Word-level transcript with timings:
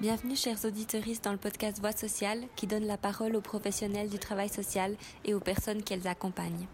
Bienvenue 0.00 0.36
chers 0.36 0.64
auditeurs 0.64 1.02
dans 1.24 1.32
le 1.32 1.38
podcast 1.38 1.80
Voix 1.80 1.90
sociale 1.90 2.44
qui 2.54 2.68
donne 2.68 2.86
la 2.86 2.96
parole 2.96 3.34
aux 3.34 3.40
professionnels 3.40 4.08
du 4.08 4.20
travail 4.20 4.48
social 4.48 4.94
et 5.24 5.34
aux 5.34 5.40
personnes 5.40 5.82
qu'elles 5.82 6.06
accompagnent. 6.06 6.68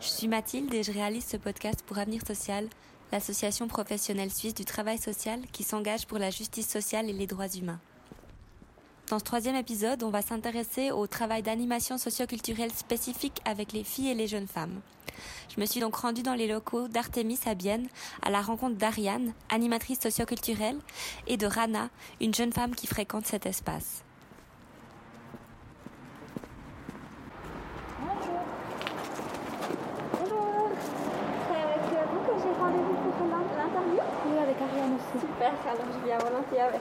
Je 0.00 0.08
suis 0.08 0.26
Mathilde 0.26 0.74
et 0.74 0.82
je 0.82 0.90
réalise 0.90 1.24
ce 1.24 1.36
podcast 1.36 1.84
pour 1.86 1.98
Avenir 1.98 2.26
Social, 2.26 2.66
l'association 3.12 3.68
professionnelle 3.68 4.32
suisse 4.32 4.54
du 4.54 4.64
travail 4.64 4.98
social 4.98 5.40
qui 5.52 5.62
s'engage 5.62 6.08
pour 6.08 6.18
la 6.18 6.30
justice 6.30 6.68
sociale 6.68 7.08
et 7.08 7.12
les 7.12 7.28
droits 7.28 7.46
humains. 7.46 7.78
Dans 9.08 9.20
ce 9.20 9.24
troisième 9.24 9.54
épisode, 9.54 10.02
on 10.02 10.10
va 10.10 10.22
s'intéresser 10.22 10.90
au 10.90 11.06
travail 11.06 11.44
d'animation 11.44 11.96
socioculturelle 11.96 12.72
spécifique 12.72 13.40
avec 13.44 13.72
les 13.72 13.84
filles 13.84 14.08
et 14.08 14.14
les 14.16 14.26
jeunes 14.26 14.48
femmes. 14.48 14.80
Je 15.54 15.60
me 15.60 15.66
suis 15.66 15.80
donc 15.80 15.94
rendue 15.96 16.22
dans 16.22 16.34
les 16.34 16.46
locaux 16.46 16.88
d'Artemis 16.88 17.38
à 17.46 17.54
Bienne 17.54 17.86
à 18.22 18.30
la 18.30 18.40
rencontre 18.40 18.76
d'Ariane, 18.76 19.32
animatrice 19.50 20.00
socioculturelle, 20.00 20.78
et 21.26 21.36
de 21.36 21.46
Rana, 21.46 21.90
une 22.20 22.34
jeune 22.34 22.52
femme 22.52 22.74
qui 22.74 22.86
fréquente 22.86 23.26
cet 23.26 23.46
espace. 23.46 24.02
Bonjour. 28.00 28.40
Bonjour. 30.12 30.68
C'est 31.48 31.62
avec 31.62 31.80
vous 32.10 32.20
que 32.26 32.42
j'ai 32.42 32.52
rendez-vous 32.58 32.94
pour 33.18 33.26
l'interview? 33.28 34.00
Oui, 34.26 34.38
avec 34.38 34.56
Ariane 34.60 34.94
aussi. 34.96 35.20
Super, 35.20 35.52
alors 35.66 35.86
je 35.92 36.06
viens 36.06 36.18
volontiers 36.18 36.60
avec. 36.60 36.80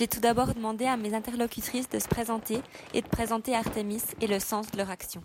J'ai 0.00 0.08
tout 0.08 0.20
d'abord 0.20 0.54
demandé 0.54 0.86
à 0.86 0.96
mes 0.96 1.12
interlocutrices 1.12 1.90
de 1.90 1.98
se 1.98 2.08
présenter 2.08 2.62
et 2.94 3.02
de 3.02 3.06
présenter 3.06 3.54
Artemis 3.54 4.00
et 4.22 4.26
le 4.26 4.38
sens 4.38 4.70
de 4.70 4.78
leur 4.78 4.88
action. 4.88 5.20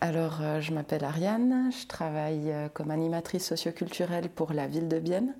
Alors, 0.00 0.38
euh, 0.40 0.62
je 0.62 0.72
m'appelle 0.72 1.04
Ariane, 1.04 1.70
je 1.70 1.86
travaille 1.86 2.50
euh, 2.50 2.70
comme 2.72 2.90
animatrice 2.90 3.46
socioculturelle 3.46 4.30
pour 4.30 4.54
la 4.54 4.68
ville 4.68 4.88
de 4.88 4.98
Bienne. 5.00 5.34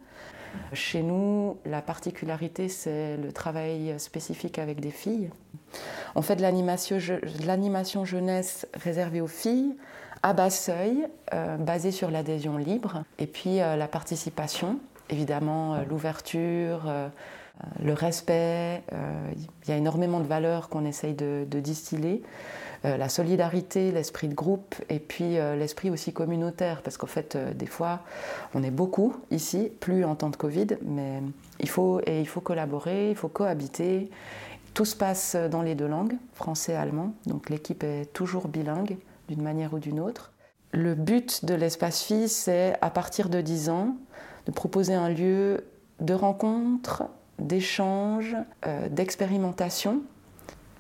Chez 0.75 1.03
nous, 1.03 1.57
la 1.65 1.81
particularité, 1.81 2.69
c'est 2.69 3.17
le 3.17 3.33
travail 3.33 3.95
spécifique 3.97 4.59
avec 4.59 4.81
des 4.81 4.91
filles. 4.91 5.31
On 6.15 6.21
fait 6.21 6.37
de 6.37 6.43
l'animation, 6.43 8.05
jeunesse 8.05 8.67
réservée 8.75 9.23
aux 9.23 9.27
filles, 9.27 9.75
à 10.23 10.35
bas 10.35 10.51
seuil, 10.51 11.09
euh, 11.33 11.57
basée 11.57 11.93
sur 11.93 12.11
l'adhésion 12.11 12.59
libre, 12.59 13.05
et 13.19 13.27
puis 13.27 13.63
euh, 13.63 13.77
la 13.77 13.89
participation, 13.89 14.81
évidemment 15.09 15.83
l'ouverture, 15.89 16.83
le 17.83 17.93
respect. 17.93 18.83
euh, 18.93 19.33
Il 19.65 19.71
y 19.71 19.73
a 19.73 19.77
énormément 19.77 20.21
de 20.21 20.27
valeurs 20.27 20.69
qu'on 20.69 20.85
essaye 20.85 21.15
de, 21.15 21.47
distiller. 21.61 22.23
Euh, 22.85 22.97
la 22.97 23.09
solidarité, 23.09 23.91
l'esprit 23.93 24.29
de 24.29 24.35
groupe 24.35 24.75
et 24.91 24.99
puis 24.99 25.39
euh, 25.39 25.57
l'esprit 25.57 25.91
aussi 25.91 26.13
communautaire 26.13 26.83
parce 26.83 26.99
qu'en 26.99 27.07
fait 27.07 27.37
des 27.57 27.67
fois 27.67 28.01
on 28.55 28.63
est 28.63 28.71
beaucoup 28.71 29.17
ici, 29.31 29.73
plus 29.81 30.05
en 30.05 30.15
temps 30.15 30.29
de 30.29 30.37
Covid, 30.37 30.67
mais 30.83 31.23
il 31.61 31.69
faut, 31.69 32.01
et 32.07 32.21
il 32.21 32.29
faut 32.29 32.43
collaborer, 32.43 33.11
il 33.11 33.17
faut 33.17 33.29
cohabiter. 33.29 34.11
Tout 34.75 34.85
se 34.85 34.95
passe 34.95 35.37
dans 35.51 35.63
les 35.63 35.75
deux 35.75 35.87
langues, 35.87 36.17
français 36.35 36.73
et 36.73 36.77
allemand, 36.77 37.15
donc 37.25 37.49
l'équipe 37.49 37.83
est 37.83 38.13
toujours 38.13 38.49
bilingue 38.49 38.99
d'une 39.29 39.43
manière 39.43 39.73
ou 39.73 39.79
d'une 39.79 39.99
autre. 39.99 40.33
Le 40.73 40.95
but 40.95 41.47
de 41.47 41.55
l'espace 41.55 42.03
fille, 42.03 42.29
c'est 42.29 42.77
à 42.83 42.91
partir 42.91 43.31
de 43.31 43.41
10 43.41 43.71
ans 43.71 43.97
de 44.45 44.53
proposer 44.53 44.93
un 44.93 45.09
lieu 45.09 45.65
de 46.01 46.13
rencontre, 46.13 47.05
d'échange, 47.39 48.37
euh, 48.67 48.89
d'expérimentation 48.89 50.03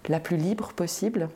la 0.08 0.20
plus 0.20 0.36
libre 0.36 0.72
possible. 0.72 1.28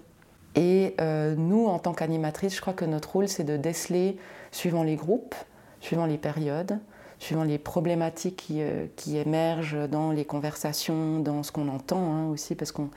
Et 0.56 0.94
euh, 1.00 1.34
nous, 1.36 1.66
en 1.66 1.78
tant 1.78 1.92
qu'animatrice, 1.92 2.56
je 2.56 2.60
crois 2.60 2.72
que 2.72 2.84
notre 2.84 3.12
rôle, 3.12 3.28
c'est 3.28 3.44
de 3.44 3.56
déceler, 3.56 4.16
suivant 4.50 4.82
les 4.82 4.96
groupes, 4.96 5.34
suivant 5.80 6.06
les 6.06 6.18
périodes, 6.18 6.78
suivant 7.20 7.44
les 7.44 7.58
problématiques 7.58 8.36
qui, 8.36 8.62
euh, 8.62 8.86
qui 8.96 9.18
émergent 9.18 9.88
dans 9.88 10.10
les 10.10 10.24
conversations, 10.24 11.20
dans 11.20 11.42
ce 11.42 11.52
qu'on 11.52 11.68
entend 11.68 12.02
hein, 12.12 12.28
aussi, 12.28 12.54
parce 12.54 12.72
qu'on 12.72 12.88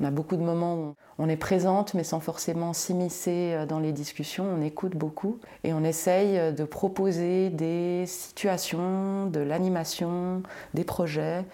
on 0.00 0.04
a 0.04 0.10
beaucoup 0.10 0.36
de 0.36 0.42
moments 0.42 0.74
où 0.74 0.94
on 1.18 1.28
est 1.28 1.36
présente, 1.36 1.94
mais 1.94 2.04
sans 2.04 2.20
forcément 2.20 2.72
s'immiscer 2.72 3.54
euh, 3.54 3.66
dans 3.66 3.78
les 3.78 3.92
discussions, 3.92 4.44
on 4.44 4.62
écoute 4.62 4.96
beaucoup, 4.96 5.38
et 5.62 5.72
on 5.72 5.84
essaye 5.84 6.36
euh, 6.38 6.52
de 6.52 6.64
proposer 6.64 7.50
des 7.50 8.04
situations, 8.06 9.26
de 9.26 9.40
l'animation, 9.40 10.42
des 10.74 10.84
projets 10.84 11.44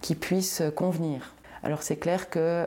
qui 0.00 0.14
puissent 0.14 0.62
convenir. 0.74 1.34
Alors 1.62 1.82
c'est 1.82 1.96
clair 1.96 2.30
que 2.30 2.66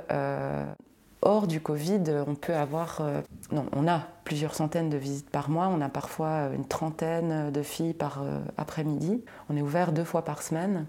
hors 1.22 1.47
du 1.47 1.62
Covid, 1.62 2.03
on 2.28 2.35
peut 2.35 2.56
avoir, 2.56 3.00
euh, 3.02 3.22
non, 3.52 3.66
on 3.75 3.88
a 3.88 4.03
plusieurs 4.24 4.56
centaines 4.56 4.90
de 4.90 4.97
visites 4.97 5.30
par 5.30 5.50
mois, 5.50 5.68
on 5.68 5.81
a 5.81 5.90
parfois 5.90 6.50
une 6.56 6.66
trentaine 6.66 7.52
de 7.52 7.62
filles 7.62 7.94
par 7.94 8.22
euh, 8.22 8.40
après-midi. 8.57 9.24
On 9.50 9.57
est 9.57 9.62
ouvert 9.62 9.91
deux 9.91 10.03
fois 10.03 10.24
par 10.24 10.41
semaine. 10.41 10.85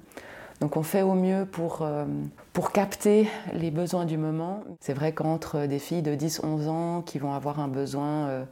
Donc 0.60 0.76
on 0.76 0.82
fait 0.82 1.02
au 1.02 1.14
mieux 1.14 1.46
pour, 1.50 1.80
euh, 1.82 2.04
pour 2.52 2.70
capter 2.70 3.28
les 3.54 3.70
besoins 3.70 4.04
du 4.04 4.18
moment. 4.18 4.62
C'est 4.80 4.92
vrai 4.92 5.12
qu'entre 5.12 5.66
des 5.66 5.78
filles 5.78 6.02
de 6.02 6.14
10-11 6.14 6.68
ans 6.68 7.02
qui 7.02 7.18
vont 7.18 7.32
avoir 7.32 7.60
un 7.60 7.68
besoin 7.68 8.28
euh, 8.28 8.44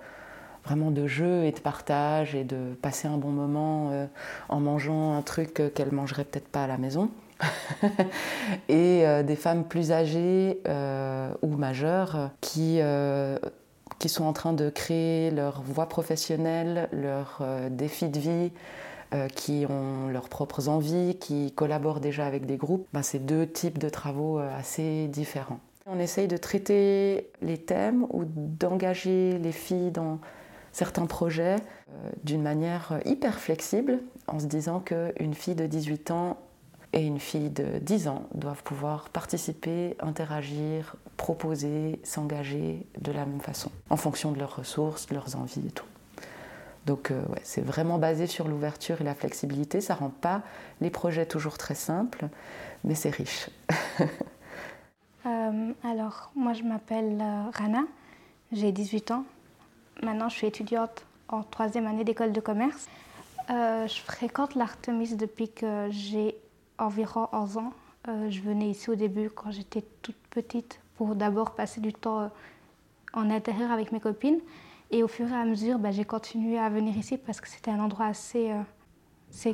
vraiment 0.69 0.91
de 0.91 1.06
jeu 1.06 1.45
et 1.45 1.53
de 1.53 1.60
partage 1.60 2.34
et 2.34 2.45
de 2.45 2.75
passer 2.83 3.09
un 3.09 3.16
bon 3.16 3.31
moment 3.31 3.91
euh, 3.91 4.06
en 4.50 4.60
mangeant 4.60 5.15
un 5.15 5.22
truc 5.22 5.60
euh, 5.60 5.71
qu'elles 5.71 5.93
mangeraient 5.93 6.25
peut-être 6.25 6.49
pas 6.49 6.65
à 6.65 6.66
la 6.66 6.77
maison, 6.77 7.10
et 8.69 9.06
euh, 9.06 9.22
des 9.22 9.37
femmes 9.37 9.65
plus 9.65 9.93
âgées 9.93 10.60
euh, 10.66 11.32
ou 11.43 11.56
majeures 11.56 12.31
qui, 12.41 12.78
euh, 12.81 13.38
qui 13.99 14.09
sont 14.09 14.25
en 14.25 14.32
train 14.32 14.53
de 14.53 14.71
créer 14.71 15.31
leur 15.31 15.62
voie 15.62 15.88
professionnelle, 15.88 16.88
leurs 16.93 17.43
défis 17.71 18.09
de 18.09 18.19
vie, 18.19 18.53
qui 19.34 19.65
ont 19.69 20.09
leurs 20.09 20.28
propres 20.28 20.69
envies, 20.69 21.16
qui 21.19 21.53
collaborent 21.53 22.00
déjà 22.00 22.27
avec 22.27 22.44
des 22.44 22.59
groupes. 22.59 22.87
Ben, 22.93 23.03
c'est 23.03 23.19
deux 23.19 23.47
types 23.47 23.78
de 23.78 23.88
travaux 23.88 24.38
assez 24.38 25.09
différents. 25.09 25.60
On 25.87 25.98
essaye 25.98 26.28
de 26.28 26.37
traiter 26.37 27.31
les 27.41 27.56
thèmes 27.56 28.06
ou 28.10 28.25
d'engager 28.27 29.38
les 29.38 29.53
filles 29.53 29.93
dans 29.93 30.19
certains 30.72 31.06
projets 31.06 31.56
d'une 32.22 32.43
manière 32.43 33.00
hyper 33.06 33.38
flexible, 33.38 34.00
en 34.27 34.38
se 34.38 34.44
disant 34.44 34.81
qu'une 34.81 35.32
fille 35.32 35.54
de 35.54 35.66
18 35.66 36.10
ans 36.10 36.37
et 36.93 37.04
une 37.04 37.21
fille 37.21 37.50
de 37.50 37.78
10 37.78 38.09
ans 38.09 38.26
doivent 38.34 38.62
pouvoir 38.62 39.10
participer, 39.10 39.97
interagir, 40.00 40.97
proposer, 41.16 42.00
s'engager 42.03 42.87
de 43.00 43.12
la 43.12 43.26
même 43.26 43.41
façon, 43.41 43.71
en 43.91 43.97
fonction 43.97 44.32
de 44.32 44.38
leurs 44.38 44.56
ressources, 44.56 45.06
de 45.06 45.15
leurs 45.15 45.37
envies 45.37 45.66
et 45.66 45.71
tout. 45.71 45.84
Donc 46.87 47.10
euh, 47.10 47.22
c'est 47.43 47.60
vraiment 47.60 47.98
basé 47.98 48.27
sur 48.27 48.48
l'ouverture 48.48 49.03
et 49.03 49.04
la 49.04 49.15
flexibilité. 49.15 49.82
Ça 49.82 49.94
rend 49.94 50.09
pas 50.09 50.43
les 50.81 50.88
projets 50.88 51.27
toujours 51.27 51.59
très 51.59 51.75
simples, 51.75 52.28
mais 52.84 52.94
c'est 52.94 53.10
riche. 53.10 53.50
Euh, 55.27 55.72
alors, 55.84 56.31
moi, 56.37 56.54
je 56.54 56.62
m'appelle 56.62 57.19
euh, 57.21 57.50
Rana, 57.53 57.82
j'ai 58.53 58.72
18 58.72 59.10
ans. 59.10 59.25
Maintenant, 60.03 60.31
je 60.31 60.37
suis 60.37 60.47
étudiante 60.47 61.04
en 61.28 61.43
troisième 61.43 61.87
année 61.87 62.04
d'école 62.04 62.32
de 62.32 62.41
commerce. 62.41 62.87
Je 63.48 64.00
fréquente 64.06 64.54
l'Artemis 64.54 65.16
depuis 65.16 65.50
que 65.50 65.88
j'ai 65.91 66.37
environ 66.78 67.28
11 67.33 67.59
ans. 67.59 67.72
Euh, 68.09 68.31
je 68.31 68.41
venais 68.41 68.71
ici 68.71 68.91
au 68.91 68.94
début 68.94 69.31
quand 69.31 69.50
j'étais 69.50 69.83
toute 70.03 70.16
petite 70.31 70.81
pour 70.99 71.15
d'abord 71.15 71.55
passer 71.55 71.81
du 71.81 71.94
temps 71.94 72.22
euh, 72.22 72.28
en 73.15 73.31
intérieur 73.31 73.71
avec 73.71 73.93
mes 73.93 74.00
copines. 74.00 74.41
Et 74.91 75.03
au 75.03 75.09
fur 75.09 75.28
et 75.31 75.34
à 75.34 75.44
mesure, 75.44 75.78
bah, 75.78 75.93
j'ai 75.93 76.05
continué 76.05 76.59
à 76.59 76.69
venir 76.69 76.97
ici 76.97 77.16
parce 77.16 77.41
que 77.41 77.49
c'était 77.49 77.71
un 77.71 77.78
endroit 77.78 78.06
assez 78.06 78.50
euh, 78.50 79.53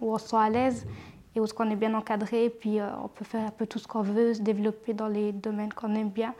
où 0.00 0.14
on 0.14 0.18
se 0.18 0.28
sent 0.28 0.36
à 0.36 0.48
l'aise 0.48 0.86
et 1.34 1.40
où 1.40 1.46
on 1.58 1.70
est 1.70 1.76
bien 1.76 1.94
encadré. 1.94 2.48
Puis 2.48 2.78
euh, 2.78 2.88
on 3.02 3.08
peut 3.08 3.24
faire 3.24 3.44
un 3.44 3.50
peu 3.50 3.66
tout 3.66 3.80
ce 3.80 3.88
qu'on 3.88 4.02
veut, 4.02 4.34
se 4.34 4.42
développer 4.42 4.94
dans 4.94 5.08
les 5.08 5.32
domaines 5.32 5.72
qu'on 5.72 5.94
aime 5.94 6.10
bien. 6.10 6.34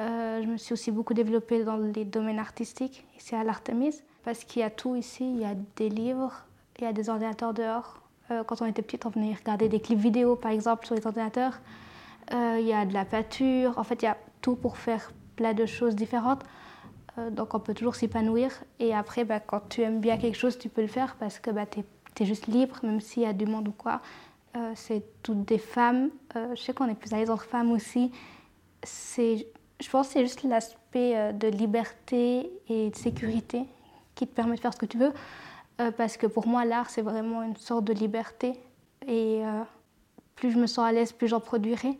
Je 0.00 0.46
me 0.46 0.56
suis 0.56 0.72
aussi 0.72 0.90
beaucoup 0.90 1.14
développée 1.14 1.62
dans 1.62 1.76
les 1.76 2.04
domaines 2.04 2.40
artistiques, 2.40 3.06
ici 3.16 3.36
à 3.36 3.44
l'Artemis, 3.44 4.02
parce 4.24 4.42
qu'il 4.42 4.60
y 4.60 4.64
a 4.64 4.70
tout 4.70 4.96
ici. 4.96 5.22
Il 5.24 5.40
y 5.40 5.44
a 5.44 5.54
des 5.76 5.88
livres, 5.88 6.44
il 6.78 6.84
y 6.84 6.86
a 6.88 6.92
des 6.92 7.08
ordinateurs 7.08 7.54
dehors. 7.54 8.01
Euh, 8.30 8.44
quand 8.44 8.62
on 8.62 8.66
était 8.66 8.82
petite, 8.82 9.06
on 9.06 9.10
venait 9.10 9.34
regarder 9.34 9.68
des 9.68 9.80
clips 9.80 9.98
vidéo, 9.98 10.36
par 10.36 10.52
exemple, 10.52 10.86
sur 10.86 10.94
les 10.94 11.06
ordinateurs. 11.06 11.60
Euh, 12.32 12.56
il 12.60 12.66
y 12.66 12.72
a 12.72 12.84
de 12.84 12.94
la 12.94 13.04
peinture. 13.04 13.76
En 13.78 13.84
fait, 13.84 14.02
il 14.02 14.04
y 14.04 14.08
a 14.08 14.16
tout 14.40 14.56
pour 14.56 14.76
faire 14.76 15.12
plein 15.36 15.54
de 15.54 15.66
choses 15.66 15.96
différentes. 15.96 16.42
Euh, 17.18 17.30
donc, 17.30 17.54
on 17.54 17.60
peut 17.60 17.74
toujours 17.74 17.94
s'épanouir. 17.94 18.50
Et 18.78 18.94
après, 18.94 19.24
bah, 19.24 19.40
quand 19.40 19.68
tu 19.68 19.82
aimes 19.82 20.00
bien 20.00 20.16
quelque 20.18 20.38
chose, 20.38 20.58
tu 20.58 20.68
peux 20.68 20.82
le 20.82 20.88
faire 20.88 21.16
parce 21.16 21.38
que 21.38 21.50
bah, 21.50 21.66
tu 21.66 21.80
es, 21.80 22.24
juste 22.24 22.46
libre, 22.46 22.78
même 22.82 23.00
s'il 23.00 23.24
y 23.24 23.26
a 23.26 23.32
du 23.32 23.46
monde 23.46 23.68
ou 23.68 23.72
quoi. 23.72 24.00
C'est 24.74 25.02
toutes 25.22 25.46
des 25.46 25.56
femmes. 25.56 26.10
Je 26.34 26.60
sais 26.60 26.74
qu'on 26.74 26.86
est 26.86 26.94
plus 26.94 27.10
à 27.14 27.16
l'aise 27.16 27.30
entre 27.30 27.44
femmes 27.44 27.72
aussi. 27.72 28.12
Je 28.84 29.90
pense 29.90 30.08
que 30.08 30.12
c'est 30.12 30.20
juste 30.20 30.42
l'aspect 30.42 31.32
de 31.32 31.48
liberté 31.48 32.50
et 32.68 32.90
de 32.90 32.94
sécurité 32.94 33.64
qui 34.14 34.26
te 34.26 34.34
permet 34.34 34.56
de 34.56 34.60
faire 34.60 34.74
ce 34.74 34.78
que 34.78 34.84
tu 34.84 34.98
veux. 34.98 35.12
Euh, 35.82 35.90
parce 35.90 36.16
que 36.16 36.26
pour 36.26 36.46
moi, 36.46 36.64
l'art, 36.64 36.90
c'est 36.90 37.02
vraiment 37.02 37.42
une 37.42 37.56
sorte 37.56 37.84
de 37.84 37.92
liberté. 37.92 38.52
Et 39.06 39.44
euh, 39.44 39.62
plus 40.36 40.52
je 40.52 40.58
me 40.58 40.66
sens 40.66 40.86
à 40.86 40.92
l'aise, 40.92 41.12
plus 41.12 41.28
j'en 41.28 41.40
produirai. 41.40 41.98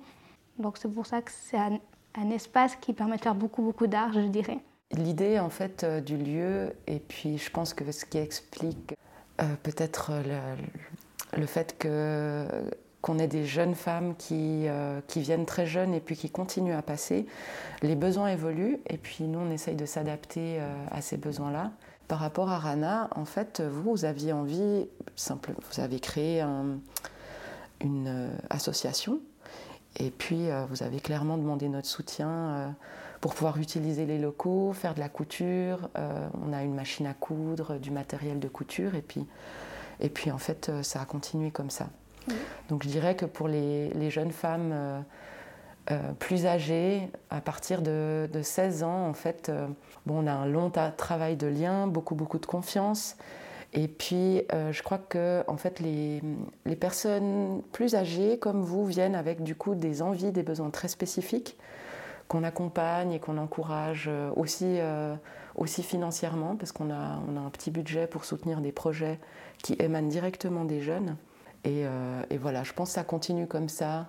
Donc 0.59 0.79
c'est 0.79 0.93
pour 0.93 1.07
ça 1.07 1.23
que 1.23 1.31
c'est 1.31 1.59
un, 1.59 1.79
espace 2.31 2.77
qui 2.77 2.93
permet 2.93 3.17
de 3.17 3.23
faire 3.23 3.35
beaucoup, 3.35 3.63
beaucoup 3.63 3.87
d'art, 3.87 4.13
je 4.13 4.21
dirais. 4.21 4.59
L'idée 4.93 5.39
en 5.39 5.49
fait 5.49 5.85
euh, 5.85 6.01
du 6.01 6.17
lieu, 6.17 6.75
et 6.87 6.99
puis 6.99 7.39
je 7.39 7.51
pense 7.51 7.75
que 7.75 7.91
ce 7.91 8.05
qui 8.05 8.19
explique 8.19 8.95
peut-être 9.65 10.13
le, 11.37 11.47
fait 11.47 11.77
que 11.77 12.47
qu'on 13.01 13.19
ait 13.19 13.27
des 13.27 13.45
jeunes 13.45 13.75
femmes 13.75 14.15
qui, 14.15 14.67
qui, 15.09 15.21
viennent 15.21 15.47
très 15.47 15.67
jeunes 15.67 15.95
et 15.95 16.01
puis 16.01 16.15
qui 16.15 16.31
continuent 16.31 16.77
à 16.77 16.83
passer. 16.83 17.27
Les 17.81 17.97
besoins 17.97 18.29
évoluent 18.29 18.79
et 18.89 18.99
puis 18.99 19.25
nous, 19.25 19.41
on 19.41 19.51
essaye 19.51 19.75
de 19.75 19.87
s'adapter 19.87 20.61
à 20.93 21.01
ces 21.01 21.17
besoins-là. 21.17 21.73
Par 22.13 22.21
rapport 22.21 22.51
à 22.51 22.59
Rana, 22.59 23.09
en 23.17 23.25
fait, 23.25 23.63
vous, 23.63 23.93
vous 23.93 24.05
aviez 24.05 24.35
envie, 24.35 24.87
simple, 25.17 25.55
vous 25.71 25.81
avez 25.81 25.99
créé 25.99 26.43
un, 26.43 26.77
une 27.81 28.07
euh, 28.07 28.29
association 28.51 29.19
et 29.97 30.11
puis 30.11 30.51
euh, 30.51 30.67
vous 30.69 30.83
avez 30.83 31.01
clairement 31.01 31.39
demandé 31.39 31.71
notre 31.71 31.89
soutien 31.89 32.29
euh, 32.29 32.69
pour 33.23 33.35
pouvoir 33.35 33.57
utiliser 33.57 34.05
les 34.05 34.19
locaux, 34.19 34.75
faire 34.75 34.93
de 34.95 35.01
la 35.01 35.09
couture. 35.09 35.89
Euh, 35.97 36.29
on 36.47 36.53
a 36.53 36.63
une 36.63 36.75
machine 36.75 37.07
à 37.07 37.15
coudre, 37.15 37.79
du 37.79 37.91
matériel 37.91 38.39
de 38.41 38.49
couture 38.49 38.95
et 38.95 39.01
puis, 39.01 39.27
et 39.99 40.11
puis 40.11 40.31
en 40.31 40.37
fait, 40.37 40.71
ça 40.83 41.01
a 41.01 41.07
continué 41.07 41.51
comme 41.51 41.71
ça. 41.71 41.89
Oui. 42.29 42.35
Donc 42.69 42.83
je 42.83 42.89
dirais 42.89 43.17
que 43.17 43.25
pour 43.25 43.49
les, 43.49 43.89
les 43.95 44.11
jeunes 44.11 44.33
femmes 44.33 45.03
euh, 45.91 46.13
plus 46.13 46.47
âgées, 46.47 47.11
à 47.31 47.41
partir 47.41 47.83
de, 47.83 48.29
de, 48.33 48.41
16 48.41 48.85
ans, 48.85 49.09
en 49.09 49.15
fait, 49.15 49.49
euh, 49.49 49.67
bon, 50.07 50.23
on 50.23 50.27
a 50.29 50.33
un 50.33 50.47
long 50.47 50.71
travail 50.97 51.35
de 51.35 51.49
lien, 51.49 51.89
beaucoup, 51.89 52.15
beaucoup 52.15 52.39
de 52.39 52.47
confiance. 52.47 53.17
Et 53.73 53.89
puis, 53.89 54.43
euh, 54.53 54.71
je 54.71 54.81
crois 54.85 54.99
que 54.99 55.43
en 55.49 55.57
fait, 55.57 55.81
les, 55.81 56.23
les, 56.67 56.77
personnes 56.77 57.63
plus 57.73 57.97
âgées 57.97 58.39
comme 58.39 58.63
vous 58.63 58.87
viennent 58.87 59.17
avec 59.17 59.43
du 59.43 59.57
coup 59.57 59.75
des 59.75 60.03
envies, 60.03 60.31
des 60.31 60.45
besoins 60.45 60.71
très 60.71 60.87
spécifiques 60.87 61.57
qu'on 62.29 62.45
accompagne 62.45 63.13
et 63.13 63.19
qu'on 63.19 63.37
encourage 63.37 64.09
aussi, 64.37 64.79
aussi 65.57 65.83
financièrement, 65.83 66.57
parce 66.57 66.73
qu'on 66.73 66.91
a, 66.91 67.21
on 67.29 67.37
a 67.37 67.41
un 67.41 67.51
petit 67.51 67.71
budget 67.71 68.07
pour 68.07 68.25
soutenir 68.25 68.61
des 68.61 68.73
projets 68.73 69.19
qui 69.63 69.75
émanent 69.81 70.09
directement 70.09 70.65
des 70.65 70.81
jeunes. 70.81 71.17
Et, 71.65 71.83
et, 72.31 72.39
voilà, 72.39 72.63
je 72.63 72.73
pense 72.73 72.91
que 72.91 72.95
ça 72.95 73.05
continue 73.05 73.47
comme 73.47 73.69
ça 73.69 74.07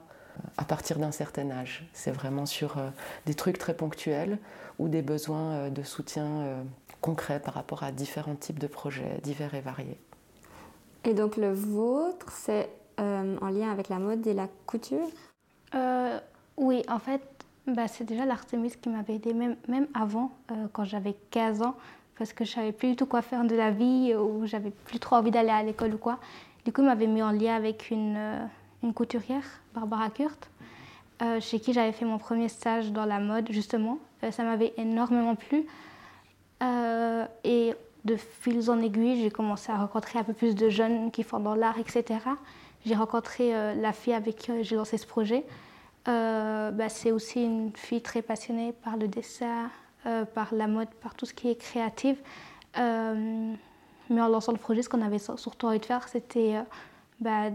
à 0.57 0.65
partir 0.65 0.99
d'un 0.99 1.11
certain 1.11 1.49
âge. 1.51 1.87
C'est 1.93 2.11
vraiment 2.11 2.45
sur 2.45 2.77
euh, 2.77 2.89
des 3.25 3.33
trucs 3.33 3.57
très 3.57 3.73
ponctuels 3.73 4.37
ou 4.79 4.87
des 4.87 5.01
besoins 5.01 5.51
euh, 5.51 5.69
de 5.69 5.83
soutien 5.83 6.25
euh, 6.25 6.63
concret 7.01 7.39
par 7.39 7.53
rapport 7.53 7.83
à 7.83 7.91
différents 7.91 8.35
types 8.35 8.59
de 8.59 8.67
projets 8.67 9.19
divers 9.23 9.53
et 9.53 9.61
variés. 9.61 9.99
Et 11.03 11.13
donc 11.13 11.37
le 11.37 11.51
vôtre, 11.53 12.31
c'est 12.31 12.69
euh, 12.99 13.37
en 13.41 13.49
lien 13.49 13.71
avec 13.71 13.89
la 13.89 13.99
mode 13.99 14.25
et 14.27 14.33
la 14.33 14.47
couture? 14.65 15.07
Oui, 16.55 16.83
en 16.87 16.99
fait, 16.99 17.21
bah, 17.65 17.87
c'est 17.87 18.03
déjà 18.03 18.25
l'Artemis 18.25 18.73
qui 18.79 18.87
m'avait 18.87 19.15
aidé 19.15 19.33
même, 19.33 19.55
même 19.67 19.87
avant, 19.95 20.31
quand 20.71 20.85
j'avais 20.85 21.15
15 21.31 21.63
ans, 21.63 21.75
parce 22.15 22.31
que 22.31 22.45
je 22.45 22.51
savais 22.51 22.71
plus 22.71 22.89
du 22.89 22.95
tout 22.95 23.07
quoi 23.07 23.23
faire 23.23 23.43
de 23.43 23.55
la 23.55 23.71
vie 23.71 24.13
ou 24.13 24.45
j'avais 24.45 24.69
plus 24.69 24.99
trop 24.99 25.15
envie 25.15 25.31
d'aller 25.31 25.49
à 25.49 25.63
l'école 25.63 25.95
ou 25.95 25.97
quoi. 25.97 26.19
Du 26.65 26.71
coup, 26.71 26.81
il 26.81 26.85
m'avait 26.85 27.07
mis 27.07 27.21
en 27.21 27.31
lien 27.31 27.55
avec 27.55 27.89
une, 27.91 28.15
euh, 28.17 28.45
une 28.83 28.93
couturière, 28.93 29.43
Barbara 29.73 30.09
Kurt, 30.09 30.49
euh, 31.21 31.39
chez 31.39 31.59
qui 31.59 31.73
j'avais 31.73 31.91
fait 31.91 32.05
mon 32.05 32.17
premier 32.17 32.49
stage 32.49 32.91
dans 32.91 33.05
la 33.05 33.19
mode, 33.19 33.47
justement. 33.51 33.99
Euh, 34.23 34.31
ça 34.31 34.43
m'avait 34.43 34.73
énormément 34.77 35.35
plu. 35.35 35.65
Euh, 36.61 37.25
et 37.43 37.73
de 38.05 38.15
fil 38.15 38.69
en 38.69 38.81
aiguille, 38.81 39.21
j'ai 39.21 39.29
commencé 39.29 39.71
à 39.71 39.77
rencontrer 39.77 40.19
un 40.19 40.23
peu 40.23 40.33
plus 40.33 40.55
de 40.55 40.69
jeunes 40.69 41.11
qui 41.11 41.23
font 41.23 41.39
dans 41.39 41.55
l'art, 41.55 41.77
etc. 41.77 42.19
J'ai 42.85 42.95
rencontré 42.95 43.53
la 43.75 43.93
fille 43.93 44.13
avec 44.13 44.35
qui 44.35 44.63
j'ai 44.63 44.75
lancé 44.75 44.97
ce 44.97 45.07
projet. 45.07 45.45
Bah, 46.05 46.89
C'est 46.89 47.13
aussi 47.13 47.45
une 47.45 47.71
fille 47.73 48.01
très 48.01 48.21
passionnée 48.21 48.73
par 48.73 48.97
le 48.97 49.07
dessin, 49.07 49.69
par 50.35 50.53
la 50.53 50.67
mode, 50.67 50.89
par 51.01 51.15
tout 51.15 51.25
ce 51.25 51.33
qui 51.33 51.49
est 51.49 51.55
créatif. 51.55 52.17
Mais 52.75 54.21
en 54.21 54.27
lançant 54.27 54.51
le 54.51 54.57
projet, 54.57 54.81
ce 54.81 54.89
qu'on 54.89 55.01
avait 55.01 55.19
surtout 55.19 55.67
envie 55.67 55.79
de 55.79 55.85
faire, 55.85 56.09
c'était 56.09 56.57
bah, 57.19 57.49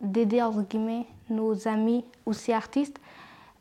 d'aider, 0.00 0.42
entre 0.42 0.62
guillemets, 0.62 1.06
nos 1.30 1.68
amis 1.68 2.04
aussi 2.24 2.52
artistes. 2.52 3.00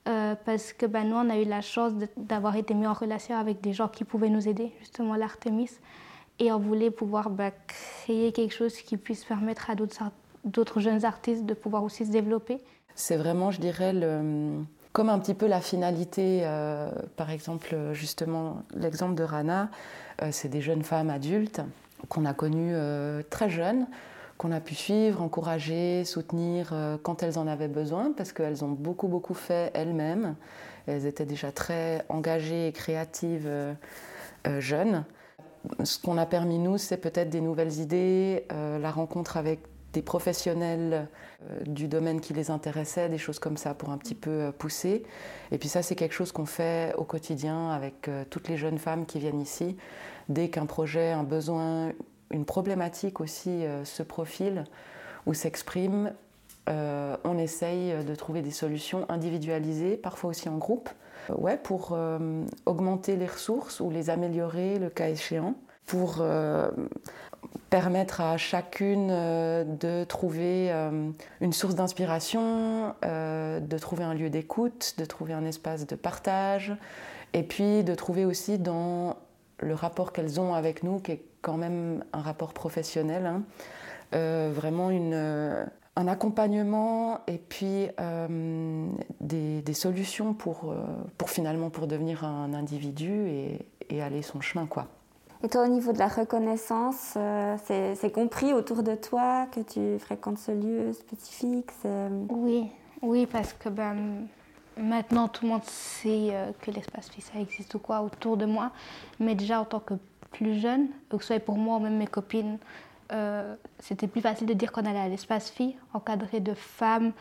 Euh, 0.07 0.35
parce 0.45 0.71
que 0.71 0.85
bah, 0.85 1.03
nous, 1.03 1.15
on 1.15 1.29
a 1.29 1.37
eu 1.37 1.45
la 1.45 1.61
chance 1.61 1.93
d'avoir 2.15 2.55
été 2.55 2.75
mis 2.75 2.85
en 2.85 2.93
relation 2.93 3.35
avec 3.37 3.61
des 3.61 3.73
gens 3.73 3.87
qui 3.87 4.03
pouvaient 4.03 4.29
nous 4.29 4.47
aider, 4.47 4.71
justement 4.79 5.15
l'Artemis. 5.15 5.71
Et 6.37 6.51
on 6.51 6.59
voulait 6.59 6.91
pouvoir 6.91 7.29
bah, 7.29 7.51
créer 7.51 8.31
quelque 8.31 8.53
chose 8.53 8.75
qui 8.77 8.97
puisse 8.97 9.23
permettre 9.23 9.71
à 9.71 9.75
d'autres 9.75 10.79
jeunes 10.79 11.05
artistes 11.05 11.45
de 11.45 11.53
pouvoir 11.55 11.83
aussi 11.83 12.05
se 12.05 12.11
développer. 12.11 12.59
C'est 12.93 13.17
vraiment, 13.17 13.49
je 13.49 13.59
dirais, 13.59 13.93
comme 14.91 15.09
un 15.09 15.17
petit 15.17 15.33
peu 15.33 15.47
la 15.47 15.59
finalité, 15.59 16.41
euh, 16.43 16.91
par 17.15 17.31
exemple, 17.31 17.75
justement, 17.93 18.61
l'exemple 18.75 19.15
de 19.15 19.23
Rana, 19.23 19.69
euh, 20.21 20.29
c'est 20.31 20.49
des 20.49 20.61
jeunes 20.61 20.83
femmes 20.83 21.09
adultes 21.09 21.61
qu'on 22.09 22.25
a 22.25 22.33
connues 22.35 22.75
très 23.31 23.49
jeunes, 23.49 23.87
qu'on 24.37 24.51
a 24.51 24.59
pu 24.59 24.75
suivre, 24.75 25.21
encourager, 25.21 26.03
soutenir 26.03 26.71
euh, 26.73 26.97
quand 27.01 27.23
elles 27.23 27.39
en 27.39 27.47
avaient 27.47 27.69
besoin, 27.69 28.11
parce 28.11 28.33
qu'elles 28.33 28.63
ont 28.65 28.69
beaucoup, 28.69 29.07
beaucoup 29.07 29.33
fait 29.33 29.71
elles-mêmes. 29.73 30.35
Elles 30.87 31.05
étaient 31.05 31.25
déjà 31.25 31.51
très 31.51 32.05
engagées 32.09 32.67
et 32.67 32.71
créatives 32.71 33.47
euh, 33.47 33.73
euh, 34.47 34.59
jeunes. 34.59 35.05
Ce 35.83 35.97
qu'on 35.97 36.17
a 36.17 36.25
permis, 36.25 36.59
nous, 36.59 36.77
c'est 36.77 36.97
peut-être 36.97 37.29
des 37.29 37.41
nouvelles 37.41 37.79
idées, 37.79 38.45
la 38.51 38.91
rencontre 38.91 39.35
avec 39.35 39.61
des 39.93 40.03
professionnels 40.03 41.07
du 41.65 41.87
domaine 41.87 42.21
qui 42.21 42.33
les 42.33 42.51
intéressait, 42.51 43.09
des 43.09 43.17
choses 43.17 43.39
comme 43.39 43.57
ça 43.57 43.73
pour 43.73 43.89
un 43.89 43.97
petit 43.97 44.13
peu 44.13 44.51
pousser. 44.59 45.01
Et 45.51 45.57
puis 45.57 45.67
ça, 45.67 45.81
c'est 45.81 45.95
quelque 45.95 46.13
chose 46.13 46.31
qu'on 46.31 46.45
fait 46.45 46.93
au 46.99 47.03
quotidien 47.03 47.71
avec 47.71 48.07
toutes 48.29 48.47
les 48.47 48.57
jeunes 48.57 48.77
femmes 48.77 49.07
qui 49.07 49.17
viennent 49.17 49.41
ici. 49.41 49.75
Dès 50.29 50.49
qu'un 50.49 50.67
projet, 50.67 51.09
un 51.09 51.23
besoin, 51.23 51.93
une 52.35 52.45
problématique 52.45 53.21
aussi 53.21 53.63
se 53.83 54.03
profile 54.03 54.65
ou 55.25 55.33
s'exprime, 55.33 56.13
euh, 56.67 57.15
on 57.23 57.37
essaye 57.37 58.03
de 58.03 58.15
trouver 58.15 58.41
des 58.41 58.51
solutions 58.51 59.05
individualisées, 59.09 59.97
parfois 59.97 60.31
aussi 60.31 60.49
en 60.49 60.57
groupe, 60.57 60.89
ouais, 61.37 61.57
pour 61.57 61.89
euh, 61.91 62.43
augmenter 62.65 63.15
les 63.15 63.27
ressources 63.27 63.79
ou 63.79 63.89
les 63.89 64.09
améliorer 64.09 64.79
le 64.79 64.89
cas 64.89 65.09
échéant, 65.09 65.55
pour 65.85 66.17
euh, 66.19 66.71
permettre 67.69 68.21
à 68.21 68.37
chacune 68.37 69.09
euh, 69.11 69.63
de 69.63 70.03
trouver 70.05 70.71
euh, 70.71 71.11
une 71.41 71.53
source 71.53 71.75
d'inspiration, 71.75 72.95
euh, 73.03 73.59
de 73.59 73.77
trouver 73.77 74.03
un 74.03 74.15
lieu 74.15 74.31
d'écoute, 74.31 74.95
de 74.97 75.05
trouver 75.05 75.33
un 75.33 75.45
espace 75.45 75.85
de 75.85 75.95
partage, 75.95 76.75
et 77.33 77.43
puis 77.43 77.83
de 77.83 77.93
trouver 77.93 78.25
aussi 78.25 78.57
dans 78.57 79.17
le 79.59 79.73
rapport 79.73 80.13
qu'elles 80.13 80.39
ont 80.39 80.53
avec 80.53 80.83
nous, 80.83 80.99
qui 80.99 81.11
est 81.13 81.25
quand 81.41 81.57
même 81.57 82.03
un 82.13 82.21
rapport 82.21 82.53
professionnel, 82.53 83.25
hein, 83.25 83.43
euh, 84.13 84.51
vraiment 84.53 84.89
une, 84.89 85.13
un 85.95 86.07
accompagnement 86.07 87.19
et 87.27 87.37
puis 87.37 87.87
euh, 87.99 88.87
des, 89.21 89.61
des, 89.61 89.73
solutions 89.73 90.33
pour, 90.33 90.73
pour 91.17 91.29
finalement 91.29 91.69
pour 91.69 91.87
devenir 91.87 92.23
un 92.23 92.53
individu 92.53 93.27
et, 93.27 93.65
et 93.89 94.01
aller 94.01 94.21
son 94.21 94.41
chemin 94.41 94.65
quoi. 94.65 94.87
Et 95.43 95.47
toi, 95.47 95.65
au 95.65 95.67
niveau 95.67 95.93
de 95.93 95.99
la 95.99 96.07
reconnaissance, 96.07 97.13
euh, 97.17 97.55
c'est 97.65 98.11
compris 98.11 98.53
autour 98.53 98.81
de 98.81 98.95
toi 98.95 99.45
que 99.51 99.59
tu 99.59 99.99
fréquentes 99.99 100.39
ce 100.39 100.51
lieu 100.51 100.91
spécifique 100.93 101.69
Oui, 102.29 102.71
oui, 103.03 103.27
parce 103.27 103.53
que 103.53 103.69
ben, 103.69 104.27
maintenant 104.77 105.27
tout 105.27 105.45
le 105.45 105.51
monde 105.51 105.63
sait 105.63 106.29
euh, 106.31 106.51
que 106.61 106.71
l'espace 106.71 107.09
fille 107.09 107.23
ça 107.23 107.39
existe 107.39 107.75
ou 107.75 107.79
quoi 107.79 108.01
autour 108.01 108.37
de 108.37 108.45
moi. 108.45 108.71
Mais 109.19 109.35
déjà 109.35 109.61
en 109.61 109.65
tant 109.65 109.79
que 109.79 109.93
plus 110.31 110.59
jeune, 110.59 110.87
que 111.09 111.17
ce 111.19 111.27
soit 111.27 111.39
pour 111.39 111.57
moi 111.57 111.77
ou 111.77 111.79
même 111.79 111.97
mes 111.97 112.07
copines, 112.07 112.57
euh, 113.11 113.55
c'était 113.79 114.07
plus 114.07 114.21
facile 114.21 114.47
de 114.47 114.53
dire 114.53 114.71
qu'on 114.71 114.85
allait 114.85 114.99
à 114.99 115.07
l'espace 115.07 115.49
fille, 115.49 115.75
encadré 115.93 116.39
de 116.39 116.53
femmes 116.53 117.13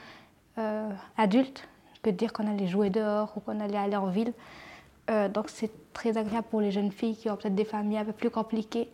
euh, 0.58 0.90
adultes, 1.16 1.68
que 2.02 2.10
de 2.10 2.16
dire 2.16 2.32
qu'on 2.32 2.50
allait 2.50 2.66
jouer 2.66 2.90
dehors 2.90 3.32
ou 3.36 3.40
qu'on 3.40 3.60
allait 3.60 3.78
aller 3.78 3.96
en 3.96 4.06
ville. 4.06 4.32
Donc 5.34 5.50
c'est 5.50 5.70
très 5.92 6.16
agréable 6.16 6.46
pour 6.50 6.62
les 6.62 6.70
jeunes 6.70 6.90
filles 6.90 7.14
qui 7.14 7.28
ont 7.28 7.36
peut-être 7.36 7.54
des 7.54 7.66
familles 7.66 7.98
un 7.98 8.06
peu 8.06 8.12
plus 8.14 8.30
compliquées. 8.30 8.88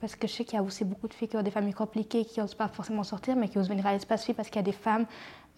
Parce 0.00 0.16
que 0.16 0.26
je 0.26 0.32
sais 0.32 0.44
qu'il 0.46 0.54
y 0.54 0.58
a 0.58 0.62
aussi 0.62 0.82
beaucoup 0.82 1.08
de 1.08 1.12
filles 1.12 1.28
qui 1.28 1.36
ont 1.36 1.42
des 1.42 1.50
familles 1.50 1.74
compliquées, 1.74 2.24
qui 2.24 2.40
n'osent 2.40 2.54
pas 2.54 2.68
forcément 2.68 3.02
sortir, 3.02 3.36
mais 3.36 3.48
qui 3.48 3.58
osent 3.58 3.68
venir 3.68 3.86
à 3.86 3.92
l'espace 3.92 4.24
fille 4.24 4.34
parce 4.34 4.48
qu'il 4.48 4.56
y 4.56 4.60
a 4.60 4.62
des 4.62 4.72
femmes 4.72 5.04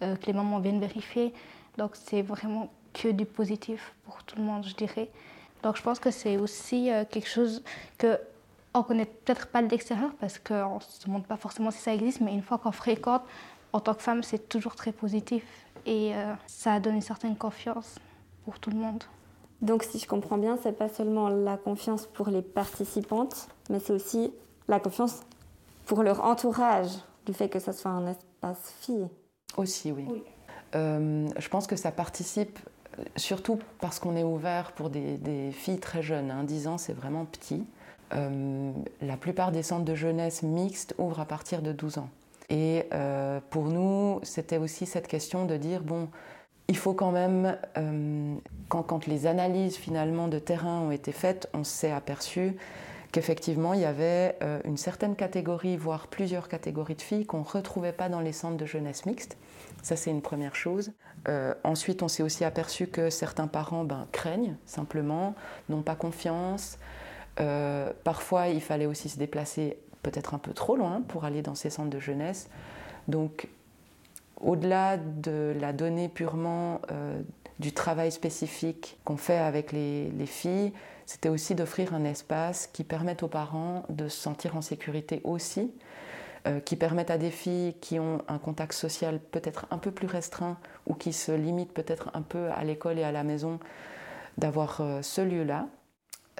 que 0.00 0.26
les 0.26 0.32
mamans 0.32 0.58
viennent 0.58 0.80
vérifier. 0.80 1.32
Donc 1.78 1.93
c'est 1.95 2.23
vraiment 2.23 2.71
que 2.93 3.09
du 3.09 3.26
positif 3.26 3.95
pour 4.04 4.23
tout 4.23 4.37
le 4.37 4.45
monde, 4.45 4.64
je 4.64 4.75
dirais. 4.75 5.11
Donc 5.62 5.76
je 5.76 5.83
pense 5.83 5.99
que 5.99 6.11
c'est 6.11 6.37
aussi 6.37 6.90
euh, 6.90 7.04
quelque 7.04 7.28
chose 7.28 7.62
que 7.99 8.19
on 8.75 8.83
connaît 8.83 9.07
peut-être 9.07 9.47
pas 9.47 9.62
de 9.62 9.69
l'extérieur 9.69 10.11
parce 10.21 10.38
qu'on 10.38 10.76
ne 10.76 10.81
se 10.81 11.07
demande 11.07 11.26
pas 11.26 11.37
forcément 11.37 11.71
si 11.71 11.78
ça 11.78 11.95
existe, 11.95 12.21
mais 12.21 12.35
une 12.35 12.43
fois 12.43 12.59
qu'on 12.59 12.73
fréquente, 12.73 13.23
en 13.73 13.81
tant 13.81 13.95
que 13.95 14.02
femme, 14.02 14.23
c'est 14.23 14.49
toujours 14.49 14.75
très 14.75 14.93
positif 14.93 15.45
et 15.87 16.14
euh, 16.14 16.35
ça 16.47 16.81
donne 16.81 16.97
une 16.97 17.00
certaine 17.00 17.37
confiance 17.37 17.97
pour 18.45 18.59
tout 18.59 18.71
le 18.71 18.76
monde. 18.76 19.02
Donc 19.62 19.83
si 19.85 19.99
je 19.99 20.07
comprends 20.07 20.38
bien, 20.38 20.59
c'est 20.62 20.76
pas 20.76 20.88
seulement 20.88 21.28
la 21.28 21.57
confiance 21.57 22.07
pour 22.07 22.28
les 22.28 22.43
participantes, 22.43 23.49
mais 23.71 23.78
c'est 23.78 23.93
aussi 23.93 24.33
la 24.69 24.81
confiance 24.81 25.21
pour 25.87 26.02
leur 26.02 26.25
entourage, 26.25 26.90
du 27.26 27.33
fait 27.33 27.49
que 27.49 27.59
ça 27.59 27.73
soit 27.73 27.90
un 27.90 28.07
espace 28.09 28.75
fille. 28.81 29.09
Aussi, 29.57 29.93
oui. 29.93 30.07
Oui. 30.09 30.23
Euh, 30.75 31.28
je 31.38 31.49
pense 31.49 31.66
que 31.66 31.76
ça 31.76 31.93
participe, 31.93 32.59
surtout 33.16 33.59
parce 33.81 33.99
qu'on 33.99 34.16
est 34.16 34.23
ouvert 34.23 34.73
pour 34.73 34.90
des, 34.90 35.50
filles 35.52 35.81
très 35.81 36.02
jeunes. 36.02 36.31
Hein, 36.31 36.45
10 36.45 36.69
ans, 36.69 36.78
c'est 36.78 36.93
vraiment 36.93 37.25
petit. 37.25 37.64
Euh, 38.14 38.73
la 39.00 39.16
plupart 39.16 39.52
des 39.52 39.62
centres 39.62 39.85
de 39.85 39.95
jeunesse 39.95 40.43
mixtes 40.43 40.95
ouvrent 40.99 41.21
à 41.21 41.25
partir 41.25 41.62
de 41.62 41.73
12 41.73 41.99
ans. 41.99 42.09
Et 42.50 42.85
euh, 42.93 43.40
pour 43.50 43.64
nous, 43.64 44.21
c'était 44.23 44.59
aussi 44.59 44.87
cette 44.87 45.09
question 45.09 45.47
de 45.47 45.57
dire, 45.57 45.83
bon, 45.83 46.09
il 46.69 46.76
faut 46.76 46.95
quand 46.95 47.11
même, 47.11 47.59
quand, 48.69 48.83
quand, 48.83 49.07
les 49.07 49.26
analyses 49.26 49.76
finalement 49.76 50.28
de 50.28 50.38
terrain 50.38 50.81
ont 50.81 50.90
été 50.90 51.12
faites, 51.12 51.49
on 51.52 51.62
s'est 51.62 51.90
aperçu 51.90 52.57
qu'effectivement, 53.14 53.75
il 53.75 53.80
y 53.80 53.85
avait 53.85 54.37
euh, 54.42 54.59
une 54.64 54.76
certaine 54.76 55.14
catégorie, 55.14 55.76
voire 55.76 56.09
plusieurs 56.09 56.49
catégories 56.49 56.97
de 56.97 57.00
filles 57.00 57.26
qu'on 57.26 57.38
ne 57.38 57.44
retrouvait 57.44 57.92
pas 57.92 58.09
dans 58.09 58.18
les 58.18 58.33
centres 58.33 58.56
de 58.56 58.66
jeunesse 58.66 59.06
mixtes. 59.06 59.37
Ça, 59.85 59.94
c'est 59.94 60.11
une 60.11 60.21
première 60.21 60.56
chose. 60.56 60.90
Euh, 61.28 61.54
ensuite, 61.62 62.02
on 62.02 62.09
s'est 62.09 62.25
aussi 62.25 62.44
aperçu 62.44 62.88
que 62.88 63.11
certains 63.11 63.47
parents 63.47 63.85
ben, 63.85 64.09
craignent 64.11 64.56
simplement, 64.66 65.37
n'ont 65.68 65.83
pas 65.83 65.94
confiance. 65.94 66.76
Euh, 67.38 67.92
parfois, 68.02 68.49
il 68.49 68.61
fallait 68.61 68.87
aussi 68.87 69.09
se 69.09 69.16
déplacer 69.16 69.78
peut-être 70.02 70.35
un 70.35 70.38
peu 70.38 70.52
trop 70.52 70.75
loin 70.75 71.00
pour 71.06 71.25
aller 71.25 71.40
dans 71.40 71.54
ces 71.54 71.71
centres 71.71 71.90
de 71.90 72.00
jeunesse. 72.00 72.50
Donc, 73.06 73.47
au-delà 74.40 74.97
de 74.97 75.54
la 75.61 75.73
donnée 75.73 76.09
purement 76.09 76.80
du 77.61 77.73
travail 77.73 78.11
spécifique 78.11 78.99
qu'on 79.04 79.16
fait 79.16 79.38
avec 79.38 79.71
les 79.71 80.26
filles, 80.26 80.73
c'était 81.06 81.28
aussi 81.28 81.54
d'offrir 81.54 81.94
un 81.94 82.04
espace 82.04 82.66
qui 82.66 82.84
permette 82.84 83.23
aux 83.23 83.28
parents 83.28 83.84
de 83.88 84.08
se 84.08 84.20
sentir 84.20 84.56
en 84.56 84.62
sécurité 84.62 85.20
aussi, 85.25 85.73
euh, 86.46 86.61
qui 86.61 86.76
permette 86.76 87.11
à 87.11 87.18
des 87.18 87.30
filles 87.30 87.75
qui 87.80 87.99
ont 87.99 88.23
un 88.28 88.38
contact 88.38 88.73
social 88.73 89.18
peut-être 89.18 89.66
un 89.70 89.78
peu 89.78 89.90
plus 89.90 90.06
restreint 90.06 90.58
ou 90.87 90.94
qui 90.94 91.12
se 91.12 91.32
limitent 91.32 91.73
peut-être 91.73 92.11
un 92.14 92.23
peu 92.23 92.50
à 92.50 92.64
l'école 92.64 92.99
et 92.99 93.04
à 93.04 93.12
la 93.12 93.23
maison, 93.23 93.61
d'avoir 94.38 94.80
euh, 94.80 95.02
ce 95.02 95.20
lieu-là, 95.20 95.68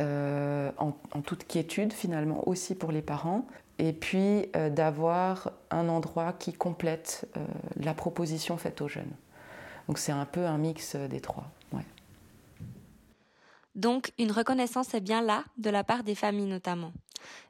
euh, 0.01 0.71
en, 0.79 0.93
en, 1.13 1.21
toute 1.21 1.47
quiétude 1.47 1.93
finalement 1.93 2.47
aussi 2.49 2.75
pour 2.75 2.91
les 2.91 3.03
parents, 3.03 3.47
et 3.79 3.93
puis 3.93 4.47
d'avoir 4.71 5.51
un 5.73 5.89
endroit 5.89 6.33
qui 6.33 6.53
complète 6.53 7.27
la 7.75 7.93
proposition 7.93 8.57
faite 8.57 8.81
aux 8.81 8.87
jeunes. 8.87 9.11
Donc 9.89 9.99
c'est 9.99 10.13
un 10.13 10.27
peu 10.27 10.47
un 10.47 10.59
mix 10.59 10.95
des 10.95 11.21
trois. 11.21 11.51
Donc 13.75 14.13
une 14.19 14.31
reconnaissance 14.31 14.95
est 14.95 15.01
bien 15.01 15.21
là, 15.21 15.45
de 15.59 15.71
la 15.71 15.85
part 15.85 16.05
des 16.05 16.15
familles 16.15 16.47
notamment. 16.47 16.93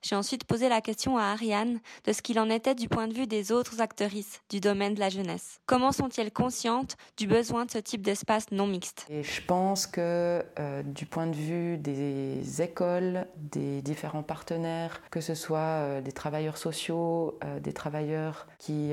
J'ai 0.03 0.17
ensuite 0.17 0.45
posé 0.45 0.69
la 0.69 0.81
question 0.81 1.19
à 1.19 1.25
Ariane 1.25 1.81
de 2.05 2.13
ce 2.13 2.23
qu'il 2.23 2.39
en 2.39 2.51
était 2.51 2.75
du 2.75 2.89
point 2.89 3.09
de 3.09 3.15
vue 3.15 3.27
des 3.27 3.53
autres 3.53 3.81
actrices 3.81 4.41
du 4.51 4.61
domaine 4.61 4.95
de 4.95 5.01
la 5.01 5.09
jeunesse. 5.09 5.61
Comment 5.67 5.93
sont-elles 5.93 6.33
conscientes 6.33 6.97
du 7.17 7.27
besoin 7.27 7.65
de 7.65 7.71
ce 7.71 7.79
type 7.79 8.03
d'espace 8.03 8.51
non 8.51 8.67
mixte? 8.67 9.07
Et 9.11 9.23
je 9.23 9.43
pense 9.43 9.87
que 9.87 10.45
euh, 10.59 10.83
du 10.83 11.07
point 11.07 11.27
de 11.27 11.37
vue 11.37 11.79
des 11.79 12.63
écoles, 12.63 13.27
des 13.37 13.83
différents 13.83 14.23
partenaires, 14.23 15.01
que 15.11 15.21
ce 15.21 15.35
soit 15.35 15.59
euh, 15.59 16.01
des 16.01 16.13
travailleurs 16.13 16.57
sociaux, 16.57 17.39
euh, 17.45 17.61
des 17.61 17.73
travailleurs 17.73 18.47
qui, 18.59 18.93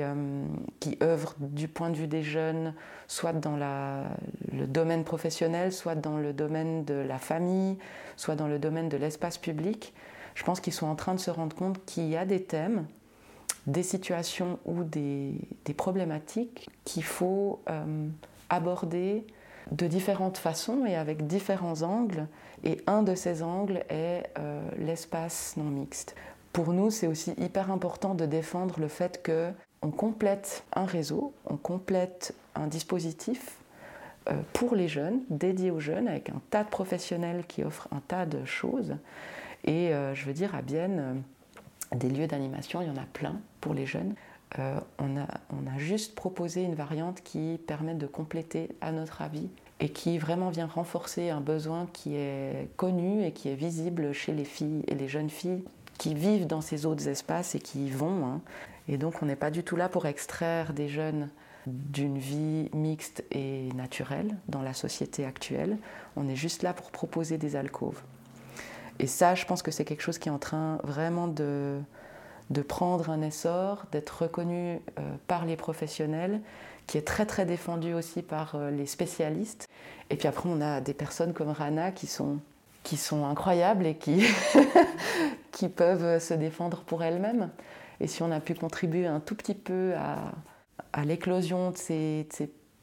qui 0.80 0.98
œuvrent 1.02 1.34
du 1.38 1.68
point 1.68 1.90
de 1.90 1.96
vue 1.96 2.06
des 2.06 2.22
jeunes, 2.22 2.74
soit 3.06 3.32
dans 3.32 3.56
le 3.56 4.66
domaine 4.66 5.04
professionnel, 5.04 5.72
soit 5.72 5.94
dans 5.94 6.18
le 6.18 6.32
domaine 6.32 6.84
de 6.84 6.94
la 6.94 7.18
famille, 7.18 7.78
soit 8.16 8.36
dans 8.36 8.48
le 8.48 8.58
domaine 8.58 8.88
de 8.88 8.96
l'espace 8.96 9.38
public, 9.38 9.94
je 10.34 10.44
pense 10.44 10.60
qu'ils 10.60 10.72
sont 10.72 10.86
en 10.86 10.94
train 10.94 11.14
de 11.14 11.20
se 11.20 11.30
rendre 11.30 11.54
compte 11.54 11.84
qu'il 11.84 12.08
y 12.08 12.16
a 12.16 12.24
des 12.24 12.42
thèmes, 12.42 12.86
des 13.66 13.82
situations 13.82 14.58
ou 14.64 14.84
des, 14.84 15.34
problématiques 15.76 16.68
qu'il 16.84 17.04
faut 17.04 17.60
euh, 17.70 18.08
aborder 18.50 19.24
de 19.70 19.86
différentes 19.86 20.38
façons 20.38 20.84
et 20.86 20.96
avec 20.96 21.26
différents 21.26 21.82
angles. 21.82 22.26
Et 22.64 22.80
un 22.86 23.02
de 23.02 23.14
ces 23.14 23.42
angles 23.42 23.84
est 23.88 24.24
euh, 24.38 24.62
l'espace 24.78 25.54
non 25.56 25.64
mixte. 25.64 26.14
Pour 26.52 26.72
nous, 26.72 26.90
c'est 26.90 27.06
aussi 27.06 27.32
hyper 27.38 27.70
important 27.70 28.14
de 28.14 28.26
défendre 28.26 28.78
le 28.78 28.88
fait 28.88 29.22
que 29.22 29.50
on 29.80 29.90
complète 29.90 30.64
un 30.74 30.84
réseau, 30.84 31.32
on 31.46 31.56
complète 31.56 32.34
un 32.54 32.66
dispositif 32.66 33.56
pour 34.52 34.74
les 34.74 34.88
jeunes, 34.88 35.20
dédié 35.30 35.70
aux 35.70 35.80
jeunes, 35.80 36.08
avec 36.08 36.30
un 36.30 36.40
tas 36.50 36.64
de 36.64 36.68
professionnels 36.68 37.44
qui 37.46 37.64
offrent 37.64 37.88
un 37.92 38.00
tas 38.00 38.26
de 38.26 38.44
choses. 38.44 38.94
Et 39.64 39.92
euh, 39.92 40.14
je 40.14 40.24
veux 40.24 40.32
dire, 40.32 40.54
à 40.54 40.62
Bienne, 40.62 41.24
euh, 41.92 41.96
des 41.96 42.08
lieux 42.08 42.26
d'animation, 42.26 42.80
il 42.80 42.88
y 42.88 42.90
en 42.90 42.96
a 42.96 43.06
plein 43.12 43.40
pour 43.60 43.74
les 43.74 43.86
jeunes. 43.86 44.14
Euh, 44.58 44.78
on, 44.98 45.16
a, 45.16 45.26
on, 45.50 45.66
a, 45.66 45.78
juste 45.78 46.14
proposé 46.14 46.62
une 46.62 46.74
variante 46.74 47.22
qui 47.22 47.58
permet 47.66 47.94
de 47.94 48.06
compléter, 48.06 48.68
à 48.80 48.92
notre 48.92 49.22
avis, 49.22 49.48
et 49.80 49.88
qui 49.88 50.18
vraiment 50.18 50.50
vient 50.50 50.66
renforcer 50.66 51.30
un 51.30 51.40
besoin 51.40 51.86
qui 51.92 52.16
est 52.16 52.68
connu 52.76 53.24
et 53.24 53.32
qui 53.32 53.48
est 53.48 53.54
visible 53.54 54.12
chez 54.12 54.32
les 54.32 54.44
filles 54.44 54.84
et 54.88 54.94
les 54.94 55.08
jeunes 55.08 55.30
filles 55.30 55.64
qui 55.98 56.14
vivent 56.14 56.46
dans 56.46 56.60
ces 56.60 56.86
autres 56.86 57.08
espaces 57.08 57.54
et 57.54 57.60
qui 57.60 57.86
y 57.86 57.90
vont. 57.90 58.26
Hein. 58.26 58.40
Et 58.88 58.96
donc 58.96 59.22
on 59.22 59.26
n'est 59.26 59.36
pas 59.36 59.50
du 59.50 59.64
tout 59.64 59.76
là 59.76 59.88
pour 59.88 60.06
extraire 60.06 60.72
des 60.72 60.88
jeunes 60.88 61.28
d'une 61.66 62.18
vie 62.18 62.68
mixte 62.72 63.24
et 63.30 63.68
naturelle 63.74 64.36
dans 64.48 64.62
la 64.62 64.74
société 64.74 65.24
actuelle. 65.24 65.78
On 66.16 66.28
est 66.28 66.36
juste 66.36 66.62
là 66.62 66.72
pour 66.72 66.90
proposer 66.90 67.38
des 67.38 67.56
alcôves. 67.56 68.00
Et 68.98 69.06
ça, 69.06 69.34
je 69.34 69.44
pense 69.44 69.62
que 69.62 69.70
c'est 69.70 69.84
quelque 69.84 70.02
chose 70.02 70.18
qui 70.18 70.28
est 70.28 70.32
en 70.32 70.38
train 70.38 70.78
vraiment 70.84 71.28
de, 71.28 71.80
prendre 72.68 73.10
un 73.10 73.22
essor, 73.22 73.86
d'être 73.92 74.22
reconnu 74.22 74.80
euh, 74.98 75.14
par 75.26 75.44
les 75.46 75.56
professionnels, 75.56 76.40
qui 76.86 76.98
est 76.98 77.06
très 77.06 77.26
très 77.26 77.46
défendu 77.46 77.94
aussi 77.94 78.22
par 78.22 78.54
euh, 78.54 78.70
les 78.70 78.86
spécialistes. 78.86 79.68
Et 80.10 80.16
puis 80.16 80.28
après, 80.28 80.48
on 80.48 80.60
a 80.60 80.80
des 80.80 80.94
personnes 80.94 81.32
comme 81.32 81.50
Rana 81.50 81.90
qui 81.92 82.06
sont, 82.06 82.38
qui 82.82 82.96
sont 82.96 83.24
incroyables 83.24 83.86
et 83.86 83.94
qui, 83.94 84.26
qui 85.52 85.68
peuvent 85.68 86.20
se 86.20 86.34
défendre 86.34 86.82
pour 86.82 87.02
elles-mêmes. 87.02 87.50
Et 88.00 88.08
si 88.08 88.22
on 88.22 88.32
a 88.32 88.40
pu 88.40 88.54
contribuer 88.54 89.06
un 89.06 89.20
tout 89.20 89.36
petit 89.36 89.54
peu 89.54 89.94
à, 89.96 90.32
à 90.92 91.04
l'éclosion 91.04 91.70
de 91.70 91.76
ces, 91.76 92.26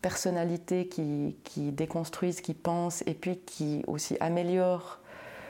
personnalités 0.01 0.87
qui, 0.87 1.35
déconstruisent, 1.71 2.39
qui 2.39 2.53
pensent 2.53 3.03
et 3.05 3.13
puis 3.13 3.37
qui 3.39 3.83
aussi 3.85 4.15
améliorent 4.21 4.99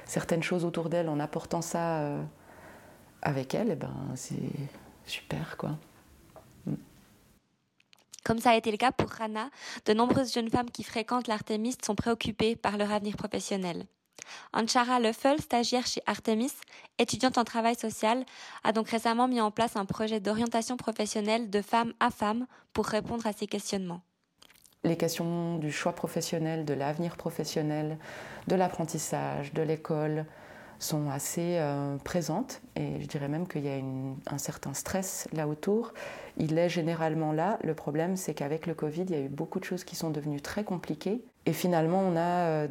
certaines 0.05 0.41
choses 0.41 0.65
autour 0.65 0.89
d'elle 0.89 1.07
en 1.07 1.19
apportant 1.19 1.61
ça 1.61 1.99
euh, 1.99 2.23
avec 3.21 3.53
elle, 3.53 3.69
et 3.69 3.75
ben 3.75 3.93
c'est 4.15 4.33
super 5.05 5.55
quoi. 5.55 5.77
Mm. 6.65 6.73
Comme 8.23 8.39
ça 8.39 8.49
a 8.49 8.55
été 8.55 8.71
le 8.71 8.77
cas 8.77 8.91
pour 8.91 9.11
Rana, 9.11 9.51
de 9.85 9.93
nombreuses 9.93 10.33
jeunes 10.33 10.49
femmes 10.49 10.71
qui 10.71 10.83
fréquentent 10.83 11.27
l'Artemis 11.27 11.77
sont 11.85 11.93
préoccupées 11.93 12.55
par 12.55 12.77
leur 12.77 12.91
avenir 12.91 13.15
professionnel. 13.17 13.85
Anchara 14.53 14.99
Leffel, 14.99 15.39
stagiaire 15.39 15.85
chez 15.85 16.01
Artemis, 16.05 16.51
étudiante 16.97 17.37
en 17.37 17.43
travail 17.43 17.75
social, 17.75 18.25
a 18.63 18.71
donc 18.71 18.89
récemment 18.89 19.27
mis 19.27 19.41
en 19.41 19.51
place 19.51 19.75
un 19.75 19.85
projet 19.85 20.19
d'orientation 20.19 20.77
professionnelle 20.77 21.49
de 21.49 21.61
femme 21.61 21.93
à 21.99 22.09
femme 22.09 22.45
pour 22.73 22.85
répondre 22.85 23.25
à 23.27 23.33
ces 23.33 23.47
questionnements. 23.47 24.01
Les 24.83 24.95
questions 24.95 25.57
du 25.57 25.71
choix 25.71 25.93
professionnel, 25.93 26.63
de 26.63 26.73
l'avenir 26.73 27.17
professionnel, 27.17 27.97
de 28.47 28.55
l'apprentissage, 28.55 29.53
de 29.53 29.61
l'école 29.61 30.25
sont 30.79 31.09
assez 31.09 31.57
euh, 31.57 31.97
présentes 31.97 32.61
et 32.77 33.01
je 33.01 33.05
dirais 33.05 33.27
même 33.27 33.47
qu'il 33.47 33.65
y 33.65 33.69
a 33.69 33.79
un 34.33 34.37
certain 34.37 34.73
stress 34.73 35.27
là 35.33 35.47
autour. 35.47 35.93
Il 36.37 36.57
est 36.57 36.69
généralement 36.69 37.33
là. 37.33 37.59
Le 37.63 37.73
problème, 37.73 38.15
c'est 38.15 38.33
qu'avec 38.33 38.65
le 38.65 38.73
Covid, 38.73 39.01
il 39.03 39.11
y 39.11 39.15
a 39.15 39.19
eu 39.19 39.27
beaucoup 39.27 39.59
de 39.59 39.65
choses 39.65 39.83
qui 39.83 39.97
sont 39.97 40.09
devenues 40.09 40.41
très 40.41 40.63
compliquées. 40.63 41.21
Et 41.45 41.51
finalement, 41.51 41.99
on 41.99 42.15
a 42.15 42.65
euh, 42.65 42.67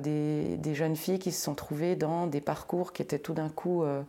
des, 0.56 0.74
jeunes 0.74 0.96
filles 0.96 1.18
qui 1.18 1.32
se 1.32 1.42
sont 1.42 1.54
trouvées 1.54 1.96
dans 1.96 2.26
des 2.26 2.40
parcours 2.40 2.94
qui 2.94 3.02
étaient 3.02 3.18
tout 3.18 3.34
d'un 3.34 3.50
coup 3.50 3.82
euh, 3.82 4.02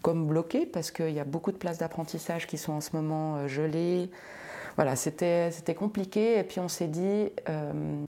comme 0.00 0.26
bloqués 0.26 0.64
parce 0.64 0.90
qu'il 0.90 1.10
y 1.10 1.20
a 1.20 1.24
beaucoup 1.24 1.52
de 1.52 1.58
places 1.58 1.78
d'apprentissage 1.78 2.46
qui 2.46 2.56
sont 2.56 2.72
en 2.72 2.80
ce 2.80 2.96
moment 2.96 3.46
gelées. 3.48 4.10
Voilà, 4.76 4.96
c'était 4.96 5.74
compliqué 5.76 6.38
et 6.38 6.44
puis 6.44 6.58
on 6.58 6.68
s'est 6.68 6.88
dit, 6.88 7.28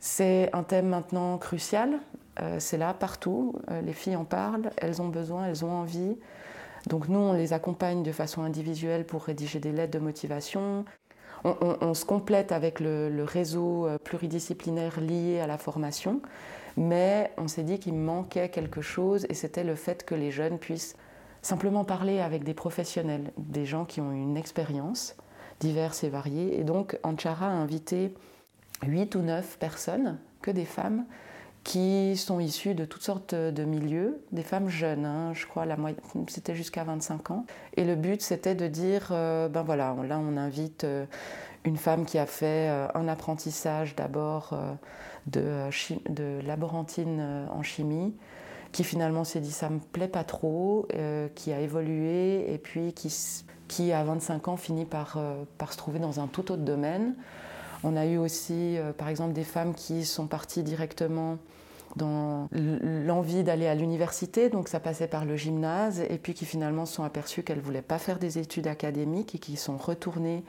c'est 0.00 0.48
un 0.54 0.62
thème 0.62 0.88
maintenant 0.88 1.36
crucial, 1.36 2.00
euh, 2.40 2.56
c'est 2.58 2.78
là 2.78 2.94
partout, 2.94 3.54
euh, 3.70 3.80
les 3.80 3.92
filles 3.92 4.16
en 4.16 4.24
parlent, 4.24 4.70
elles 4.76 5.00
ont 5.00 5.08
besoin, 5.08 5.46
elles 5.46 5.64
ont 5.64 5.72
envie. 5.72 6.16
Donc 6.88 7.08
nous, 7.08 7.18
on 7.18 7.32
les 7.32 7.52
accompagne 7.52 8.02
de 8.02 8.12
façon 8.12 8.42
individuelle 8.42 9.06
pour 9.06 9.24
rédiger 9.24 9.58
des 9.58 9.72
lettres 9.72 9.92
de 9.92 10.02
motivation. 10.04 10.84
On, 11.44 11.92
se 11.92 12.06
complète 12.06 12.52
avec 12.52 12.80
le, 12.80 13.10
le, 13.10 13.22
réseau 13.22 13.86
pluridisciplinaire 14.02 14.98
lié 14.98 15.40
à 15.40 15.46
la 15.46 15.58
formation, 15.58 16.22
mais 16.78 17.30
on 17.36 17.48
s'est 17.48 17.64
dit 17.64 17.78
qu'il 17.78 17.96
manquait 17.96 18.48
quelque 18.48 18.80
chose 18.80 19.26
et 19.28 19.34
c'était 19.34 19.62
le 19.62 19.74
fait 19.74 20.06
que 20.06 20.14
les 20.14 20.30
jeunes 20.30 20.58
puissent 20.58 20.96
simplement 21.42 21.84
parler 21.84 22.20
avec 22.20 22.44
des 22.44 22.54
professionnels, 22.54 23.30
des 23.36 23.66
gens 23.66 23.84
qui 23.84 24.00
ont 24.00 24.10
une 24.10 24.38
expérience 24.38 25.16
diverses 25.60 26.04
et 26.04 26.08
variées. 26.08 26.58
Et 26.58 26.64
donc 26.64 26.98
Anchara 27.02 27.46
a 27.46 27.50
invité 27.50 28.14
8 28.86 29.14
ou 29.14 29.20
9 29.20 29.58
personnes, 29.58 30.18
que 30.42 30.50
des 30.50 30.64
femmes, 30.64 31.04
qui 31.64 32.16
sont 32.18 32.40
issues 32.40 32.74
de 32.74 32.84
toutes 32.84 33.02
sortes 33.02 33.34
de 33.34 33.64
milieux, 33.64 34.20
des 34.32 34.42
femmes 34.42 34.68
jeunes, 34.68 35.06
hein, 35.06 35.32
je 35.32 35.46
crois 35.46 35.64
la 35.64 35.78
moyenne, 35.78 35.98
c'était 36.28 36.54
jusqu'à 36.54 36.84
25 36.84 37.30
ans. 37.30 37.46
Et 37.76 37.84
le 37.84 37.96
but 37.96 38.20
c'était 38.20 38.54
de 38.54 38.68
dire, 38.68 39.08
euh, 39.10 39.48
ben 39.48 39.62
voilà, 39.62 39.96
là 40.06 40.20
on 40.20 40.36
invite 40.36 40.84
euh, 40.84 41.06
une 41.64 41.78
femme 41.78 42.04
qui 42.04 42.18
a 42.18 42.26
fait 42.26 42.68
un 42.94 43.08
apprentissage 43.08 43.96
d'abord 43.96 44.54
de, 45.26 45.70
de, 46.10 46.40
laborantine 46.46 47.48
en 47.50 47.62
chimie, 47.62 48.14
qui 48.70 48.84
finalement 48.84 49.24
s'est 49.24 49.40
dit 49.40 49.50
ça 49.50 49.70
me 49.70 49.78
plaît 49.78 50.06
pas 50.06 50.24
trop, 50.24 50.86
qui 51.34 51.54
a 51.54 51.60
évolué 51.60 52.52
et 52.52 52.58
puis 52.58 52.92
qui, 52.92 53.10
qui 53.66 53.92
à 53.92 54.04
25 54.04 54.48
ans 54.48 54.56
finit 54.58 54.84
par, 54.84 55.18
par 55.56 55.72
se 55.72 55.78
trouver 55.78 56.00
dans 56.00 56.20
un 56.20 56.26
tout 56.26 56.52
autre 56.52 56.64
domaine. 56.64 57.14
On 57.82 57.96
a 57.96 58.04
eu 58.04 58.18
aussi, 58.18 58.76
par 58.98 59.08
exemple, 59.08 59.32
des 59.32 59.44
femmes 59.44 59.72
qui 59.72 60.04
sont 60.04 60.26
parties 60.26 60.64
directement 60.64 61.38
dans 61.96 62.48
l'envie 62.52 63.44
d'aller 63.44 63.66
à 63.66 63.74
l'université, 63.74 64.48
donc 64.48 64.68
ça 64.68 64.80
passait 64.80 65.06
par 65.06 65.24
le 65.24 65.36
gymnase, 65.36 66.00
et 66.00 66.18
puis 66.18 66.34
qui 66.34 66.44
finalement 66.44 66.86
se 66.86 66.94
sont 66.94 67.04
aperçues 67.04 67.42
qu'elles 67.42 67.58
ne 67.58 67.62
voulaient 67.62 67.82
pas 67.82 67.98
faire 67.98 68.18
des 68.18 68.38
études 68.38 68.66
académiques 68.66 69.34
et 69.34 69.38
qui 69.38 69.56
sont 69.56 69.76
retournées 69.76 70.44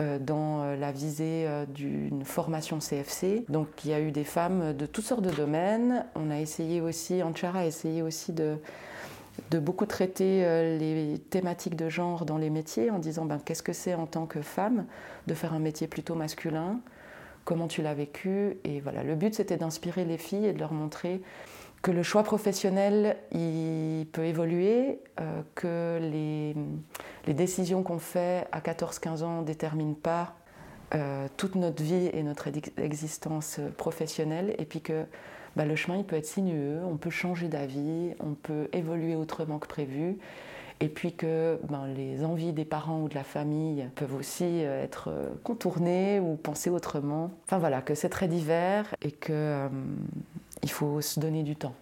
euh, 0.00 0.18
dans 0.18 0.62
euh, 0.62 0.76
la 0.76 0.90
visée 0.90 1.44
euh, 1.46 1.66
d'une 1.66 2.24
formation 2.24 2.78
CFC. 2.78 3.44
Donc 3.50 3.68
il 3.84 3.90
y 3.90 3.94
a 3.94 4.00
eu 4.00 4.10
des 4.10 4.24
femmes 4.24 4.72
de 4.74 4.86
toutes 4.86 5.04
sortes 5.04 5.20
de 5.20 5.30
domaines. 5.30 6.06
On 6.14 6.30
a 6.30 6.40
essayé 6.40 6.80
aussi, 6.80 7.22
Anchara 7.22 7.58
a 7.58 7.64
essayé 7.66 8.00
aussi 8.00 8.32
de, 8.32 8.56
de 9.50 9.58
beaucoup 9.58 9.84
traiter 9.84 10.40
les 10.78 11.18
thématiques 11.28 11.76
de 11.76 11.90
genre 11.90 12.24
dans 12.24 12.38
les 12.38 12.48
métiers 12.48 12.90
en 12.90 12.98
disant 12.98 13.26
ben, 13.26 13.38
qu'est-ce 13.44 13.62
que 13.62 13.74
c'est 13.74 13.92
en 13.92 14.06
tant 14.06 14.24
que 14.24 14.40
femme 14.40 14.86
de 15.26 15.34
faire 15.34 15.52
un 15.52 15.58
métier 15.58 15.86
plutôt 15.86 16.14
masculin? 16.14 16.80
Comment 17.44 17.68
tu 17.68 17.82
l'as 17.82 17.94
vécu. 17.94 18.58
Et 18.64 18.80
voilà, 18.80 19.02
le 19.02 19.14
but 19.14 19.34
c'était 19.34 19.56
d'inspirer 19.56 20.04
les 20.04 20.18
filles 20.18 20.46
et 20.46 20.52
de 20.52 20.58
leur 20.58 20.72
montrer 20.72 21.20
que 21.82 21.90
le 21.90 22.02
choix 22.02 22.22
professionnel 22.22 23.16
il 23.32 24.06
peut 24.12 24.24
évoluer, 24.24 25.00
euh, 25.20 25.42
que 25.54 25.98
les, 26.00 26.54
les 27.26 27.34
décisions 27.34 27.82
qu'on 27.82 27.98
fait 27.98 28.46
à 28.52 28.60
14-15 28.60 29.22
ans 29.22 29.40
ne 29.40 29.46
déterminent 29.46 29.96
pas 30.00 30.36
euh, 30.94 31.26
toute 31.36 31.54
notre 31.54 31.82
vie 31.82 32.10
et 32.12 32.22
notre 32.22 32.48
existence 32.78 33.60
professionnelle, 33.78 34.54
et 34.58 34.66
puis 34.66 34.82
que 34.82 35.06
bah, 35.56 35.64
le 35.64 35.74
chemin 35.74 35.96
il 35.96 36.04
peut 36.04 36.16
être 36.16 36.26
sinueux, 36.26 36.80
on 36.84 36.96
peut 36.96 37.10
changer 37.10 37.48
d'avis, 37.48 38.14
on 38.20 38.34
peut 38.34 38.68
évoluer 38.72 39.16
autrement 39.16 39.58
que 39.58 39.66
prévu, 39.66 40.18
et 40.82 40.88
puis 40.88 41.12
que 41.12 41.60
ben, 41.70 41.86
les 41.86 42.24
envies 42.24 42.52
des 42.52 42.64
parents 42.64 43.02
ou 43.02 43.08
de 43.08 43.14
la 43.14 43.22
famille 43.22 43.88
peuvent 43.94 44.16
aussi 44.16 44.44
euh, 44.44 44.82
être 44.82 45.10
euh, 45.12 45.30
contournées 45.44 46.18
ou 46.18 46.34
pensées 46.34 46.70
autrement. 46.70 47.30
Enfin 47.46 47.58
voilà, 47.58 47.82
que 47.82 47.94
c'est 47.94 48.08
très 48.08 48.26
divers 48.26 48.92
et 49.00 49.12
qu'il 49.12 49.32
euh, 49.32 49.68
faut 50.66 51.00
se 51.00 51.20
donner 51.20 51.44
du 51.44 51.54
temps. 51.54 51.74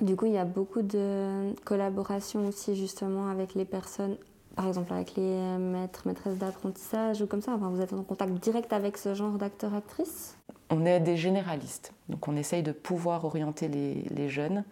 Du 0.00 0.14
coup, 0.14 0.26
il 0.26 0.32
y 0.32 0.38
a 0.38 0.44
beaucoup 0.44 0.82
de 0.82 1.52
collaboration 1.64 2.46
aussi 2.46 2.76
justement 2.76 3.28
avec 3.28 3.56
les 3.56 3.64
personnes, 3.64 4.16
par 4.54 4.68
exemple 4.68 4.92
avec 4.92 5.16
les 5.16 5.36
maîtres, 5.58 6.06
maîtresses 6.06 6.38
d'apprentissage 6.38 7.20
ou 7.22 7.26
comme 7.26 7.42
ça. 7.42 7.52
Enfin, 7.52 7.68
vous 7.68 7.80
êtes 7.80 7.92
en 7.92 8.04
contact 8.04 8.32
direct 8.34 8.72
avec 8.72 8.96
ce 8.96 9.12
genre 9.12 9.32
d'acteurs, 9.32 9.74
actrices 9.74 10.36
On 10.70 10.86
est 10.86 11.00
des 11.00 11.16
généralistes, 11.16 11.92
donc 12.08 12.28
on 12.28 12.36
essaye 12.36 12.62
de 12.62 12.70
pouvoir 12.70 13.24
orienter 13.24 13.66
les, 13.66 14.04
les 14.14 14.28
jeunes 14.28 14.62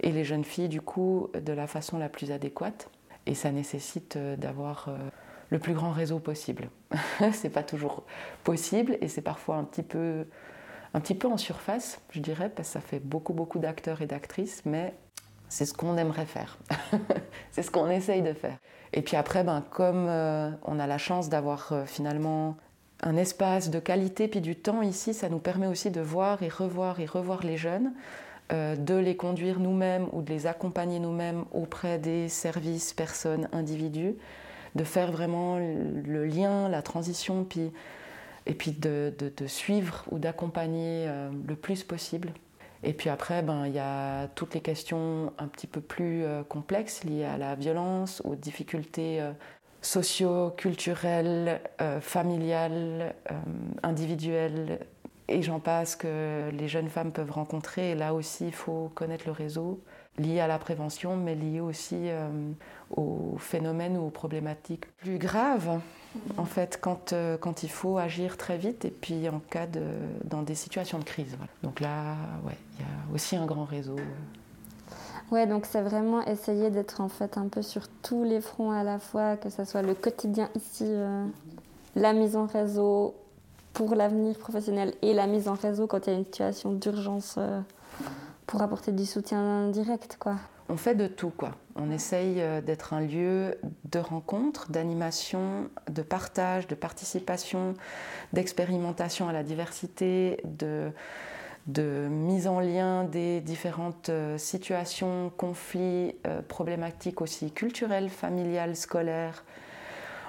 et 0.00 0.12
les 0.12 0.24
jeunes 0.24 0.44
filles 0.44 0.68
du 0.68 0.80
coup 0.80 1.30
de 1.34 1.52
la 1.52 1.66
façon 1.66 1.98
la 1.98 2.08
plus 2.08 2.32
adéquate. 2.32 2.90
Et 3.26 3.34
ça 3.34 3.50
nécessite 3.50 4.16
euh, 4.16 4.36
d'avoir 4.36 4.86
euh, 4.88 4.96
le 5.50 5.58
plus 5.58 5.74
grand 5.74 5.90
réseau 5.90 6.18
possible. 6.18 6.70
c'est 7.32 7.50
pas 7.50 7.62
toujours 7.62 8.04
possible 8.44 8.98
et 9.00 9.08
c'est 9.08 9.22
parfois 9.22 9.56
un 9.56 9.64
petit 9.64 9.82
peu 9.82 10.26
un 10.94 11.00
petit 11.00 11.14
peu 11.14 11.28
en 11.28 11.36
surface, 11.36 12.00
je 12.10 12.20
dirais, 12.20 12.48
parce 12.48 12.68
que 12.68 12.72
ça 12.74 12.80
fait 12.80 13.00
beaucoup 13.00 13.34
beaucoup 13.34 13.58
d'acteurs 13.58 14.00
et 14.00 14.06
d'actrices, 14.06 14.62
mais 14.64 14.94
c'est 15.48 15.66
ce 15.66 15.74
qu'on 15.74 15.98
aimerait 15.98 16.24
faire. 16.24 16.58
c'est 17.50 17.62
ce 17.62 17.70
qu'on 17.70 17.90
essaye 17.90 18.22
de 18.22 18.32
faire. 18.32 18.56
Et 18.94 19.02
puis 19.02 19.16
après, 19.16 19.44
ben, 19.44 19.62
comme 19.70 20.06
euh, 20.08 20.50
on 20.62 20.78
a 20.78 20.86
la 20.86 20.96
chance 20.96 21.28
d'avoir 21.28 21.74
finalement 21.86 22.56
un 23.02 23.16
espace 23.16 23.68
de 23.68 23.78
qualité 23.78 24.26
puis 24.26 24.40
du 24.40 24.56
temps 24.56 24.80
ici, 24.80 25.12
ça 25.12 25.28
nous 25.28 25.38
permet 25.38 25.66
aussi 25.66 25.90
de 25.90 26.00
voir 26.00 26.42
et 26.42 26.48
revoir 26.48 26.98
et 27.00 27.06
revoir 27.06 27.42
les 27.42 27.58
jeunes. 27.58 27.92
Euh, 28.52 28.76
de 28.76 28.94
les 28.94 29.16
conduire 29.16 29.58
nous-mêmes 29.58 30.08
ou 30.12 30.22
de 30.22 30.30
les 30.30 30.46
accompagner 30.46 31.00
nous-mêmes 31.00 31.44
auprès 31.50 31.98
des 31.98 32.28
services, 32.28 32.92
personnes, 32.92 33.48
individus, 33.50 34.14
de 34.76 34.84
faire 34.84 35.10
vraiment 35.10 35.58
le 35.58 36.24
lien, 36.24 36.68
la 36.68 36.80
transition, 36.80 37.42
puis, 37.42 37.72
et 38.46 38.54
puis 38.54 38.70
de, 38.70 39.12
suivre 39.48 40.04
ou 40.12 40.20
d'accompagner 40.20 41.06
euh, 41.08 41.28
le 41.44 41.56
plus 41.56 41.82
possible. 41.82 42.32
Et 42.84 42.92
puis 42.92 43.10
après, 43.10 43.42
ben, 43.42 43.66
il 43.66 43.72
y 43.72 43.80
a 43.80 44.28
toutes 44.36 44.54
les 44.54 44.60
questions 44.60 45.32
un 45.38 45.48
petit 45.48 45.66
peu 45.66 45.80
plus 45.80 46.24
euh, 46.24 46.44
complexes 46.44 47.02
liées 47.02 47.24
à 47.24 47.38
la 47.38 47.56
violence, 47.56 48.22
aux 48.24 48.36
difficultés 48.36 49.20
socio-culturelles, 49.82 51.60
familiales, 52.00 53.14
individuelles, 53.82 54.80
et 55.28 55.42
j'en 55.42 55.60
passe 55.60 55.96
que 55.96 56.50
les 56.50 56.68
jeunes 56.68 56.88
femmes 56.88 57.12
peuvent 57.12 57.32
rencontrer. 57.32 57.92
Et 57.92 57.94
là 57.94 58.14
aussi, 58.14 58.46
il 58.46 58.54
faut 58.54 58.90
connaître 58.94 59.24
le 59.26 59.32
réseau 59.32 59.80
lié 60.18 60.40
à 60.40 60.46
la 60.46 60.58
prévention, 60.58 61.16
mais 61.16 61.34
lié 61.34 61.60
aussi 61.60 61.96
euh, 61.96 62.28
aux 62.96 63.36
phénomènes 63.38 63.96
ou 63.96 64.06
aux 64.06 64.10
problématiques 64.10 64.86
plus 64.96 65.18
graves, 65.18 65.80
en 66.38 66.44
fait, 66.44 66.78
quand, 66.80 67.12
euh, 67.12 67.36
quand 67.36 67.62
il 67.62 67.70
faut 67.70 67.98
agir 67.98 68.36
très 68.36 68.56
vite 68.56 68.84
et 68.84 68.90
puis 68.90 69.28
en 69.28 69.40
cas 69.50 69.66
de, 69.66 69.82
dans 70.24 70.42
des 70.42 70.54
situations 70.54 70.98
de 70.98 71.04
crise. 71.04 71.36
Donc 71.62 71.80
là, 71.80 72.16
ouais, 72.46 72.56
il 72.74 72.80
y 72.80 72.84
a 72.84 73.14
aussi 73.14 73.36
un 73.36 73.44
grand 73.44 73.64
réseau. 73.64 73.96
Ouais, 75.32 75.46
donc 75.46 75.66
c'est 75.66 75.82
vraiment 75.82 76.24
essayer 76.24 76.70
d'être 76.70 77.00
en 77.00 77.08
fait 77.08 77.36
un 77.36 77.48
peu 77.48 77.60
sur 77.60 77.88
tous 78.02 78.22
les 78.22 78.40
fronts 78.40 78.70
à 78.70 78.84
la 78.84 78.98
fois, 78.98 79.36
que 79.36 79.50
ce 79.50 79.64
soit 79.64 79.82
le 79.82 79.94
quotidien 79.94 80.48
ici, 80.54 80.84
euh, 80.86 81.26
la 81.96 82.12
mise 82.12 82.36
en 82.36 82.46
réseau, 82.46 83.14
pour 83.76 83.94
l'avenir 83.94 84.38
professionnel 84.38 84.94
et 85.02 85.12
la 85.12 85.26
mise 85.26 85.48
en 85.48 85.52
réseau 85.52 85.86
quand 85.86 86.06
il 86.06 86.10
y 86.10 86.16
a 86.16 86.18
une 86.18 86.24
situation 86.24 86.72
d'urgence 86.72 87.34
euh, 87.36 87.60
pour 88.46 88.62
apporter 88.62 88.90
du 88.90 89.04
soutien 89.04 89.68
direct. 89.68 90.16
Quoi. 90.18 90.36
On 90.70 90.78
fait 90.78 90.94
de 90.94 91.06
tout. 91.06 91.28
Quoi. 91.28 91.50
On 91.74 91.90
essaye 91.90 92.40
euh, 92.40 92.62
d'être 92.62 92.94
un 92.94 93.02
lieu 93.02 93.58
de 93.84 93.98
rencontre, 93.98 94.72
d'animation, 94.72 95.68
de 95.90 96.00
partage, 96.00 96.66
de 96.68 96.74
participation, 96.74 97.74
d'expérimentation 98.32 99.28
à 99.28 99.34
la 99.34 99.42
diversité, 99.42 100.40
de, 100.44 100.90
mise 102.08 102.46
en 102.46 102.60
lien 102.60 103.04
des 103.04 103.42
différentes 103.42 104.08
euh, 104.08 104.38
situations, 104.38 105.30
conflits, 105.36 106.14
problématiques 106.48 107.20
aussi 107.20 107.50
culturelles, 107.50 108.08
familiales, 108.08 108.74
scolaires, 108.74 109.44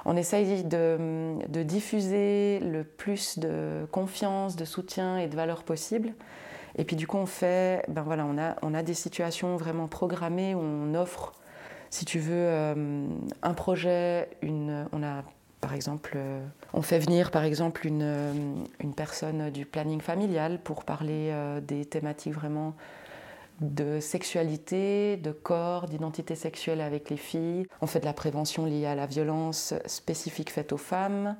on 0.08 0.16
essaye 0.16 0.64
de, 0.64 1.64
diffuser 1.64 2.60
le 2.60 2.86
plus 2.86 3.38
de 3.38 3.86
confiance, 3.92 4.56
de 4.56 4.64
soutien 4.64 5.18
et 5.18 5.28
de 5.28 5.36
valeur 5.36 5.64
possible. 5.64 6.14
Et 6.78 6.86
puis 6.86 6.96
du 6.96 7.08
coup, 7.08 7.18
on 7.18 7.26
fait, 7.26 7.84
ben 7.90 8.04
voilà, 8.04 8.26
on 8.26 8.38
a, 8.38 8.56
on 8.62 8.74
a 8.74 8.84
des 8.84 8.94
situations 8.94 9.58
vraiment 9.58 9.88
programmées 9.88 10.56
où 10.56 10.60
on 10.60 10.96
offre, 10.96 11.34
si 11.90 12.06
tu 12.06 12.20
veux, 12.20 12.34
euh, 12.34 13.06
un 13.44 13.54
projet, 13.54 14.30
on 14.44 15.04
a 15.04 15.24
par 15.60 15.74
exemple, 15.74 16.14
euh, 16.16 16.46
on 16.72 16.84
fait 16.84 17.00
venir 17.00 17.30
par 17.30 17.44
exemple 17.44 17.88
euh, 17.92 18.34
une, 18.80 18.94
personne 18.94 19.50
du 19.50 19.66
planning 19.66 20.00
familial 20.00 20.60
pour 20.64 20.86
parler 20.86 21.34
des 21.64 21.84
thématiques 21.84 22.34
vraiment 22.34 22.76
de 23.62 24.00
sexualité, 24.00 25.18
de 25.18 25.32
corps, 25.32 25.88
d'identité 25.88 26.36
sexuelle 26.36 26.82
avec 26.82 27.10
les 27.10 27.18
filles. 27.18 27.68
On 27.82 27.88
fait 27.88 28.00
de 28.00 28.06
la 28.06 28.14
prévention 28.14 28.66
liée 28.66 28.86
à 28.86 28.96
la 28.96 29.06
violence 29.06 29.74
spécifique 29.86 30.52
faite 30.52 30.74
aux 30.74 30.78
femmes, 30.78 31.36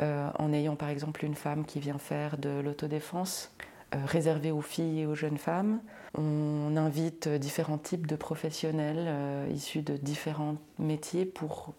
euh, 0.00 0.28
en 0.38 0.52
ayant 0.52 0.76
par 0.76 0.90
exemple 0.90 1.24
une 1.24 1.34
femme 1.34 1.64
qui 1.64 1.80
vient 1.80 1.98
faire 1.98 2.36
de 2.36 2.60
l'autodéfense 2.60 3.52
euh, 3.94 3.98
réservée 4.04 4.50
aux 4.50 4.60
filles 4.60 5.00
et 5.00 5.06
aux 5.06 5.14
jeunes 5.14 5.38
femmes. 5.38 5.80
On 6.16 6.76
invite 6.76 7.28
différents 7.28 7.78
types 7.78 8.06
de 8.06 8.16
professionnels 8.16 9.06
euh, 9.08 9.48
issus 9.50 9.82
de 9.82 9.96
différents 9.96 10.56
métiers 10.78 11.24
pour 11.24 11.72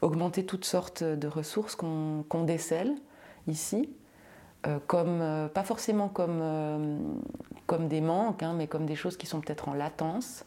augmenter 0.00 0.46
toutes 0.46 0.64
sortes 0.64 1.04
de 1.04 1.28
ressources 1.28 1.76
qu'on 1.76 2.44
décèle 2.44 2.92
ici 3.46 3.90
comme, 4.86 5.48
pas 5.52 5.64
forcément 5.64 6.08
comme, 6.08 6.40
comme 7.72 7.88
des 7.88 8.02
manques, 8.02 8.42
hein, 8.42 8.52
mais 8.54 8.66
comme 8.66 8.84
des 8.84 8.96
choses 8.96 9.16
qui 9.16 9.24
sont 9.24 9.40
peut-être 9.40 9.70
en 9.70 9.72
latence 9.72 10.44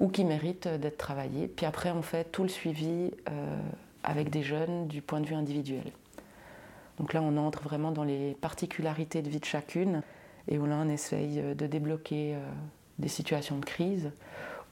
ou 0.00 0.08
qui 0.08 0.24
méritent 0.24 0.66
d'être 0.66 0.96
travaillées. 0.96 1.46
Puis 1.46 1.64
après, 1.64 1.92
on 1.92 2.02
fait 2.02 2.24
tout 2.24 2.42
le 2.42 2.48
suivi 2.48 3.12
avec 4.02 4.30
des 4.30 4.42
jeunes 4.42 4.88
du 4.88 5.00
point 5.00 5.20
de 5.20 5.26
vue 5.26 5.36
individuel. 5.36 5.92
Donc 6.98 7.12
là, 7.12 7.22
on 7.22 7.36
entre 7.36 7.62
vraiment 7.62 7.92
dans 7.92 8.02
les 8.02 8.34
particularités 8.40 9.22
de 9.22 9.30
vie 9.30 9.38
de 9.38 9.44
chacune 9.44 10.02
et 10.48 10.58
où 10.58 10.66
là, 10.66 10.80
on 10.82 10.88
essaye 10.88 11.40
de 11.54 11.66
débloquer 11.68 12.34
des 12.98 13.06
situations 13.08 13.58
de 13.58 13.64
crise 13.64 14.10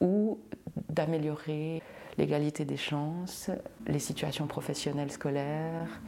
ou 0.01 0.41
d'améliorer 0.89 1.81
l'égalité 2.17 2.65
des 2.65 2.77
chances, 2.77 3.51
les 3.87 4.01
situations 4.01 4.49
professionnelles 4.49 5.13
scolaires, 5.13 6.01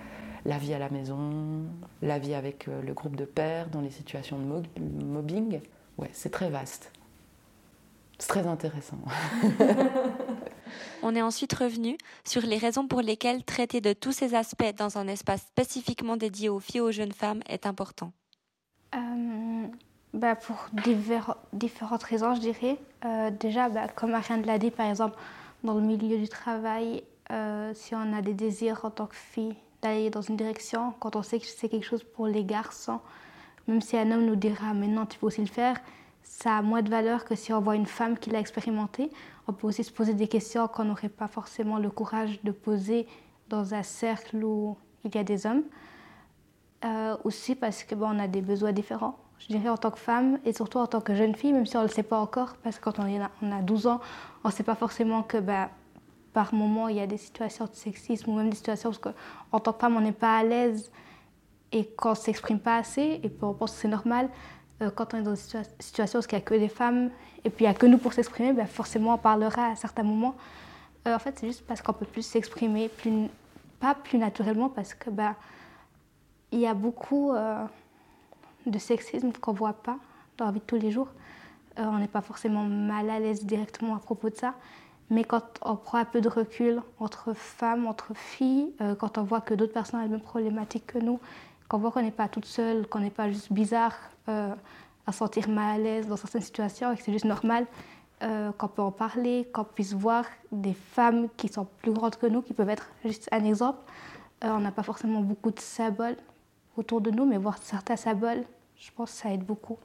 la 0.44 0.59
vie 0.59 0.74
à 0.74 0.79
la 0.79 0.90
maison, 0.90 1.64
la 2.03 2.18
vie 2.18 2.35
avec 2.35 2.68
euh, 2.68 2.83
le 2.83 2.94
groupe 2.94 3.16
de 3.16 3.24
pères 3.24 3.68
dans 3.68 3.81
les 3.81 3.90
situations 3.90 4.38
de 4.38 5.05
mobbing. 5.05 5.61
Ouais, 5.98 6.11
c'est 6.12 6.31
très 6.31 6.50
vaste. 6.50 6.92
C'est 8.18 8.29
très 8.29 8.46
intéressant. 8.46 8.98
On 11.03 11.14
est 11.14 11.22
ensuite 11.22 11.55
revenu 11.55 11.96
sur 12.24 12.42
les 12.42 12.59
raisons 12.59 12.87
pour 12.87 13.00
lesquelles 13.00 13.42
traiter 13.44 13.81
de 13.81 13.94
tous 13.94 14.12
ces 14.12 14.35
aspects 14.35 14.74
dans 14.76 14.98
un 14.98 15.09
espace 15.09 15.42
spécifiquement 15.42 16.16
dédié 16.16 16.48
aux 16.50 16.61
filles 16.61 16.79
et 16.79 16.81
aux 16.83 16.92
jeunes 16.92 17.12
femmes 17.12 17.40
est 17.48 17.66
important. 17.66 18.12
Euh, 18.94 19.66
bah, 20.12 20.37
Pour 20.37 20.68
différentes 21.53 22.03
raisons, 22.03 22.35
je 22.35 22.40
dirais. 22.40 22.76
Euh, 23.07 23.31
déjà, 23.31 23.70
bah, 23.70 23.88
comme 23.88 24.14
Ariane 24.14 24.44
l'a 24.44 24.59
dit, 24.59 24.70
par 24.70 24.88
exemple, 24.88 25.16
dans 25.64 25.74
le 25.74 25.81
milieu 25.81 26.18
du 26.18 26.29
travail, 26.29 27.03
euh, 27.31 27.72
si 27.74 27.94
on 27.94 28.12
a 28.12 28.20
des 28.20 28.35
désirs 28.35 28.85
en 28.85 28.90
tant 28.90 29.07
que 29.07 29.16
fille 29.16 29.57
d'aller 29.83 30.11
dans 30.11 30.23
une 30.23 30.37
direction, 30.37 30.93
quand 31.01 31.16
on 31.16 31.23
sait 31.23 31.38
que 31.38 31.47
c'est 31.47 31.69
quelque 31.69 31.87
chose 31.87 32.05
pour 32.05 32.27
les 32.27 32.45
garçons, 32.45 33.01
même 33.66 33.81
si 33.81 33.97
un 33.97 34.11
homme 34.11 34.27
nous 34.27 34.37
dira 34.37 34.75
maintenant 34.75 35.07
tu 35.07 35.19
peux 35.19 35.27
aussi 35.27 35.40
le 35.40 35.47
faire, 35.47 35.77
ça 36.23 36.59
a 36.59 36.62
moins 36.62 36.83
de 36.83 36.90
valeur 36.90 37.25
que 37.25 37.35
si 37.35 37.53
on 37.53 37.61
voit 37.61 37.77
une 37.77 37.87
femme 37.87 38.16
qui 38.16 38.31
l'a 38.31 38.38
expérimenté. 38.38 39.11
On 39.47 39.53
peut 39.53 39.66
aussi 39.66 39.85
se 39.85 39.93
poser 39.93 40.14
des 40.14 40.29
questions 40.29 40.69
qu'on 40.69 40.85
n'aurait 40.85 41.09
pas 41.09 41.27
forcément 41.27 41.79
le 41.79 41.90
courage 41.90 42.40
de 42.45 42.51
poser 42.51 43.07
dans 43.49 43.75
un 43.75 43.83
cercle 43.83 44.43
où 44.45 44.77
il 45.05 45.14
y 45.14 45.19
a 45.19 45.25
des 45.25 45.47
hommes. 45.47 45.64
Euh, 46.85 47.16
aussi 47.25 47.55
parce 47.55 47.85
que 47.85 47.95
bon, 47.95 48.16
on 48.16 48.19
a 48.19 48.29
des 48.29 48.40
besoins 48.40 48.73
différents. 48.73 49.19
Je 49.38 49.49
dirais 49.49 49.69
en 49.69 49.77
tant 49.77 49.90
que 49.90 49.99
femme 49.99 50.38
et 50.45 50.53
surtout 50.53 50.79
en 50.79 50.87
tant 50.87 51.01
que 51.01 51.14
jeune 51.14 51.35
fille, 51.35 51.53
même 51.53 51.66
si 51.66 51.77
on 51.77 51.81
ne 51.83 51.87
le 51.87 51.93
sait 51.93 52.03
pas 52.03 52.19
encore, 52.19 52.57
parce 52.62 52.79
que 52.79 52.85
quand 52.85 52.99
on, 52.99 53.23
a, 53.23 53.31
on 53.43 53.53
a 53.53 53.61
12 53.61 53.87
ans, 53.87 54.01
on 54.45 54.49
ne 54.49 54.53
sait 54.53 54.62
pas 54.62 54.75
forcément 54.75 55.23
que 55.23 55.38
bah, 55.38 55.71
par 56.33 56.55
moment 56.55 56.88
il 56.88 56.97
y 56.97 57.01
a 57.01 57.07
des 57.07 57.16
situations 57.16 57.66
de 57.66 57.75
sexisme 57.75 58.31
ou 58.31 58.37
même 58.37 58.51
des 58.51 58.57
situations 58.57 58.90
parce 58.90 59.01
qu'en 59.01 59.61
tant 59.61 59.73
que 59.73 59.81
femme 59.81 59.97
on 59.97 60.01
n'est 60.01 60.12
pas 60.12 60.38
à 60.38 60.45
l'aise 60.45 60.90
et 61.73 61.87
qu'on 61.87 62.11
ne 62.11 62.14
s'exprime 62.14 62.59
pas 62.59 62.77
assez, 62.77 63.21
et 63.23 63.33
on 63.43 63.55
pense 63.55 63.73
que 63.73 63.79
c'est 63.79 63.88
normal, 63.88 64.29
euh, 64.83 64.90
quand 64.90 65.14
on 65.14 65.19
est 65.19 65.23
dans 65.23 65.35
une 65.35 65.64
situation 65.79 66.19
où 66.19 66.23
il 66.23 66.35
n'y 66.35 66.38
a 66.38 66.40
que 66.40 66.55
des 66.55 66.69
femmes 66.69 67.11
et 67.45 67.51
puis 67.51 67.64
il 67.64 67.69
n'y 67.69 67.75
a 67.75 67.75
que 67.75 67.87
nous 67.87 67.99
pour 67.99 68.12
s'exprimer, 68.12 68.53
ben 68.53 68.66
forcément 68.66 69.14
on 69.14 69.19
parlera 69.19 69.66
à 69.66 69.77
certains 69.77 70.03
moments. 70.03 70.35
Euh, 71.07 71.14
en 71.14 71.19
fait, 71.19 71.38
c'est 71.38 71.47
juste 71.47 71.66
parce 71.66 71.81
qu'on 71.81 71.93
peut 71.93 72.07
plus 72.07 72.23
s'exprimer, 72.23 72.88
plus, 72.88 73.29
pas 73.79 73.95
plus 73.95 74.19
naturellement, 74.19 74.69
parce 74.69 74.95
que 74.95 75.11
ben, 75.11 75.35
il 76.53 76.61
y 76.61 76.66
a 76.66 76.75
beaucoup 76.75 77.33
euh, 77.33 77.64
de 78.66 78.79
sexisme 78.79 79.33
qu'on 79.33 79.53
ne 79.53 79.59
voit 79.59 79.73
pas 79.73 79.97
dans 80.37 80.47
la 80.47 80.53
vie 80.53 80.61
de 80.61 80.64
tous 80.64 80.77
les 80.77 80.90
jours. 80.90 81.09
on 81.77 81.99
n'est 81.99 82.09
pas 82.09 82.21
forcément 82.21 82.64
mal 82.64 83.09
à 83.11 83.21
l'aise 83.21 83.45
directement 83.45 83.95
à 83.95 84.01
propos 84.01 84.29
de 84.29 84.37
ça. 84.37 84.55
Mais 85.11 85.25
quand 85.25 85.42
on 85.62 85.77
prend 85.77 85.99
un 85.99 86.05
peu 86.05 86.20
de 86.20 86.29
recul 86.29 86.83
entre 86.99 87.35
femmes, 87.35 87.87
entre 87.87 88.14
filles, 88.14 88.73
quand 89.01 89.18
on 89.18 89.25
voit 89.25 89.40
que 89.40 89.55
d'autres 89.55 89.73
personnes 89.73 90.01
ont 90.01 90.03
les 90.05 90.09
mêmes 90.09 90.20
problématiques 90.20 90.87
que 90.87 90.99
nous, 90.99 91.18
qu'on 91.70 91.79
voit 91.79 91.92
qu'on 91.92 92.03
n'est 92.03 92.11
pas 92.11 92.29
toute 92.29 92.46
seule, 92.46 92.87
qu'on 92.88 92.99
n'est 92.99 93.11
pas 93.11 93.31
juste 93.31 93.53
bizarre 93.53 93.94
euh, 94.29 94.53
à 95.07 95.12
sentir 95.12 95.49
mal 95.49 95.77
à 95.77 95.83
l'aise 95.83 96.09
dans 96.09 96.16
certaines 96.16 96.42
situations 96.42 96.92
et 96.92 96.96
que 96.96 97.03
c'est 97.03 97.12
juste 97.12 97.25
normal 97.25 97.64
euh, 98.23 98.51
qu'on 98.53 98.66
peut 98.66 98.83
en 98.83 98.90
parler, 98.90 99.49
qu'on 99.53 99.62
puisse 99.62 99.92
voir 99.92 100.25
des 100.51 100.75
femmes 100.75 101.29
qui 101.37 101.46
sont 101.46 101.68
plus 101.81 101.92
grandes 101.92 102.16
que 102.16 102.27
nous, 102.27 102.42
qui 102.42 102.55
peuvent 102.55 102.68
être 102.68 102.90
juste 103.05 103.29
un 103.31 103.44
exemple. 103.44 103.79
Euh, 104.42 104.51
on 104.51 104.59
n'a 104.59 104.73
pas 104.73 104.83
forcément 104.83 105.20
beaucoup 105.20 105.53
de 105.53 105.61
symboles 105.61 106.16
autour 106.77 107.01
de 107.01 107.12
nous, 107.12 107.25
mais 107.25 107.38
voir 107.38 107.59
certains 107.62 107.96
symboles, 107.96 108.42
je 108.77 108.90
pense 108.90 109.12
que 109.12 109.18
ça 109.18 109.33
aide 109.33 109.44
beaucoup. 109.44 109.79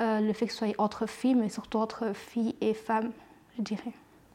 le 0.00 0.32
fait 0.32 0.46
que 0.46 0.52
ce 0.52 0.58
soit 0.58 0.74
entre 0.78 1.06
filles, 1.06 1.36
mais 1.36 1.48
surtout 1.48 1.78
entre 1.78 2.12
filles 2.12 2.56
et 2.60 2.74
femmes, 2.74 3.12
je 3.56 3.62
dirais. 3.62 3.92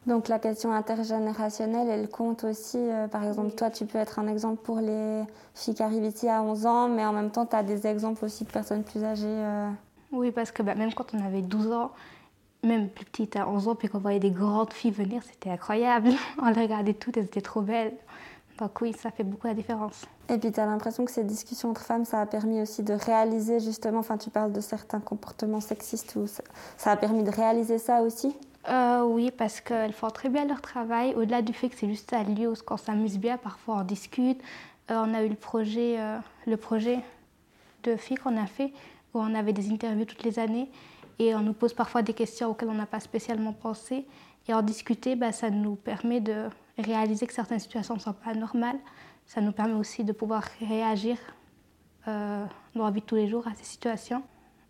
Donc 0.07 0.27
la 0.27 0.37
question 0.37 0.71
intergénérationnelle, 0.71 1.87
elle 1.89 2.09
compte 2.09 2.43
aussi. 2.43 2.77
Euh, 2.77 3.07
par 3.07 3.23
exemple, 3.23 3.55
toi, 3.55 3.71
tu 3.71 3.85
peux 3.85 3.97
être 3.97 4.19
un 4.19 4.27
exemple 4.27 4.61
pour 4.61 4.79
les 4.79 5.23
filles 5.55 5.73
qui 5.73 5.81
arrivent 5.81 6.05
ici 6.05 6.29
à 6.29 6.43
11 6.43 6.65
ans, 6.67 6.87
mais 6.89 7.03
en 7.05 7.11
même 7.11 7.31
temps, 7.31 7.45
tu 7.45 7.55
as 7.55 7.63
des 7.63 7.87
exemples 7.87 8.25
aussi 8.25 8.43
de 8.43 8.51
personnes 8.51 8.83
plus 8.83 9.03
âgées. 9.03 9.25
Euh. 9.25 9.69
Oui, 10.11 10.31
parce 10.31 10.51
que 10.51 10.61
bah, 10.61 10.75
même 10.75 10.93
quand 10.93 11.15
on 11.15 11.25
avait 11.25 11.41
12 11.41 11.71
ans, 11.71 11.91
même 12.63 12.89
plus 12.89 13.05
petite 13.05 13.35
à 13.35 13.49
11 13.49 13.67
ans, 13.67 13.75
puis 13.75 13.87
qu'on 13.87 13.97
voyait 13.97 14.19
des 14.19 14.31
grandes 14.31 14.73
filles 14.73 14.91
venir, 14.91 15.23
c'était 15.23 15.49
incroyable. 15.49 16.11
on 16.41 16.47
les 16.49 16.61
regardait 16.61 16.93
toutes, 16.93 17.17
elles 17.17 17.25
étaient 17.25 17.41
trop 17.41 17.61
belles. 17.61 17.93
Donc 18.59 18.79
oui, 18.81 18.93
ça 18.93 19.11
fait 19.11 19.23
beaucoup 19.23 19.47
la 19.47 19.53
différence. 19.53 20.05
Et 20.29 20.37
puis 20.37 20.51
tu 20.51 20.59
as 20.59 20.65
l'impression 20.65 21.03
que 21.03 21.11
ces 21.11 21.23
discussions 21.23 21.71
entre 21.71 21.81
femmes, 21.81 22.05
ça 22.05 22.21
a 22.21 22.25
permis 22.25 22.61
aussi 22.61 22.83
de 22.83 22.93
réaliser 22.93 23.59
justement, 23.59 23.99
enfin 23.99 24.17
tu 24.17 24.29
parles 24.29 24.53
de 24.53 24.61
certains 24.61 25.01
comportements 25.01 25.59
sexistes, 25.59 26.15
ou 26.15 26.25
ça 26.77 26.91
a 26.91 26.95
permis 26.95 27.23
de 27.23 27.31
réaliser 27.31 27.79
ça 27.79 28.01
aussi? 28.01 28.35
Euh, 28.67 29.03
oui, 29.03 29.31
parce 29.31 29.61
qu'elles 29.61 29.93
font 29.93 30.09
très 30.09 30.29
bien 30.29 30.45
leur 30.45 30.61
travail. 30.61 31.13
Au-delà 31.15 31.41
du 31.41 31.53
fait 31.53 31.69
que 31.69 31.75
c'est 31.75 31.87
juste 31.87 32.13
un 32.13 32.23
lieu 32.23 32.49
où 32.49 32.55
on 32.69 32.77
s'amuse 32.77 33.17
bien, 33.19 33.37
parfois 33.37 33.77
on 33.77 33.83
discute. 33.83 34.41
Euh, 34.89 35.03
on 35.05 35.13
a 35.13 35.23
eu 35.23 35.29
le 35.29 35.35
projet, 35.35 35.99
euh, 35.99 36.17
le 36.47 36.57
projet 36.57 36.99
de 37.83 37.95
filles 37.95 38.17
qu'on 38.17 38.37
a 38.37 38.47
fait, 38.47 38.73
où 39.13 39.19
on 39.19 39.35
avait 39.35 39.53
des 39.53 39.71
interviews 39.71 40.05
toutes 40.05 40.23
les 40.23 40.39
années. 40.39 40.69
Et 41.19 41.35
on 41.35 41.41
nous 41.41 41.53
pose 41.53 41.73
parfois 41.73 42.01
des 42.01 42.13
questions 42.13 42.49
auxquelles 42.49 42.69
on 42.69 42.75
n'a 42.75 42.87
pas 42.87 42.99
spécialement 42.99 43.53
pensé. 43.53 44.05
Et 44.47 44.53
en 44.53 44.61
discuter, 44.61 45.15
bah, 45.15 45.31
ça 45.31 45.49
nous 45.49 45.75
permet 45.75 46.19
de 46.19 46.49
réaliser 46.77 47.27
que 47.27 47.33
certaines 47.33 47.59
situations 47.59 47.95
ne 47.95 47.99
sont 47.99 48.13
pas 48.13 48.33
normales. 48.33 48.77
Ça 49.27 49.41
nous 49.41 49.51
permet 49.51 49.73
aussi 49.73 50.03
de 50.03 50.11
pouvoir 50.11 50.43
réagir 50.59 51.17
dans 52.05 52.47
la 52.75 52.91
vie 52.91 53.01
de 53.01 53.05
tous 53.05 53.15
les 53.15 53.27
jours 53.27 53.47
à 53.47 53.55
ces 53.55 53.63
situations. 53.63 54.21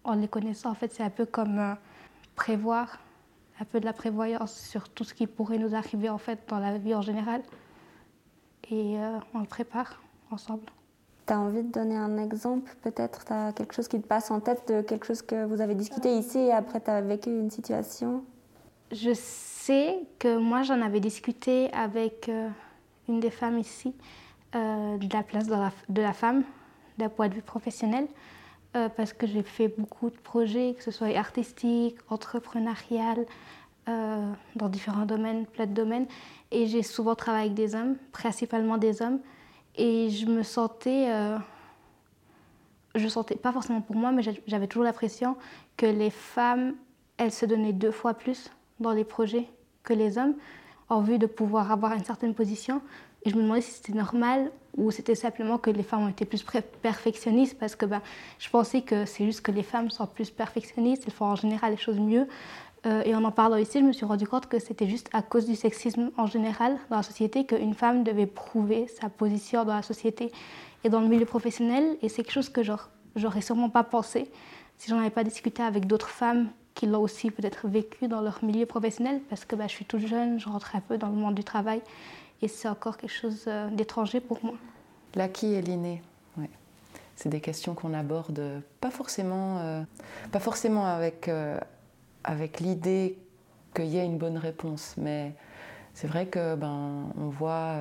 En 0.06 0.16
les 0.16 0.30
connaissant, 0.30 0.70
en 0.70 0.76
fait, 0.76 0.94
c'est 0.94 1.04
un 1.04 1.10
peu 1.10 1.26
comme 1.26 1.76
prévoir 2.36 3.00
un 3.60 3.66
peu 3.66 3.80
de 3.80 3.86
la 3.86 3.94
prévoyance 3.94 4.54
sur 4.54 4.90
tout 4.90 5.04
ce 5.04 5.14
qui 5.14 5.28
pourrait 5.28 5.58
nous 5.58 5.76
arriver 5.76 6.10
en 6.10 6.18
fait 6.18 6.40
dans 6.48 6.60
la 6.60 6.78
vie 6.78 6.94
en 6.96 7.02
général. 7.02 7.42
Et 8.70 8.98
euh, 9.00 9.18
on 9.34 9.40
le 9.40 9.46
prépare 9.46 10.02
ensemble. 10.32 10.66
Tu 11.28 11.34
as 11.34 11.40
envie 11.40 11.64
de 11.64 11.72
donner 11.72 11.96
un 11.96 12.18
exemple 12.18 12.76
Peut-être? 12.82 13.26
Tu 13.26 13.34
as 13.34 13.54
quelque 13.54 13.74
chose 13.74 13.88
qui 13.88 14.00
te 14.00 14.08
passe 14.08 14.32
en 14.32 14.40
tête 14.40 14.68
de 14.68 14.82
quelque 14.82 15.06
chose 15.06 15.22
que 15.22 15.46
vous 15.46 15.62
avez 15.62 15.76
discuté 15.76 16.18
ici 16.18 16.38
et 16.38 16.52
après 16.52 16.82
tu 16.82 16.90
as 16.90 17.02
vécu 17.02 17.30
une 17.30 17.50
situation? 17.50 18.24
Je 18.92 19.12
sais 19.14 20.00
que 20.20 20.38
moi 20.38 20.62
j'en 20.62 20.82
avais 20.82 21.00
discuté 21.00 21.72
avec 21.74 22.30
euh, 22.30 22.50
une 23.08 23.20
des 23.20 23.32
femmes 23.32 23.58
ici 23.58 23.96
euh, 24.56 24.98
de 24.98 25.14
la 25.14 25.24
place 25.24 25.48
de 25.48 25.54
la, 25.54 25.72
de 25.90 26.02
la 26.02 26.14
femme 26.14 26.44
d'un 26.98 27.10
point 27.10 27.28
de 27.28 27.34
vue 27.34 27.42
professionnel. 27.42 28.08
Euh, 28.76 28.90
parce 28.90 29.14
que 29.14 29.26
j'ai 29.26 29.44
fait 29.44 29.70
beaucoup 29.70 30.10
de 30.10 30.18
projets, 30.18 30.76
que 30.78 30.84
ce 30.84 30.92
soit 30.92 31.16
artistiques, 31.16 31.96
entrepreneurial, 32.10 33.26
euh, 33.88 34.32
dans 34.56 34.68
différents 34.68 35.06
domaines, 35.06 35.46
plein 35.46 35.66
de 35.66 35.74
domaines. 35.74 36.08
Et 36.52 36.68
j'ai 36.68 36.84
souvent 36.84 37.16
travaillé 37.16 37.46
avec 37.46 37.54
des 37.54 37.74
hommes, 37.74 37.96
principalement 38.12 38.78
des 38.78 39.02
hommes. 39.02 39.20
Et 39.78 40.10
je 40.10 40.26
me 40.26 40.44
sentais, 40.44 41.10
euh, 41.10 41.38
je 42.96 43.08
sentais 43.08 43.36
pas 43.36 43.54
forcément 43.54 43.80
pour 43.80 43.96
moi, 43.96 44.12
mais 44.12 44.24
j'avais 44.46 44.68
toujours 44.68 44.84
l'impression 44.84 45.38
que 45.78 45.86
les 45.86 46.10
femmes, 46.10 46.76
elles 47.16 47.32
se 47.32 47.46
donnaient 47.46 47.74
deux 47.74 47.92
fois 47.92 48.14
plus 48.14 48.52
dans 48.82 48.92
les 48.92 49.06
projets 49.06 49.48
que 49.84 49.94
les 49.94 50.18
hommes, 50.18 50.36
en 50.90 51.00
vue 51.00 51.18
de 51.18 51.28
pouvoir 51.28 51.72
avoir 51.72 51.94
une 51.94 52.04
certaine 52.04 52.34
position. 52.34 52.82
Et 53.26 53.32
je 53.32 53.36
me 53.36 53.42
demandais 53.42 53.62
si 53.62 53.72
c'était 53.72 53.94
normal 53.94 54.52
ou 54.78 54.92
c'était 54.92 55.16
simplement 55.16 55.58
que 55.58 55.72
les 55.72 55.84
femmes 55.84 56.04
ont 56.04 56.10
été 56.10 56.26
plus 56.26 56.46
perfectionnistes 56.82 57.58
parce 57.58 57.76
que 57.76 57.86
ben, 57.86 58.02
je 58.40 58.50
pensais 58.50 58.82
que 58.82 59.06
c'est 59.06 59.26
juste 59.26 59.42
que 59.42 59.52
les 59.52 59.64
femmes 59.64 59.90
sont 59.90 60.06
plus 60.06 60.30
perfectionnistes, 60.30 61.04
elles 61.08 61.14
font 61.14 61.26
en 61.26 61.36
général 61.36 61.72
les 61.72 61.78
choses 61.78 62.00
mieux. 62.00 62.28
Euh, 62.86 63.02
et 63.04 63.16
en 63.16 63.24
en 63.24 63.32
parlant 63.32 63.56
ici, 63.56 63.80
je 63.80 63.86
me 63.86 63.94
suis 63.94 64.06
rendu 64.06 64.28
compte 64.28 64.48
que 64.48 64.60
c'était 64.60 64.88
juste 64.88 65.10
à 65.12 65.24
cause 65.24 65.48
du 65.48 65.56
sexisme 65.56 66.12
en 66.18 66.28
général 66.28 66.78
dans 66.92 66.98
la 66.98 67.04
société 67.04 67.46
qu'une 67.46 67.74
femme 67.74 68.04
devait 68.04 68.28
prouver 68.28 68.88
sa 68.88 69.10
position 69.10 69.66
dans 69.66 69.74
la 69.74 69.82
société 69.82 70.32
et 70.84 70.90
dans 70.90 71.02
le 71.02 71.08
milieu 71.08 71.26
professionnel. 71.26 71.98
Et 72.04 72.10
c'est 72.10 72.24
quelque 72.24 72.34
chose 72.34 72.50
que 72.50 72.62
j'aurais 73.16 73.42
sûrement 73.42 73.70
pas 73.70 73.84
pensé 73.84 74.30
si 74.78 74.90
j'en 74.90 75.00
avais 75.00 75.10
pas 75.10 75.24
discuté 75.24 75.64
avec 75.64 75.88
d'autres 75.88 76.10
femmes 76.10 76.50
qui 76.76 76.86
l'ont 76.86 77.02
aussi 77.02 77.32
peut-être 77.32 77.68
vécu 77.68 78.08
dans 78.08 78.22
leur 78.22 78.44
milieu 78.44 78.66
professionnel 78.66 79.22
parce 79.30 79.46
que 79.46 79.56
ben, 79.56 79.68
je 79.68 79.74
suis 79.74 79.86
toute 79.86 80.06
jeune, 80.06 80.40
je 80.40 80.50
rentre 80.50 80.76
un 80.76 80.82
peu 80.82 80.98
dans 80.98 81.08
le 81.08 81.16
monde 81.16 81.34
du 81.34 81.44
travail 81.44 81.82
et 82.42 82.48
c'est 82.48 82.68
encore 82.68 82.98
quelque 82.98 83.14
chose 83.14 83.46
euh, 83.48 83.70
d'étranger 83.70 84.20
pour 84.20 84.44
moi. 84.44 84.56
L'acquis 85.16 85.54
et 85.54 85.62
l'inné, 85.62 86.02
ouais. 86.38 86.50
c'est 87.16 87.30
des 87.30 87.42
questions 87.42 87.74
qu'on 87.74 87.94
aborde 87.94 88.62
pas 88.82 88.92
forcément, 88.92 89.60
euh, 89.60 89.82
pas 90.32 90.40
forcément 90.40 90.86
avec, 90.86 91.28
euh, 91.28 91.60
avec 92.24 92.60
l'idée 92.60 93.18
qu'il 93.74 93.86
y 93.86 93.98
ait 93.98 94.06
une 94.06 94.18
bonne 94.18 94.38
réponse, 94.38 94.96
mais 94.98 95.34
c'est 95.94 96.08
vrai 96.08 96.28
que 96.28 96.56
ben, 96.56 97.10
on, 97.18 97.30
voit, 97.30 97.76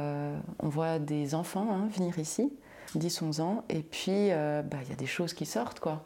on 0.60 0.68
voit 0.68 0.98
des 0.98 1.34
enfants 1.34 1.68
hein, 1.70 1.88
venir 1.92 2.18
ici, 2.18 2.52
10-11 2.96 3.40
ans, 3.40 3.64
et 3.68 3.82
puis 3.82 4.28
ben, 4.30 4.78
il 4.82 4.88
y 4.88 4.92
a 4.92 4.96
des 4.96 5.06
choses 5.06 5.34
qui 5.34 5.46
sortent. 5.46 5.80
quoi. 5.80 6.04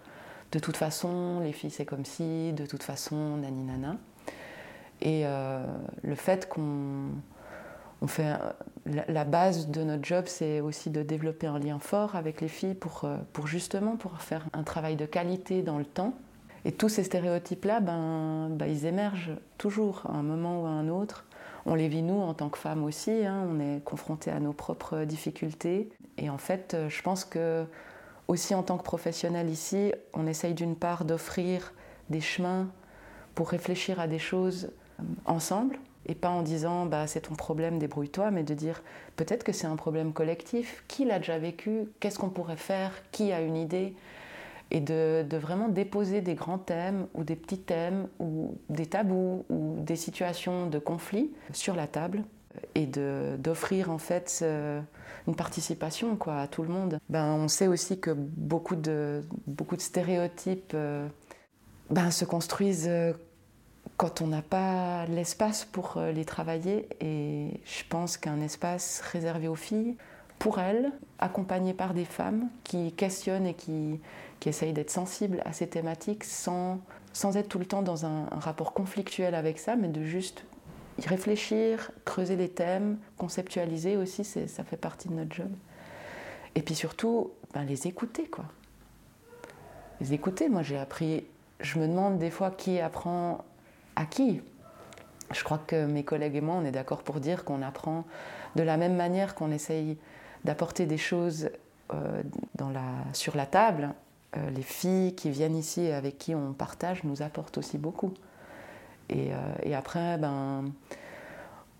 De 0.52 0.58
toute 0.58 0.76
façon, 0.76 1.40
les 1.40 1.52
filles 1.52 1.70
c'est 1.70 1.86
comme 1.86 2.04
si, 2.04 2.52
de 2.52 2.66
toute 2.66 2.82
façon, 2.82 3.36
nani 3.38 3.62
nana. 3.62 3.96
Et 5.00 5.24
le 6.02 6.14
fait 6.14 6.48
qu'on 6.48 7.10
la, 8.86 9.24
base 9.24 9.68
de 9.68 9.82
notre 9.82 10.04
job, 10.04 10.24
c'est 10.26 10.60
aussi 10.60 10.90
de 10.90 11.02
développer 11.02 11.46
un 11.46 11.58
lien 11.58 11.78
fort 11.78 12.14
avec 12.16 12.40
les 12.40 12.48
filles 12.48 12.74
pour, 12.74 13.02
euh, 13.04 13.16
justement 13.44 13.96
pour 13.96 14.20
faire 14.20 14.46
un 14.52 14.62
travail 14.62 14.96
de 14.96 15.06
qualité 15.06 15.62
dans 15.62 15.78
le 15.78 15.84
temps. 15.84 16.14
Et 16.64 16.72
tous 16.72 16.88
ces 16.88 17.04
stéréotypes-là, 17.04 17.80
ben, 17.80 18.50
ben, 18.50 18.66
ils 18.66 18.86
émergent 18.86 19.32
toujours 19.58 20.02
à 20.06 20.16
un 20.16 20.22
moment 20.22 20.62
ou 20.62 20.66
à 20.66 20.70
un 20.70 20.88
autre. 20.88 21.24
On 21.66 21.74
les 21.74 21.88
vit 21.88 22.02
nous 22.02 22.20
en 22.20 22.34
tant 22.34 22.48
que 22.48 22.58
femmes 22.58 22.84
aussi, 22.84 23.26
hein. 23.26 23.46
on 23.48 23.60
est 23.60 23.82
confrontés 23.84 24.30
à 24.30 24.40
nos 24.40 24.52
propres 24.52 25.04
difficultés. 25.04 25.90
Et 26.16 26.30
en 26.30 26.38
fait, 26.38 26.74
euh, 26.74 26.88
je 26.88 27.02
pense 27.02 27.24
que 27.24 27.64
aussi 28.26 28.54
en 28.54 28.62
tant 28.62 28.76
que 28.78 28.82
professionnel 28.82 29.48
ici, 29.48 29.92
on 30.14 30.26
essaye 30.26 30.54
d'une 30.54 30.76
part 30.76 31.04
d'offrir 31.04 31.72
des 32.10 32.20
chemins 32.20 32.68
pour 33.34 33.50
réfléchir 33.50 34.00
à 34.00 34.06
des 34.06 34.18
choses 34.18 34.70
euh, 35.00 35.02
ensemble, 35.24 35.78
et 36.08 36.14
pas 36.14 36.30
en 36.30 36.42
disant 36.42 36.86
bah, 36.86 37.06
c'est 37.06 37.20
ton 37.20 37.34
problème, 37.34 37.78
débrouille-toi, 37.78 38.30
mais 38.30 38.42
de 38.42 38.54
dire 38.54 38.82
peut-être 39.16 39.44
que 39.44 39.52
c'est 39.52 39.66
un 39.66 39.76
problème 39.76 40.12
collectif. 40.12 40.84
Qui 40.88 41.04
l'a 41.04 41.18
déjà 41.18 41.38
vécu? 41.38 41.84
Qu'est-ce 42.00 42.18
qu'on 42.18 42.30
pourrait 42.30 42.56
faire? 42.56 42.92
Qui 43.12 43.32
a 43.32 43.40
une 43.40 43.56
idée? 43.56 43.94
Et 44.70 44.80
de, 44.80 45.24
vraiment 45.36 45.68
déposer 45.68 46.20
des 46.20 46.34
grands 46.34 46.58
thèmes 46.58 47.06
ou 47.14 47.24
des 47.24 47.36
petits 47.36 47.60
thèmes 47.60 48.08
ou 48.18 48.58
des 48.68 48.84
tabous 48.84 49.46
ou 49.48 49.76
des 49.78 49.96
situations 49.96 50.66
de 50.66 50.78
conflit 50.78 51.30
sur 51.52 51.74
la 51.74 51.86
table 51.86 52.22
et 52.74 52.86
d'offrir 52.86 53.90
en 53.90 53.98
fait 53.98 54.44
une 55.26 55.34
participation 55.34 56.18
à 56.26 56.48
tout 56.48 56.62
le 56.62 56.68
monde. 56.68 56.98
Ben, 57.08 57.32
on 57.32 57.48
sait 57.48 57.66
aussi 57.66 58.00
que 58.00 58.10
beaucoup 58.10 58.76
de, 58.76 59.22
beaucoup 59.46 59.76
de 59.76 59.80
stéréotypes 59.80 60.72
euh, 60.74 61.06
ben, 61.90 62.10
se 62.10 62.24
construisent 62.24 62.88
euh, 62.88 63.12
quand 63.98 64.22
on 64.22 64.28
n'a 64.28 64.42
pas 64.42 65.04
l'espace 65.06 65.64
pour 65.64 65.96
euh, 65.96 66.12
les 66.12 66.24
travailler. 66.24 66.88
Et 67.00 67.60
je 67.64 67.82
pense 67.86 68.16
qu'un 68.16 68.40
espace 68.40 69.02
réservé 69.12 69.48
aux 69.48 69.56
filles, 69.56 69.96
pour 70.38 70.60
elles, 70.60 70.92
accompagné 71.18 71.74
par 71.74 71.92
des 71.94 72.04
femmes 72.04 72.48
qui 72.62 72.92
questionnent 72.92 73.46
et 73.46 73.54
qui, 73.54 74.00
qui 74.38 74.48
essayent 74.48 74.72
d'être 74.72 74.90
sensibles 74.90 75.42
à 75.44 75.52
ces 75.52 75.66
thématiques 75.66 76.22
sans, 76.22 76.80
sans 77.12 77.36
être 77.36 77.48
tout 77.48 77.58
le 77.58 77.66
temps 77.66 77.82
dans 77.82 78.06
un, 78.06 78.26
rapport 78.30 78.72
conflictuel 78.72 79.34
avec 79.34 79.58
ça, 79.58 79.74
mais 79.74 79.88
de 79.88 80.04
juste 80.04 80.44
y 81.02 81.06
réfléchir, 81.08 81.90
creuser 82.04 82.36
les 82.36 82.48
thèmes, 82.48 82.98
conceptualiser 83.16 83.96
aussi, 83.96 84.24
ça 84.24 84.62
fait 84.62 84.76
partie 84.76 85.08
de 85.08 85.14
notre 85.14 85.34
job. 85.34 85.50
Et 86.54 86.62
puis 86.62 86.76
surtout, 86.76 87.32
ben, 87.52 87.64
les 87.64 87.88
écouter, 87.88 88.28
quoi. 88.28 88.44
Les 90.00 90.12
écouter, 90.12 90.48
moi 90.48 90.62
j'ai 90.62 90.78
appris, 90.78 91.24
je 91.58 91.80
me 91.80 91.88
demande 91.88 92.18
des 92.18 92.30
fois 92.30 92.52
qui 92.52 92.78
apprend 92.78 93.44
à 93.98 94.06
qui? 94.06 94.40
Je 95.32 95.44
crois 95.44 95.58
que 95.58 95.84
mes 95.86 96.04
collègues 96.04 96.36
et 96.36 96.40
moi, 96.40 96.54
on 96.56 96.64
est 96.64 96.70
d'accord 96.70 97.02
pour 97.02 97.20
dire 97.20 97.44
qu'on 97.44 97.60
apprend 97.62 98.04
de 98.56 98.62
la 98.62 98.76
même 98.76 98.96
manière 98.96 99.34
qu'on 99.34 99.50
essaye 99.50 99.98
d'apporter 100.44 100.86
des 100.86 100.96
choses 100.96 101.50
euh, 101.92 102.22
sur 103.12 103.36
la 103.36 103.44
table. 103.44 103.90
Euh, 104.36 104.50
les 104.50 104.62
filles 104.62 105.14
qui 105.14 105.30
viennent 105.30 105.56
ici 105.56 105.82
et 105.82 105.92
avec 105.92 106.18
qui 106.18 106.34
on 106.34 106.52
partage 106.52 107.04
nous 107.04 107.22
apportent 107.22 107.58
aussi 107.58 107.76
beaucoup. 107.76 108.14
Et, 109.10 109.32
euh, 109.32 109.36
et 109.62 109.74
après, 109.74 110.16
ben, 110.18 110.64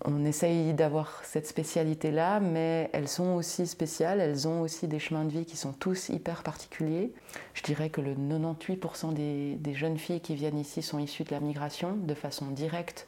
on 0.05 0.23
essaye 0.23 0.73
d'avoir 0.73 1.21
cette 1.23 1.45
spécialité-là, 1.45 2.39
mais 2.39 2.89
elles 2.93 3.09
sont 3.09 3.35
aussi 3.35 3.67
spéciales, 3.67 4.21
elles 4.21 4.47
ont 4.47 4.61
aussi 4.61 4.87
des 4.87 4.99
chemins 4.99 5.25
de 5.25 5.31
vie 5.31 5.45
qui 5.45 5.57
sont 5.57 5.73
tous 5.73 6.09
hyper 6.09 6.41
particuliers. 6.43 7.11
Je 7.53 7.63
dirais 7.63 7.89
que 7.89 7.99
le 7.99 8.15
98% 8.15 9.13
des, 9.13 9.73
jeunes 9.73 9.97
filles 9.97 10.21
qui 10.21 10.35
viennent 10.35 10.57
ici 10.57 10.81
sont 10.81 10.99
issues 10.99 11.25
de 11.25 11.31
la 11.31 11.41
migration, 11.41 11.97
de 11.97 12.13
façon 12.13 12.47
directe 12.47 13.07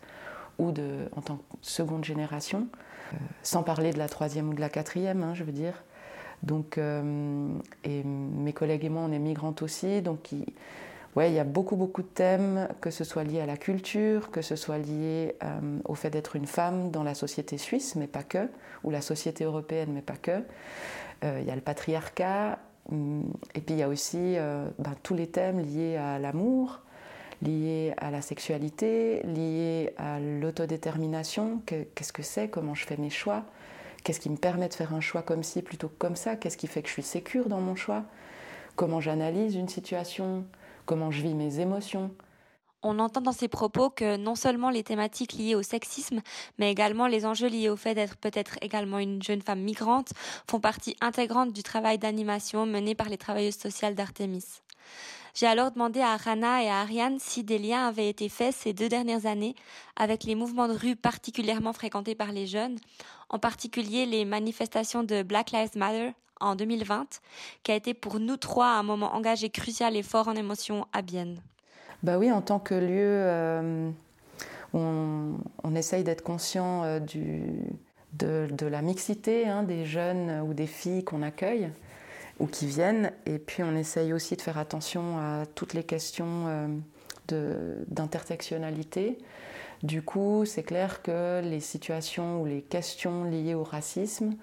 ou 0.60 0.74
en 1.16 1.22
tant 1.22 1.38
que 1.38 1.44
seconde 1.62 2.04
génération, 2.04 2.68
euh, 3.14 3.18
sans 3.42 3.64
parler 3.64 3.94
de 3.94 3.98
la 3.98 4.10
troisième 4.10 4.50
ou 4.50 4.54
de 4.54 4.60
la 4.60 4.70
quatrième, 4.70 5.24
hein, 5.24 5.34
je 5.34 5.44
veux 5.44 5.54
dire. 5.54 5.84
Donc, 6.44 6.78
euh, 6.78 7.48
et 7.84 8.04
mes 8.04 8.54
collègues 8.54 8.84
et 8.84 8.90
moi, 8.90 9.04
on 9.04 9.12
est 9.12 9.20
migrantes 9.20 9.62
aussi, 9.62 10.02
donc 10.02 10.34
Ouais, 11.18 11.30
il 11.30 11.36
y 11.36 11.40
a 11.40 11.44
beaucoup, 11.44 11.76
beaucoup 11.76 12.04
de 12.04 12.08
thèmes, 12.08 12.70
que 12.80 12.90
ce 12.90 13.04
soit 13.04 13.26
lié 13.26 13.42
à 13.42 13.46
la 13.46 13.58
culture, 13.58 14.32
que 14.32 14.42
ce 14.42 14.56
soit 14.56 14.78
lié 14.78 15.36
euh, 15.44 15.80
au 15.84 15.94
fait 15.94 16.10
d'être 16.10 16.38
une 16.38 16.48
femme 16.48 16.90
dans 16.90 17.04
la 17.04 17.16
société 17.16 17.58
suisse, 17.58 17.96
mais 17.96 18.08
pas 18.08 18.24
que, 18.24 18.50
ou 18.86 18.92
la 18.92 19.02
société 19.02 19.44
européenne, 19.44 19.90
mais 19.94 20.02
pas 20.02 20.16
que. 20.16 20.42
Euh, 21.26 21.40
il 21.42 21.46
y 21.46 21.52
a 21.52 21.56
le 21.56 21.62
patriarcat, 21.62 22.60
hum, 22.90 23.24
et 23.56 23.60
puis 23.60 23.76
il 23.76 23.80
y 23.80 23.84
a 23.84 23.90
aussi 23.90 24.38
euh, 24.38 24.70
ben, 24.80 24.96
tous 25.04 25.14
les 25.14 25.28
thèmes 25.28 25.60
liés 25.60 25.98
à 25.98 26.18
l'amour, 26.18 26.80
liés 27.42 27.94
à 27.98 28.10
la 28.10 28.22
sexualité, 28.22 29.22
liés 29.24 29.94
à 29.98 30.18
l'autodétermination. 30.22 31.62
Qu'est-ce 31.66 32.14
que 32.14 32.24
c'est? 32.24 32.48
Comment 32.48 32.74
je 32.74 32.86
fais 32.86 32.98
mes 32.98 33.10
choix? 33.10 33.44
Qu'est-ce 34.06 34.22
qui 34.22 34.30
me 34.30 34.38
permet 34.38 34.70
de 34.70 34.74
faire 34.74 34.94
un 34.94 35.02
choix 35.02 35.24
comme 35.24 35.44
ci 35.44 35.62
plutôt 35.62 35.90
que 35.90 35.98
comme 35.98 36.16
ça? 36.16 36.38
Qu'est-ce 36.38 36.58
qui 36.58 36.68
fait 36.68 36.82
que 36.82 36.88
je 36.88 36.94
suis 36.94 37.04
sécure 37.04 37.50
dans 37.50 37.60
mon 37.60 37.76
choix? 37.76 38.04
Comment 38.78 39.02
j'analyse 39.02 39.56
une 39.56 39.68
situation? 39.68 40.46
On 42.84 42.98
entend 42.98 43.22
dans 43.22 43.32
ces 43.32 43.48
propos 43.48 43.92
que 43.92 44.18
non 44.18 44.34
seulement 44.34 44.72
les 44.72 44.84
thématiques 44.84 45.34
liées 45.34 45.54
au 45.54 45.62
sexisme, 45.62 46.22
mais 46.58 46.72
également 46.72 47.06
les 47.06 47.26
enjeux 47.28 47.48
liés 47.48 47.70
au 47.70 47.76
fait 47.76 47.94
d'être 47.94 48.18
peut-être 48.18 48.58
également 48.62 48.98
une 48.98 49.22
jeune 49.22 49.42
femme 49.42 49.62
migrante 49.62 50.14
font 50.50 50.60
partie 50.60 50.96
intégrante 51.00 51.54
du 51.54 51.62
travail 51.62 52.00
d'animation 52.00 52.66
mené 52.66 52.96
par 52.96 53.10
les 53.10 53.20
travailleuses 53.20 53.58
sociales 53.58 53.94
d'Artemis. 53.94 54.46
J'ai 55.36 55.46
alors 55.46 55.72
demandé 55.72 56.02
à 56.02 56.18
Rana 56.18 56.64
et 56.64 56.70
à 56.70 56.82
Ariane 56.82 57.20
si 57.20 57.44
des 57.44 57.60
liens 57.60 57.88
avaient 57.88 58.10
été 58.10 58.28
faits 58.28 58.54
ces 58.54 58.74
deux 58.74 58.90
dernières 58.90 59.28
années 59.28 59.56
avec 59.96 60.24
les 60.24 60.36
mouvements 60.36 60.68
de 60.68 60.74
rue 60.74 60.96
particulièrement 60.96 61.74
fréquentés 61.74 62.16
par 62.16 62.32
les 62.32 62.48
jeunes, 62.48 62.78
en 63.30 63.40
particulier 63.40 64.06
les 64.06 64.26
manifestations 64.26 65.04
de 65.04 65.24
Black 65.24 65.52
Lives 65.52 65.78
Matter 65.78 66.14
en 66.42 66.56
2020, 66.56 67.22
qui 67.64 67.72
a 67.72 67.76
été 67.76 67.94
pour 67.94 68.20
nous 68.20 68.38
trois 68.38 68.74
un 68.74 68.84
moment 68.84 69.14
engagé, 69.16 69.50
crucial 69.50 69.96
et 69.96 70.04
fort 70.04 70.28
en 70.28 70.36
émotion 70.36 70.86
à 70.94 71.02
Bienne. 71.02 71.40
Bah 72.04 72.18
oui, 72.18 72.32
en 72.32 72.42
tant 72.42 72.60
que 72.60 72.74
lieu, 72.74 72.90
euh, 72.98 73.90
on, 74.74 75.76
essaye 75.76 76.04
d'être 76.04 76.24
conscient 76.24 76.84
euh, 76.84 77.00
de, 78.14 78.66
la 78.66 78.82
mixité 78.82 79.48
hein, 79.48 79.64
des 79.64 79.86
jeunes 79.86 80.42
ou 80.42 80.54
des 80.54 80.68
filles 80.68 81.04
qu'on 81.04 81.22
accueille 81.22 81.70
ou 82.40 82.48
qui 82.48 82.66
viennent. 82.66 83.12
Et 83.26 83.38
puis 83.38 83.64
on 83.64 83.76
essaye 83.76 84.14
aussi 84.14 84.36
de 84.36 84.42
faire 84.42 84.58
attention 84.58 85.18
à 85.20 85.46
toutes 85.54 85.74
les 85.74 85.84
questions 85.84 86.48
euh, 87.32 87.84
d'intersectionnalité. 87.88 89.18
Du 89.84 90.02
coup, 90.02 90.44
c'est 90.46 90.64
clair 90.64 91.02
que 91.02 91.42
les 91.44 91.60
situations 91.60 92.42
ou 92.42 92.46
les 92.46 92.62
questions 92.62 93.24
liées 93.24 93.56
au 93.56 93.64
racisme 93.64 94.36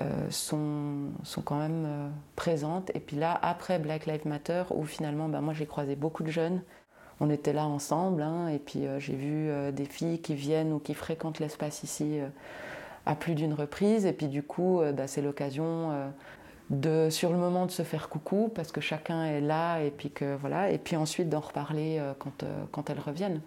euh, 0.00 0.28
sont, 0.30 1.12
sont, 1.22 1.40
quand 1.42 1.58
même 1.58 1.84
euh, 1.86 2.08
présentes. 2.34 2.90
Et 2.94 3.00
puis 3.00 3.16
là, 3.16 3.38
après 3.40 3.78
Black 3.78 4.06
Lives 4.06 4.26
Matter, 4.26 4.64
où 4.70 4.84
finalement, 4.84 5.28
ben, 5.28 5.40
moi 5.40 5.54
j'ai 5.54 5.66
croisé 5.66 5.94
beaucoup 5.94 6.24
de 6.24 6.32
jeunes, 6.32 6.62
on 7.20 7.30
était 7.30 7.52
là 7.52 7.64
ensemble, 7.64 8.22
hein, 8.22 8.48
et 8.48 8.58
puis 8.58 8.86
euh, 8.86 8.98
j'ai 8.98 9.14
vu 9.14 9.50
des 9.72 9.84
filles 9.84 10.20
qui 10.20 10.34
viennent 10.34 10.72
ou 10.72 10.80
qui 10.80 10.94
fréquentent 10.94 11.38
l'espace 11.38 11.84
ici 11.84 12.18
à 13.06 13.14
plus 13.14 13.36
d'une 13.36 13.54
reprise, 13.54 14.04
et 14.04 14.12
puis 14.12 14.26
du 14.26 14.42
coup, 14.42 14.80
ben, 14.94 15.06
c'est 15.06 15.22
l'occasion 15.22 15.92
de, 16.70 17.08
sur 17.08 17.30
le 17.30 17.38
moment, 17.38 17.64
de 17.64 17.70
se 17.70 17.84
faire 17.84 18.08
coucou, 18.08 18.50
parce 18.52 18.72
que 18.72 18.80
chacun 18.80 19.24
est 19.26 19.40
là, 19.40 19.80
et 19.80 19.92
puis 19.92 20.10
que 20.10 20.34
voilà, 20.34 20.70
et 20.70 20.78
puis 20.78 20.96
ensuite 20.96 21.28
d'en 21.28 21.40
reparler 21.40 22.02
quand, 22.18 22.44
quand 22.72 22.90
elles 22.90 22.98
reviennent 22.98 23.40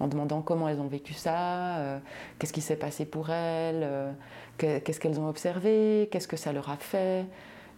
en 0.00 0.08
demandant 0.08 0.42
comment 0.42 0.68
elles 0.68 0.80
ont 0.80 0.88
vécu 0.88 1.12
ça, 1.12 1.78
euh, 1.78 1.98
qu'est-ce 2.38 2.52
qui 2.52 2.60
s'est 2.60 2.76
passé 2.76 3.04
pour 3.04 3.30
elles, 3.30 3.82
euh, 3.82 4.12
qu'est-ce 4.58 5.00
qu'elles 5.00 5.20
ont 5.20 5.28
observé, 5.28 6.08
qu'est-ce 6.10 6.28
que 6.28 6.36
ça 6.36 6.52
leur 6.52 6.70
a 6.70 6.76
fait, 6.76 7.26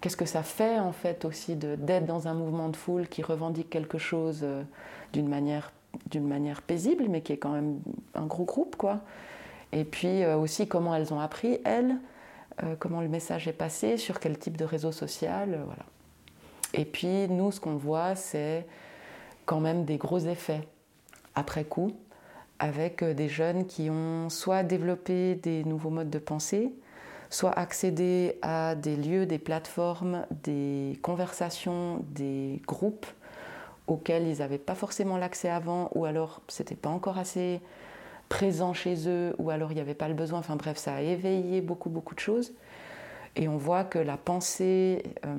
qu'est-ce 0.00 0.16
que 0.16 0.24
ça 0.24 0.42
fait 0.42 0.78
en 0.78 0.92
fait 0.92 1.24
aussi 1.24 1.56
d'être 1.56 2.06
dans 2.06 2.28
un 2.28 2.34
mouvement 2.34 2.68
de 2.68 2.76
foule 2.76 3.08
qui 3.08 3.22
revendique 3.22 3.70
quelque 3.70 3.98
chose 3.98 4.40
euh, 4.42 4.62
d'une 5.12 5.28
manière, 5.28 5.72
manière 6.14 6.62
paisible, 6.62 7.04
mais 7.08 7.20
qui 7.20 7.32
est 7.32 7.38
quand 7.38 7.52
même 7.52 7.80
un 8.14 8.26
gros 8.26 8.44
groupe, 8.44 8.76
quoi. 8.76 9.00
Et 9.72 9.84
puis 9.84 10.24
aussi 10.24 10.68
comment 10.68 10.94
elles 10.94 11.12
ont 11.12 11.18
appris, 11.18 11.58
elles, 11.64 11.96
comment 12.78 13.00
le 13.00 13.08
message 13.08 13.48
est 13.48 13.52
passé, 13.52 13.96
sur 13.96 14.20
quel 14.20 14.38
type 14.38 14.56
de 14.56 14.64
réseau 14.64 14.92
social, 14.92 15.60
voilà. 15.66 15.82
Et 16.72 16.84
puis 16.84 17.28
nous, 17.28 17.50
ce 17.50 17.60
qu'on 17.60 17.74
voit, 17.74 18.14
c'est 18.14 18.64
quand 19.44 19.60
même 19.60 19.84
des 19.84 19.96
gros 19.96 20.20
effets 20.20 20.62
après 21.34 21.64
coup 21.64 21.92
avec 22.58 23.02
euh, 23.02 23.14
des 23.14 23.28
jeunes 23.28 23.66
qui 23.66 23.90
ont 23.90 24.28
soit 24.28 24.62
développé 24.62 25.34
des 25.36 25.64
nouveaux 25.64 25.90
modes 25.90 26.10
de 26.10 26.18
pensée, 26.18 26.72
soit 27.30 27.56
accédé 27.58 28.38
à 28.42 28.74
des 28.74 28.96
lieux, 28.96 29.26
des 29.26 29.38
plateformes, 29.38 30.26
des 30.42 30.98
conversations, 31.02 32.04
des 32.10 32.62
groupes 32.66 33.06
auxquels 33.86 34.26
ils 34.26 34.38
n'avaient 34.38 34.58
pas 34.58 34.74
forcément 34.74 35.16
l'accès 35.16 35.48
avant, 35.48 35.90
ou 35.94 36.04
alors 36.04 36.40
c'était 36.48 36.74
pas 36.74 36.90
encore 36.90 37.18
assez 37.18 37.60
présent 38.28 38.72
chez 38.72 39.08
eux, 39.08 39.34
ou 39.38 39.50
alors 39.50 39.70
il 39.70 39.76
n'y 39.76 39.80
avait 39.80 39.94
pas 39.94 40.08
le 40.08 40.14
besoin. 40.14 40.40
Enfin 40.40 40.56
bref, 40.56 40.76
ça 40.76 40.94
a 40.94 41.00
éveillé 41.00 41.60
beaucoup, 41.60 41.90
beaucoup 41.90 42.14
de 42.14 42.20
choses. 42.20 42.52
Et 43.36 43.48
on 43.48 43.58
voit 43.58 43.84
que 43.84 43.98
la 43.98 44.16
pensée 44.16 45.02
euh, 45.24 45.36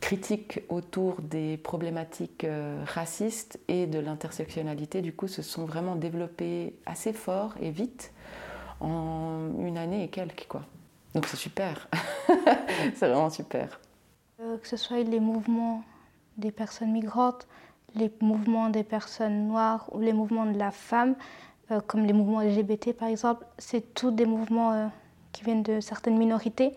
critiques 0.00 0.60
autour 0.68 1.20
des 1.20 1.56
problématiques 1.56 2.44
euh, 2.44 2.82
racistes 2.86 3.58
et 3.68 3.86
de 3.86 3.98
l'intersectionnalité, 3.98 5.02
du 5.02 5.12
coup, 5.12 5.28
se 5.28 5.42
sont 5.42 5.64
vraiment 5.64 5.96
développées 5.96 6.74
assez 6.86 7.12
fort 7.12 7.54
et 7.60 7.70
vite 7.70 8.12
en 8.80 9.50
une 9.58 9.78
année 9.78 10.04
et 10.04 10.08
quelques. 10.08 10.46
Quoi. 10.48 10.62
Donc 11.14 11.26
c'est 11.26 11.36
super. 11.36 11.88
c'est 12.94 13.08
vraiment 13.08 13.30
super. 13.30 13.80
Euh, 14.40 14.58
que 14.58 14.68
ce 14.68 14.76
soit 14.76 15.02
les 15.02 15.20
mouvements 15.20 15.82
des 16.36 16.50
personnes 16.50 16.92
migrantes, 16.92 17.46
les 17.94 18.12
mouvements 18.20 18.68
des 18.68 18.84
personnes 18.84 19.48
noires 19.48 19.88
ou 19.92 20.00
les 20.00 20.12
mouvements 20.12 20.46
de 20.46 20.58
la 20.58 20.70
femme, 20.70 21.14
euh, 21.70 21.80
comme 21.80 22.04
les 22.04 22.12
mouvements 22.12 22.42
LGBT 22.42 22.92
par 22.92 23.08
exemple, 23.08 23.46
c'est 23.58 23.94
tous 23.94 24.10
des 24.10 24.26
mouvements 24.26 24.90
qui 25.32 25.44
viennent 25.44 25.62
de 25.62 25.80
certaines 25.80 26.18
minorités 26.18 26.74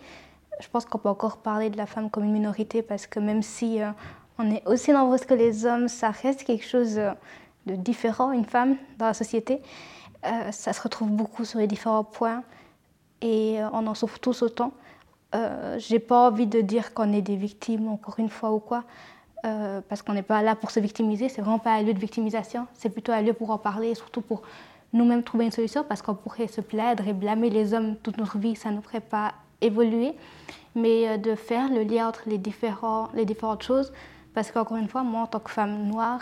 je 0.60 0.68
pense 0.68 0.86
qu'on 0.86 0.98
peut 0.98 1.10
encore 1.10 1.38
parler 1.38 1.70
de 1.70 1.78
la 1.78 1.86
femme 1.86 2.10
comme 2.10 2.24
une 2.24 2.34
minorité 2.34 2.82
parce 2.82 3.08
que 3.08 3.20
même 3.20 3.42
si 3.42 3.82
euh, 3.82 3.92
on 4.38 4.50
est 4.52 4.66
aussi 4.66 4.92
nombreuses 4.92 5.26
que 5.26 5.34
les 5.34 5.66
hommes, 5.66 5.88
ça 5.88 6.12
reste 6.12 6.44
quelque 6.44 6.66
chose 6.66 6.98
euh, 6.98 7.12
de 7.66 7.76
différent, 7.76 8.32
une 8.32 8.46
femme, 8.46 8.78
dans 8.98 9.08
la 9.08 9.14
société. 9.14 9.62
Euh, 10.26 10.52
ça 10.52 10.74
se 10.74 10.82
retrouve 10.82 11.10
beaucoup 11.10 11.46
sur 11.46 11.60
les 11.60 11.68
différents 11.68 12.04
points 12.04 12.44
et 13.22 13.60
on 13.74 13.86
en 13.86 13.94
souffre 13.94 14.18
tous 14.20 14.42
autant. 14.42 14.72
Euh, 15.36 15.78
J'ai 15.78 16.00
pas 16.00 16.30
envie 16.30 16.48
de 16.48 16.62
dire 16.62 16.94
qu'on 16.94 17.12
est 17.12 17.22
des 17.22 17.36
victimes 17.36 17.90
encore 17.90 18.16
une 18.18 18.30
fois 18.30 18.52
ou 18.52 18.60
quoi, 18.60 18.86
parce 19.42 20.02
qu'on 20.02 20.14
n'est 20.14 20.22
pas 20.22 20.42
là 20.42 20.56
pour 20.56 20.72
se 20.72 20.80
victimiser. 20.80 21.30
C'est 21.30 21.42
vraiment 21.42 21.60
pas 21.60 21.72
un 21.72 21.84
lieu 21.84 21.94
de 21.94 22.00
victimisation. 22.00 22.68
C'est 22.74 22.90
plutôt 22.90 23.12
un 23.12 23.22
lieu 23.22 23.34
pour 23.34 23.52
en 23.52 23.58
parler, 23.58 23.90
et 23.90 23.96
surtout 23.96 24.22
pour 24.22 24.42
nous-mêmes 24.92 25.24
trouver 25.24 25.46
une 25.46 25.52
solution, 25.52 25.86
parce 25.88 26.02
qu'on 26.02 26.16
pourrait 26.16 26.48
se 26.48 26.62
plaindre 26.62 27.08
et 27.08 27.14
blâmer 27.14 27.50
les 27.50 27.74
hommes 27.74 27.96
toute 27.98 28.18
notre 28.18 28.38
vie, 28.38 28.56
ça 28.56 28.72
ne 28.72 28.78
nous 28.78 28.82
ferait 28.82 29.00
pas 29.02 29.34
évoluer, 29.62 30.14
mais 30.76 31.18
de 31.18 31.36
faire 31.36 31.70
le 31.70 31.84
lien 31.84 32.08
entre 32.08 32.24
les, 32.28 32.38
différentes 32.38 33.64
choses, 33.64 33.92
parce 34.34 34.52
qu'encore 34.52 34.78
une 34.78 34.88
fois, 34.88 35.04
moi, 35.04 35.22
en 35.22 35.28
tant 35.28 35.40
que 35.40 35.52
femme 35.52 35.88
noire, 35.88 36.22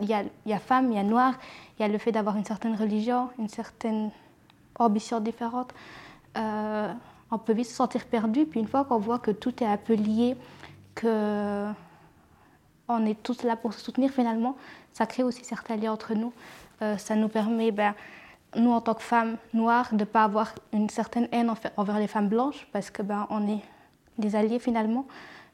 il 0.00 0.08
y 0.08 0.14
a, 0.14 0.22
y 0.46 0.52
a 0.52 0.58
femme, 0.58 0.90
il 0.92 0.96
y 0.96 0.98
a 0.98 1.02
noir, 1.02 1.34
il 1.78 1.82
y 1.82 1.84
a 1.84 1.88
le 1.88 1.98
fait 1.98 2.12
d'avoir 2.12 2.36
une 2.36 2.44
certaine 2.44 2.76
religion, 2.76 3.28
une 3.38 3.48
certaine 3.48 4.10
ambition 4.78 5.20
différente. 5.20 5.72
Euh, 6.36 6.92
on 7.30 7.38
peut 7.38 7.52
vite 7.52 7.66
se 7.66 7.74
sentir 7.74 8.06
perdu, 8.06 8.46
puis 8.46 8.60
une 8.60 8.68
fois 8.68 8.84
qu'on 8.84 8.98
voit 8.98 9.18
que 9.18 9.30
tout 9.30 9.62
est 9.62 9.66
un 9.66 9.76
peu 9.76 9.94
lié, 9.94 10.36
que 10.94 11.68
on 12.88 13.04
est 13.04 13.22
tous 13.22 13.42
là 13.42 13.54
pour 13.54 13.74
se 13.74 13.80
soutenir 13.80 14.10
finalement, 14.10 14.56
ça 14.92 15.06
crée 15.06 15.22
aussi 15.22 15.44
certains 15.44 15.76
liens 15.76 15.92
entre 15.92 16.14
nous. 16.14 16.32
Euh, 16.80 16.96
ça 16.96 17.16
nous 17.16 17.28
permet, 17.28 17.70
ben, 17.70 17.94
nous 18.56 18.70
en 18.70 18.80
tant 18.80 18.94
que 18.94 19.02
femmes 19.02 19.36
noires, 19.52 19.88
de 19.92 19.98
ne 19.98 20.04
pas 20.04 20.24
avoir 20.24 20.54
une 20.72 20.88
certaine 20.88 21.28
haine 21.32 21.52
envers 21.76 21.98
les 21.98 22.06
femmes 22.06 22.28
blanches, 22.28 22.66
parce 22.72 22.90
que 22.90 23.02
ben, 23.02 23.26
on 23.30 23.46
est 23.48 23.62
des 24.16 24.34
alliés 24.36 24.58
finalement. 24.58 25.06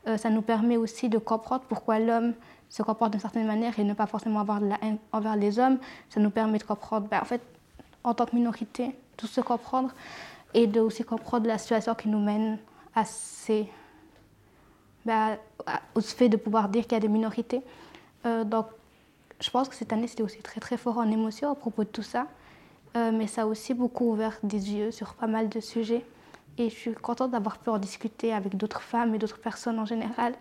Euh, 0.06 0.16
ça 0.16 0.30
nous 0.30 0.42
permet 0.42 0.76
aussi 0.76 1.08
de 1.08 1.18
comprendre 1.18 1.64
pourquoi 1.68 1.98
l'homme 1.98 2.34
se 2.68 2.82
comporte 2.82 3.12
d'une 3.12 3.20
certaine 3.20 3.46
manière 3.46 3.78
et 3.78 3.84
ne 3.84 3.94
pas 3.94 4.06
forcément 4.06 4.40
avoir 4.40 4.60
de 4.60 4.66
la 4.66 4.78
haine 4.82 4.98
envers 5.12 5.36
les 5.36 5.58
hommes. 5.58 5.78
Ça 6.08 6.20
nous 6.20 6.30
permet 6.30 6.58
de 6.58 6.64
comprendre, 6.64 7.08
ben, 7.08 7.20
en 7.20 7.24
fait, 7.24 7.40
en 8.02 8.14
tant 8.14 8.26
que 8.26 8.34
minorité, 8.34 8.96
tout 9.16 9.26
se 9.26 9.40
comprendre 9.40 9.92
et 10.52 10.66
de 10.66 10.80
aussi 10.80 11.04
comprendre 11.04 11.46
la 11.46 11.58
situation 11.58 11.94
qui 11.94 12.08
nous 12.08 12.20
mène 12.20 12.58
à 12.94 13.04
ces, 13.04 13.68
ben, 15.04 15.36
au 15.94 16.00
fait 16.00 16.28
de 16.28 16.36
pouvoir 16.36 16.68
dire 16.68 16.82
qu'il 16.84 16.92
y 16.92 16.96
a 16.96 17.00
des 17.00 17.08
minorités. 17.08 17.62
Euh, 18.26 18.44
donc, 18.44 18.66
je 19.40 19.50
pense 19.50 19.68
que 19.68 19.74
cette 19.74 19.92
année, 19.92 20.06
c'était 20.06 20.22
aussi 20.22 20.38
très 20.42 20.60
très 20.60 20.76
fort 20.76 20.98
en 20.98 21.10
émotion 21.10 21.50
à 21.50 21.54
propos 21.54 21.84
de 21.84 21.88
tout 21.88 22.02
ça. 22.02 22.26
Euh, 22.96 23.10
mais 23.12 23.26
ça 23.26 23.42
a 23.42 23.46
aussi 23.46 23.74
beaucoup 23.74 24.10
ouvert 24.10 24.38
des 24.42 24.72
yeux 24.72 24.90
sur 24.90 25.14
pas 25.14 25.26
mal 25.26 25.48
de 25.48 25.60
sujets. 25.60 26.04
Et 26.58 26.70
je 26.70 26.74
suis 26.74 26.94
contente 26.94 27.32
d'avoir 27.32 27.58
pu 27.58 27.70
en 27.70 27.78
discuter 27.78 28.32
avec 28.32 28.56
d'autres 28.56 28.82
femmes 28.82 29.14
et 29.14 29.18
d'autres 29.18 29.40
personnes 29.40 29.80
en 29.80 29.84
général, 29.84 30.34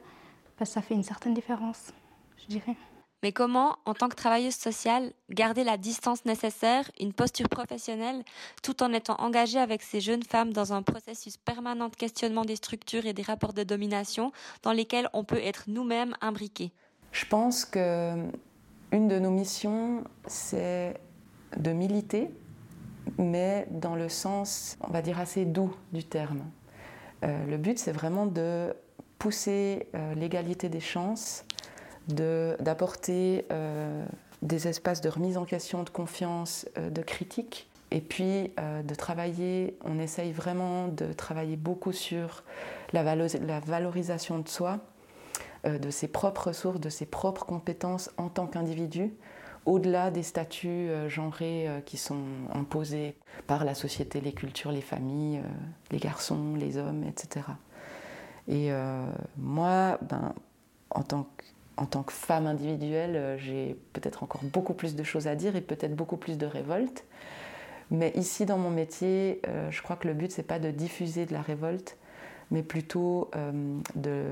parce 0.57 0.69
que 0.69 0.73
ça 0.75 0.81
fait 0.81 0.93
une 0.93 1.03
certaine 1.03 1.33
différence, 1.33 1.91
je 2.37 2.45
dirais. 2.47 2.75
Mais 3.23 3.31
comment, 3.31 3.77
en 3.85 3.93
tant 3.93 4.09
que 4.09 4.15
travailleuse 4.15 4.53
sociale, 4.53 5.13
garder 5.29 5.63
la 5.63 5.77
distance 5.77 6.25
nécessaire, 6.25 6.91
une 6.99 7.13
posture 7.13 7.47
professionnelle, 7.47 8.21
tout 8.61 8.83
en 8.83 8.91
étant 8.91 9.15
engagée 9.15 9.59
avec 9.59 9.81
ces 9.81 10.01
jeunes 10.01 10.23
femmes 10.23 10.51
dans 10.51 10.73
un 10.73 10.83
processus 10.83 11.37
permanent 11.37 11.87
de 11.87 11.95
questionnement 11.95 12.43
des 12.43 12.57
structures 12.57 13.05
et 13.05 13.13
des 13.13 13.21
rapports 13.21 13.53
de 13.53 13.63
domination 13.63 14.33
dans 14.61 14.73
lesquels 14.73 15.07
on 15.13 15.23
peut 15.23 15.41
être 15.41 15.63
nous-mêmes 15.67 16.15
imbriqués 16.19 16.73
Je 17.13 17.25
pense 17.25 17.63
que 17.63 18.13
une 18.91 19.07
de 19.07 19.17
nos 19.17 19.31
missions, 19.31 20.03
c'est 20.27 20.99
de 21.57 21.71
militer 21.71 22.29
mais 23.17 23.67
dans 23.69 23.95
le 23.95 24.09
sens, 24.09 24.77
on 24.81 24.91
va 24.91 25.01
dire, 25.01 25.19
assez 25.19 25.45
doux 25.45 25.75
du 25.91 26.03
terme. 26.03 26.43
Euh, 27.23 27.45
le 27.45 27.57
but, 27.57 27.79
c'est 27.79 27.91
vraiment 27.91 28.25
de 28.25 28.73
pousser 29.19 29.87
euh, 29.95 30.13
l'égalité 30.15 30.69
des 30.69 30.79
chances, 30.79 31.45
d'apporter 32.07 33.45
euh, 33.51 34.05
des 34.41 34.67
espaces 34.67 35.01
de 35.01 35.09
remise 35.09 35.37
en 35.37 35.45
question, 35.45 35.83
de 35.83 35.89
confiance, 35.89 36.67
de 36.75 37.01
critique, 37.01 37.69
et 37.91 38.01
puis 38.01 38.51
de 38.57 38.95
travailler, 38.95 39.77
on 39.85 39.99
essaye 39.99 40.31
vraiment 40.31 40.87
de 40.87 41.13
travailler 41.13 41.55
beaucoup 41.55 41.91
sur 41.91 42.43
la, 42.91 43.03
la 43.15 43.59
valorisation 43.59 44.39
de 44.39 44.49
soi, 44.49 44.79
de 45.63 45.89
ses 45.91 46.07
propres 46.07 46.47
ressources, 46.47 46.79
de 46.79 46.89
ses 46.89 47.05
propres 47.05 47.45
compétences 47.45 48.09
en 48.17 48.29
tant 48.29 48.47
qu'individu, 48.47 49.13
au-delà 49.65 50.11
des 50.11 50.23
statuts 50.23 50.67
euh, 50.67 51.09
genrés 51.09 51.67
euh, 51.67 51.79
qui 51.81 51.97
sont 51.97 52.23
imposés 52.53 53.15
par 53.47 53.65
la 53.65 53.75
société, 53.75 54.21
les 54.21 54.33
cultures, 54.33 54.71
les 54.71 54.81
familles, 54.81 55.37
euh, 55.37 55.49
les 55.91 55.99
garçons, 55.99 56.55
les 56.55 56.77
hommes, 56.77 57.03
etc. 57.03 57.45
Et 58.49 58.71
moi, 59.37 59.97
ben, 60.01 60.33
en, 60.89 61.01
tant 61.01 61.29
que, 61.77 61.85
tant 61.85 62.03
que 62.03 62.11
femme 62.11 62.45
individuelle, 62.45 63.37
j'ai 63.39 63.77
peut-être 63.93 64.21
encore 64.21 64.41
beaucoup 64.43 64.73
plus 64.73 64.97
de 64.97 65.03
choses 65.03 65.27
à 65.27 65.35
dire 65.35 65.55
et 65.55 65.61
peut-être 65.61 65.95
beaucoup 65.95 66.17
plus 66.17 66.37
de 66.37 66.45
révolte. 66.45 67.05
Mais 67.89 68.11
ici, 68.15 68.45
dans 68.45 68.57
mon 68.57 68.69
métier, 68.69 69.41
je 69.69 69.81
crois 69.81 69.95
que 69.95 70.09
le 70.09 70.13
but, 70.13 70.29
c'est 70.29 70.43
pas 70.43 70.59
de 70.59 70.71
diffuser 70.71 71.25
de 71.25 71.31
la 71.31 71.41
révolte, 71.41 71.95
mais 72.51 72.63
plutôt 72.63 73.31
de 73.95 74.25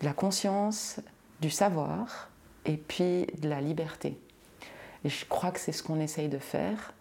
la 0.00 0.14
conscience, 0.14 0.98
du 1.42 1.50
savoir 1.50 2.30
et 2.64 2.78
puis 2.78 3.26
de 3.42 3.50
la 3.50 3.60
liberté. 3.60 4.18
Et 5.04 5.08
je 5.08 5.24
crois 5.26 5.50
que 5.50 5.60
c'est 5.60 5.72
ce 5.72 5.82
qu'on 5.82 6.00
essaye 6.00 6.28
de 6.28 6.38
faire. 6.38 6.92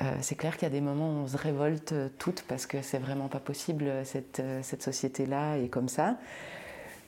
Euh, 0.00 0.14
c'est 0.20 0.36
clair 0.36 0.56
qu'il 0.56 0.62
y 0.62 0.70
a 0.70 0.74
des 0.74 0.80
moments 0.80 1.08
où 1.08 1.24
on 1.24 1.26
se 1.26 1.36
révolte 1.36 1.92
toutes 2.18 2.42
parce 2.42 2.66
que 2.66 2.82
c'est 2.82 2.98
vraiment 2.98 3.28
pas 3.28 3.40
possible, 3.40 3.90
cette, 4.04 4.38
euh, 4.40 4.60
cette 4.62 4.82
société-là 4.82 5.58
est 5.58 5.68
comme 5.68 5.88
ça. 5.88 6.16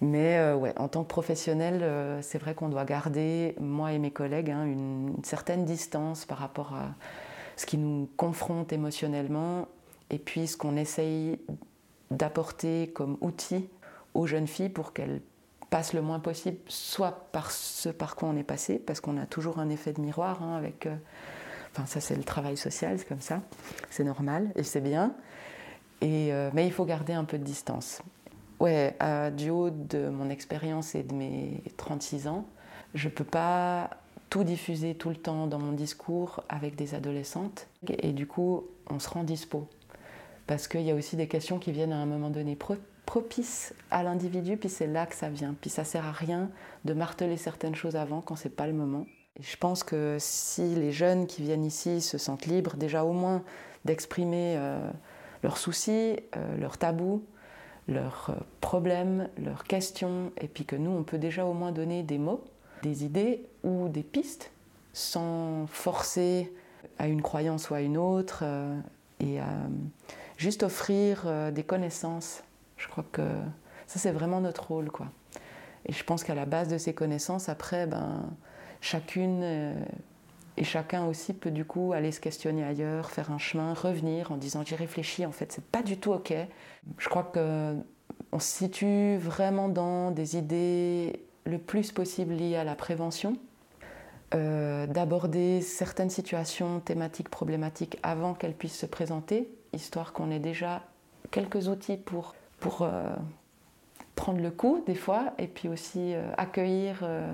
Mais 0.01 0.39
euh, 0.39 0.73
en 0.77 0.89
tant 0.89 1.05
que 1.05 1.09
professionnel, 1.09 1.85
c'est 2.23 2.39
vrai 2.39 2.55
qu'on 2.55 2.69
doit 2.69 2.85
garder, 2.85 3.55
moi 3.61 3.93
et 3.93 3.99
mes 3.99 4.11
collègues, 4.11 4.51
hein, 4.51 4.65
une, 4.65 5.15
certaine 5.23 5.65
distance 5.65 6.25
par 6.25 6.39
rapport 6.39 6.75
à 6.75 6.95
ce 7.57 7.67
qui 7.67 7.77
nous 7.77 8.09
confronte 8.17 8.73
émotionnellement 8.73 9.69
et 10.09 10.19
puis 10.19 10.47
ce 10.47 10.57
qu'on 10.57 10.77
essaye 10.77 11.39
d'apporter 12.11 12.91
comme 12.95 13.19
outil 13.21 13.69
aux 14.15 14.27
jeunes 14.27 14.47
filles 14.47 14.71
pour 14.71 14.93
qu'elles 14.93 15.21
passe 15.71 15.93
le 15.93 16.03
moins 16.03 16.21
possible, 16.21 16.59
soit 16.69 17.29
par 17.33 17.51
ce 17.51 17.89
par 17.89 18.17
quoi 18.17 18.29
on 18.29 18.37
est 18.37 18.45
passé, 18.45 18.79
parce 18.79 19.01
qu'on 19.01 19.17
a 19.17 19.27
toujours 19.27 19.59
un 19.59 19.71
effet 19.71 19.93
de 19.93 20.01
miroir 20.01 20.43
hein, 20.43 20.57
avec. 20.57 20.87
Euh, 20.87 20.97
enfin, 21.73 21.87
ça, 21.87 22.01
c'est 22.01 22.17
le 22.17 22.25
travail 22.25 22.57
social, 22.57 22.99
c'est 22.99 23.09
comme 23.09 23.21
ça. 23.21 23.41
C'est 23.89 24.05
normal 24.05 24.51
et 24.57 24.63
c'est 24.63 24.81
bien. 24.81 25.15
Et, 26.01 26.33
euh, 26.33 26.51
mais 26.53 26.67
il 26.67 26.73
faut 26.73 26.85
garder 26.85 27.13
un 27.13 27.25
peu 27.25 27.39
de 27.39 27.45
distance. 27.45 28.03
Ouais, 28.59 28.95
du 29.39 29.49
haut 29.49 29.71
de 29.71 30.11
mon 30.11 30.29
expérience 30.29 30.95
et 30.95 31.03
de 31.03 31.15
mes 31.15 31.63
36 31.79 32.29
ans, 32.29 32.45
je 32.93 33.09
ne 33.09 33.13
peux 33.15 33.25
pas 33.25 33.89
tout 34.29 34.45
diffuser 34.45 34.95
tout 34.95 35.09
le 35.09 35.17
temps 35.17 35.47
dans 35.47 35.59
mon 35.59 35.73
discours 35.73 36.45
avec 36.49 36.77
des 36.77 36.95
adolescentes. 36.95 37.67
Et 37.89 38.13
du 38.13 38.27
coup, 38.27 38.65
on 38.89 38.99
se 38.99 39.09
rend 39.09 39.25
dispo. 39.25 39.69
Parce 40.47 40.69
qu'il 40.69 40.83
y 40.83 40.91
a 40.91 40.95
aussi 40.95 41.17
des 41.17 41.29
questions 41.29 41.59
qui 41.59 41.73
viennent 41.73 41.93
à 41.93 41.97
un 41.97 42.07
moment 42.07 42.31
donné 42.31 42.57
propice 43.11 43.75
à 43.91 44.05
l'individu, 44.05 44.57
puis 44.57 44.69
c'est 44.69 44.87
là 44.87 45.05
que 45.05 45.17
ça 45.17 45.29
vient. 45.29 45.57
Puis 45.61 45.69
ça 45.69 45.83
sert 45.83 46.07
à 46.07 46.13
rien 46.13 46.49
de 46.85 46.95
marteler 46.95 47.37
certaines 47.37 47.75
choses 47.75 47.97
avant 47.97 48.21
quand 48.21 48.37
c'est 48.37 48.55
pas 48.55 48.69
le 48.69 48.73
moment. 48.73 49.05
Et 49.35 49.43
je 49.43 49.57
pense 49.57 49.83
que 49.83 50.17
si 50.21 50.77
les 50.77 50.93
jeunes 50.93 51.27
qui 51.27 51.43
viennent 51.43 51.65
ici 51.65 52.03
se 52.03 52.19
sentent 52.19 52.47
libres, 52.47 52.77
déjà 52.77 53.03
au 53.03 53.13
moins 53.13 53.43
d'exprimer 53.85 54.55
euh, 54.57 54.89
leurs 55.43 55.57
soucis, 55.57 56.21
euh, 56.37 56.57
leurs 56.57 56.79
tabous, 56.79 57.25
leurs 57.89 58.31
euh, 58.31 58.41
problèmes, 58.61 59.29
leurs 59.39 59.65
questions, 59.65 60.31
et 60.41 60.47
puis 60.47 60.65
que 60.65 60.77
nous, 60.77 60.93
on 60.93 61.03
peut 61.03 61.19
déjà 61.19 61.45
au 61.47 61.53
moins 61.53 61.73
donner 61.73 62.05
des 62.05 62.19
mots, 62.19 62.45
des 62.85 63.05
idées 63.05 63.45
ou 63.65 63.89
des 63.89 64.05
pistes, 64.05 64.53
sans 64.93 65.67
forcer 65.67 66.53
à 67.01 67.09
une 67.09 67.23
croyance 67.23 67.71
ou 67.71 67.75
à 67.75 67.81
une 67.81 67.97
autre, 67.97 68.45
et 69.19 69.39
juste 70.37 70.63
offrir 70.63 71.27
des 71.53 71.63
connaissances 71.63 72.43
je 72.81 72.89
crois 72.89 73.05
que 73.13 73.23
ça, 73.87 73.99
c'est 73.99 74.11
vraiment 74.11 74.41
notre 74.41 74.69
rôle. 74.69 74.91
Quoi. 74.91 75.07
Et 75.87 75.93
je 75.93 76.03
pense 76.03 76.25
qu'à 76.25 76.35
la 76.35 76.47
base 76.47 76.69
de 76.69 76.79
ces 76.79 76.95
connaissances, 76.95 77.49
après, 77.49 77.87
ben, 77.87 78.31
chacune 78.81 79.41
euh, 79.43 79.75
et 80.57 80.65
chacun 80.65 81.07
aussi 81.07 81.33
peut 81.33 81.51
du 81.51 81.65
coup 81.65 81.93
aller 81.93 82.13
se 82.13 82.21
questionner 82.21 82.65
ailleurs, 82.65 83.11
faire 83.11 83.31
un 83.31 83.39
chemin, 83.39 83.75
revenir 83.75 84.33
en 84.33 84.37
disant 84.37 84.63
j'ai 84.65 84.77
réfléchi, 84.77 85.27
en 85.27 85.33
fait, 85.33 85.53
c'est 85.53 85.65
pas 85.65 85.83
du 85.83 85.99
tout 85.99 86.13
OK. 86.13 86.33
Je 86.99 87.09
crois 87.09 87.25
qu'on 87.25 88.39
se 88.39 88.59
situe 88.59 89.17
vraiment 89.17 89.69
dans 89.69 90.11
des 90.11 90.37
idées 90.37 91.23
le 91.45 91.59
plus 91.59 91.93
possible 91.93 92.35
liées 92.35 92.57
à 92.57 92.65
la 92.65 92.75
prévention. 92.75 93.37
Euh, 94.33 94.87
d'aborder 94.87 95.61
certaines 95.61 96.11
situations 96.11 96.79
thématiques 96.79 97.29
problématiques 97.29 97.99
avant 98.05 98.33
qu'elles 98.35 98.55
puissent 98.55 98.79
se 98.79 98.87
présenter, 98.87 99.53
histoire 99.73 100.13
qu'on 100.13 100.31
ait 100.31 100.39
déjà 100.39 100.85
quelques 101.33 101.67
outils 101.67 101.97
pour 101.97 102.37
pour 102.61 102.83
euh, 102.83 103.15
prendre 104.15 104.41
le 104.41 104.51
coup 104.51 104.83
des 104.87 104.95
fois 104.95 105.33
et 105.39 105.49
puis 105.49 105.69
aussi 105.69 106.15
euh, 106.15 106.31
accueillir 106.37 107.01
euh, 107.03 107.33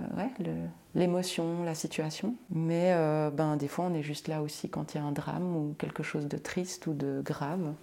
l'émotion, 0.95 1.65
la 1.65 1.75
situation. 1.75 2.35
Mais 2.51 2.95
ben, 3.35 3.57
des 3.57 3.69
fois, 3.69 3.87
on 3.91 3.95
est 3.95 4.03
juste 4.03 4.29
là 4.29 4.41
aussi 4.41 4.71
quand 4.71 4.95
il 4.95 4.99
y 4.99 5.01
a 5.01 5.05
un 5.05 5.13
drame 5.13 5.57
ou 5.57 5.75
quelque 5.79 6.03
chose 6.03 6.27
de 6.27 6.39
triste 6.39 6.87
ou 6.87 6.95
de 6.95 7.21
grave 7.23 7.75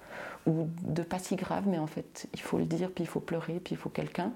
ou 0.48 0.68
de 0.82 1.04
pas 1.04 1.20
si 1.20 1.36
grave, 1.36 1.66
mais 1.68 1.78
en 1.78 1.88
fait, 1.88 2.28
il 2.34 2.42
faut 2.42 2.58
le 2.58 2.66
dire, 2.66 2.90
puis 2.90 3.04
il 3.04 3.08
faut 3.08 3.20
pleurer, 3.20 3.60
puis 3.64 3.76
il 3.76 3.78
faut 3.78 3.90
quelqu'un. 3.90 4.32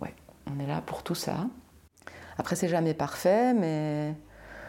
ouais, 0.00 0.14
on 0.46 0.60
est 0.60 0.66
là 0.66 0.80
pour 0.80 1.02
tout 1.02 1.16
ça. 1.16 1.48
Après, 2.38 2.54
c'est 2.54 2.68
jamais 2.68 2.94
parfait, 2.94 3.52
mais 3.54 4.14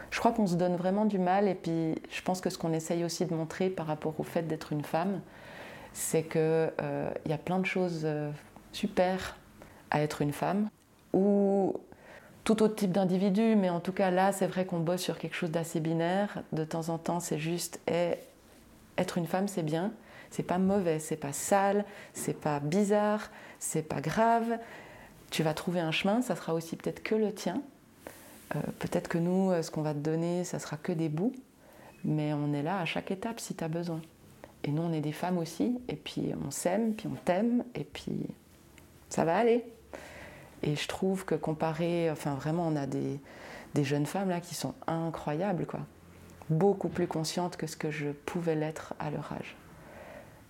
je 0.10 0.20
crois 0.20 0.32
qu'on 0.32 0.48
se 0.48 0.56
donne 0.56 0.76
vraiment 0.76 1.06
du 1.06 1.20
mal. 1.20 1.48
Et 1.48 1.56
puis, 1.56 1.96
je 2.10 2.22
pense 2.24 2.42
que 2.42 2.50
ce 2.50 2.58
qu'on 2.58 2.74
essaye 2.74 3.04
aussi 3.04 3.26
de 3.26 3.36
montrer 3.36 3.70
par 3.70 3.86
rapport 3.86 4.20
au 4.20 4.24
fait 4.24 4.44
d'être 4.44 4.74
une 4.74 4.84
femme, 4.84 5.22
c'est 5.98 6.22
qu'il 6.24 6.40
euh, 6.42 7.10
y 7.26 7.34
a 7.34 7.40
plein 7.40 7.58
de 7.58 7.66
choses 7.66 8.04
euh, 8.06 8.30
super 8.72 9.36
à 9.90 10.02
être 10.02 10.22
une 10.22 10.32
femme, 10.32 10.70
ou 11.12 11.74
tout 12.44 12.62
autre 12.62 12.76
type 12.76 12.92
d'individu, 12.92 13.56
mais 13.56 13.72
en 13.72 13.80
tout 13.80 13.94
cas 13.94 14.12
là, 14.12 14.32
c'est 14.32 14.46
vrai 14.46 14.66
qu'on 14.66 14.80
bosse 14.80 15.02
sur 15.02 15.18
quelque 15.18 15.34
chose 15.34 15.50
d'assez 15.50 15.80
binaire. 15.80 16.44
De 16.52 16.64
temps 16.64 16.90
en 16.90 17.00
temps, 17.00 17.20
c'est 17.20 17.40
juste 17.40 17.80
eh, 17.88 18.14
être 19.00 19.18
une 19.18 19.26
femme, 19.26 19.48
c'est 19.48 19.64
bien. 19.64 19.92
C'est 20.30 20.44
pas 20.44 20.60
mauvais, 20.60 21.00
c'est 21.00 21.16
pas 21.16 21.34
sale, 21.34 21.84
c'est 22.14 22.40
pas 22.40 22.60
bizarre, 22.60 23.32
c'est 23.58 23.82
pas 23.82 24.00
grave. 24.00 24.60
Tu 25.32 25.42
vas 25.42 25.56
trouver 25.56 25.80
un 25.80 25.92
chemin, 25.92 26.22
ça 26.22 26.36
sera 26.36 26.54
aussi 26.54 26.76
peut-être 26.76 27.02
que 27.02 27.16
le 27.16 27.34
tien. 27.34 27.64
Euh, 28.56 28.60
peut-être 28.78 29.08
que 29.08 29.18
nous, 29.18 29.52
euh, 29.52 29.64
ce 29.64 29.72
qu'on 29.72 29.82
va 29.82 29.94
te 29.94 30.00
donner, 30.00 30.44
ça 30.44 30.60
sera 30.60 30.78
que 30.78 30.92
des 30.92 31.10
bouts, 31.10 31.34
mais 32.04 32.34
on 32.34 32.54
est 32.54 32.64
là 32.64 32.80
à 32.80 32.86
chaque 32.86 33.10
étape 33.10 33.40
si 33.40 33.56
tu 33.56 33.64
as 33.64 33.68
besoin. 33.68 34.02
Et 34.68 34.72
nous, 34.72 34.82
on 34.82 34.92
est 34.92 35.02
des 35.02 35.14
femmes 35.14 35.38
aussi, 35.38 35.80
et 35.88 35.96
puis 35.96 36.34
on 36.46 36.52
s'aime, 36.52 36.94
puis 36.94 37.08
on 37.08 37.16
t'aime, 37.16 37.64
et 37.74 37.86
puis 37.86 38.28
ça 39.10 39.24
va 39.24 39.38
aller. 39.38 39.64
Et 40.62 40.76
je 40.76 40.88
trouve 40.88 41.24
que 41.24 41.36
comparé, 41.36 42.12
enfin 42.12 42.36
vraiment, 42.36 42.68
on 42.68 42.76
a 42.76 42.86
des, 42.86 43.20
des 43.74 43.84
jeunes 43.86 44.06
femmes 44.06 44.30
là 44.30 44.42
qui 44.42 44.56
sont 44.56 44.74
incroyables, 44.86 45.66
quoi. 45.66 45.80
Beaucoup 46.50 46.90
plus 46.90 47.08
conscientes 47.08 47.56
que 47.56 47.66
ce 47.68 47.78
que 47.78 47.92
je 47.92 48.10
pouvais 48.10 48.56
l'être 48.56 48.94
à 49.00 49.10
leur 49.10 49.32
âge. 49.32 49.56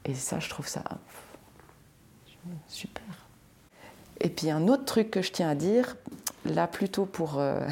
Et 0.05 0.15
ça, 0.15 0.39
je 0.39 0.49
trouve 0.49 0.67
ça 0.67 0.83
super. 2.67 3.03
Et 4.19 4.29
puis 4.29 4.49
un 4.49 4.67
autre 4.67 4.85
truc 4.85 5.11
que 5.11 5.21
je 5.21 5.31
tiens 5.31 5.49
à 5.49 5.55
dire, 5.55 5.95
là 6.45 6.67
plutôt 6.67 7.05
pour, 7.05 7.39
euh, 7.39 7.67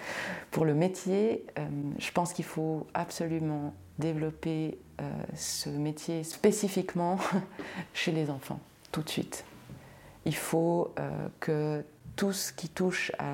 pour 0.50 0.64
le 0.64 0.74
métier, 0.74 1.44
euh, 1.58 1.66
je 1.98 2.10
pense 2.12 2.32
qu'il 2.32 2.44
faut 2.44 2.86
absolument 2.94 3.74
développer 3.98 4.78
euh, 5.00 5.10
ce 5.34 5.68
métier 5.68 6.24
spécifiquement 6.24 7.18
chez 7.94 8.12
les 8.12 8.30
enfants, 8.30 8.60
tout 8.92 9.02
de 9.02 9.08
suite. 9.08 9.44
Il 10.24 10.34
faut 10.34 10.92
que 11.40 11.82
tout 12.16 12.32
ce 12.32 12.52
qui 12.52 12.68
touche 12.68 13.12
à... 13.18 13.32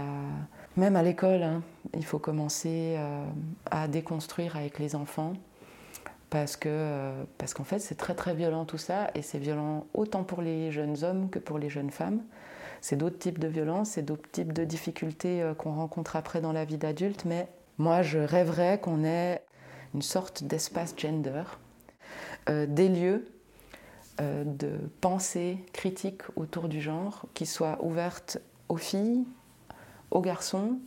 Même 0.76 0.94
à 0.94 1.02
l'école, 1.02 1.42
hein, 1.42 1.62
il 1.92 2.04
faut 2.04 2.20
commencer 2.20 2.96
à 3.68 3.88
déconstruire 3.88 4.56
avec 4.56 4.78
les 4.78 4.94
enfants 4.94 5.32
parce 6.30 6.56
que 6.56 7.12
parce 7.36 7.52
qu'en 7.52 7.64
fait 7.64 7.80
c'est 7.80 7.96
très 7.96 8.14
très 8.14 8.34
violent 8.34 8.64
tout 8.64 8.78
ça 8.78 9.10
et 9.14 9.22
c'est 9.22 9.38
violent 9.38 9.86
autant 9.92 10.22
pour 10.22 10.40
les 10.40 10.70
jeunes 10.70 11.02
hommes 11.02 11.30
que 11.30 11.40
pour 11.40 11.58
les 11.58 11.70
jeunes 11.70 11.90
femmes 11.90 12.22
c'est 12.84 12.96
d'autres 12.96 13.18
types 13.18 13.38
de 13.38 13.48
violences, 13.48 13.92
c'est 13.92 14.02
d'autres 14.02 14.30
types 14.30 14.52
de 14.52 14.62
difficultés 14.62 15.40
euh, 15.40 15.54
qu'on 15.54 15.72
rencontre 15.72 16.16
après 16.16 16.42
dans 16.42 16.52
la 16.52 16.66
vie 16.66 16.76
d'adulte, 16.76 17.24
mais 17.24 17.48
moi 17.78 18.02
je 18.02 18.18
rêverais 18.18 18.78
qu'on 18.78 19.04
ait 19.04 19.40
une 19.94 20.02
sorte 20.02 20.44
d'espace 20.44 20.94
gender, 20.96 21.44
euh, 22.48 22.66
des 22.66 22.88
lieux 22.88 23.26
euh, 24.20 24.44
de 24.44 24.72
pensée 25.00 25.58
critique 25.72 26.22
autour 26.36 26.68
du 26.68 26.80
genre 26.80 27.26
qui 27.34 27.46
soient 27.46 27.78
ouvertes 27.82 28.38
aux 28.68 28.76
filles, 28.76 29.24
aux 30.10 30.20
garçons, 30.20 30.78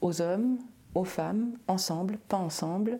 aux 0.00 0.20
hommes, 0.20 0.58
aux 0.94 1.04
femmes, 1.04 1.52
ensemble, 1.68 2.18
pas 2.18 2.38
ensemble, 2.38 2.98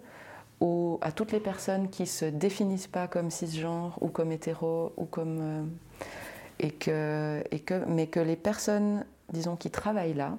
à 1.01 1.11
toutes 1.12 1.33
les 1.33 1.41
personnes 1.41 1.89
qui 1.89 2.07
se 2.07 2.26
définissent 2.26 2.87
pas 2.87 3.09
comme 3.09 3.31
cisgenre 3.31 3.97
ou 4.03 4.09
comme 4.09 4.31
hétéro 4.31 4.93
ou 4.99 5.07
comme 5.07 5.70
et 6.61 6.70
que, 6.72 7.85
mais 7.87 8.07
que 8.07 8.20
les 8.20 8.37
personnes, 8.37 9.05
disons, 9.33 9.57
qui 9.57 9.70
travaillent 9.70 10.14
là, 10.14 10.37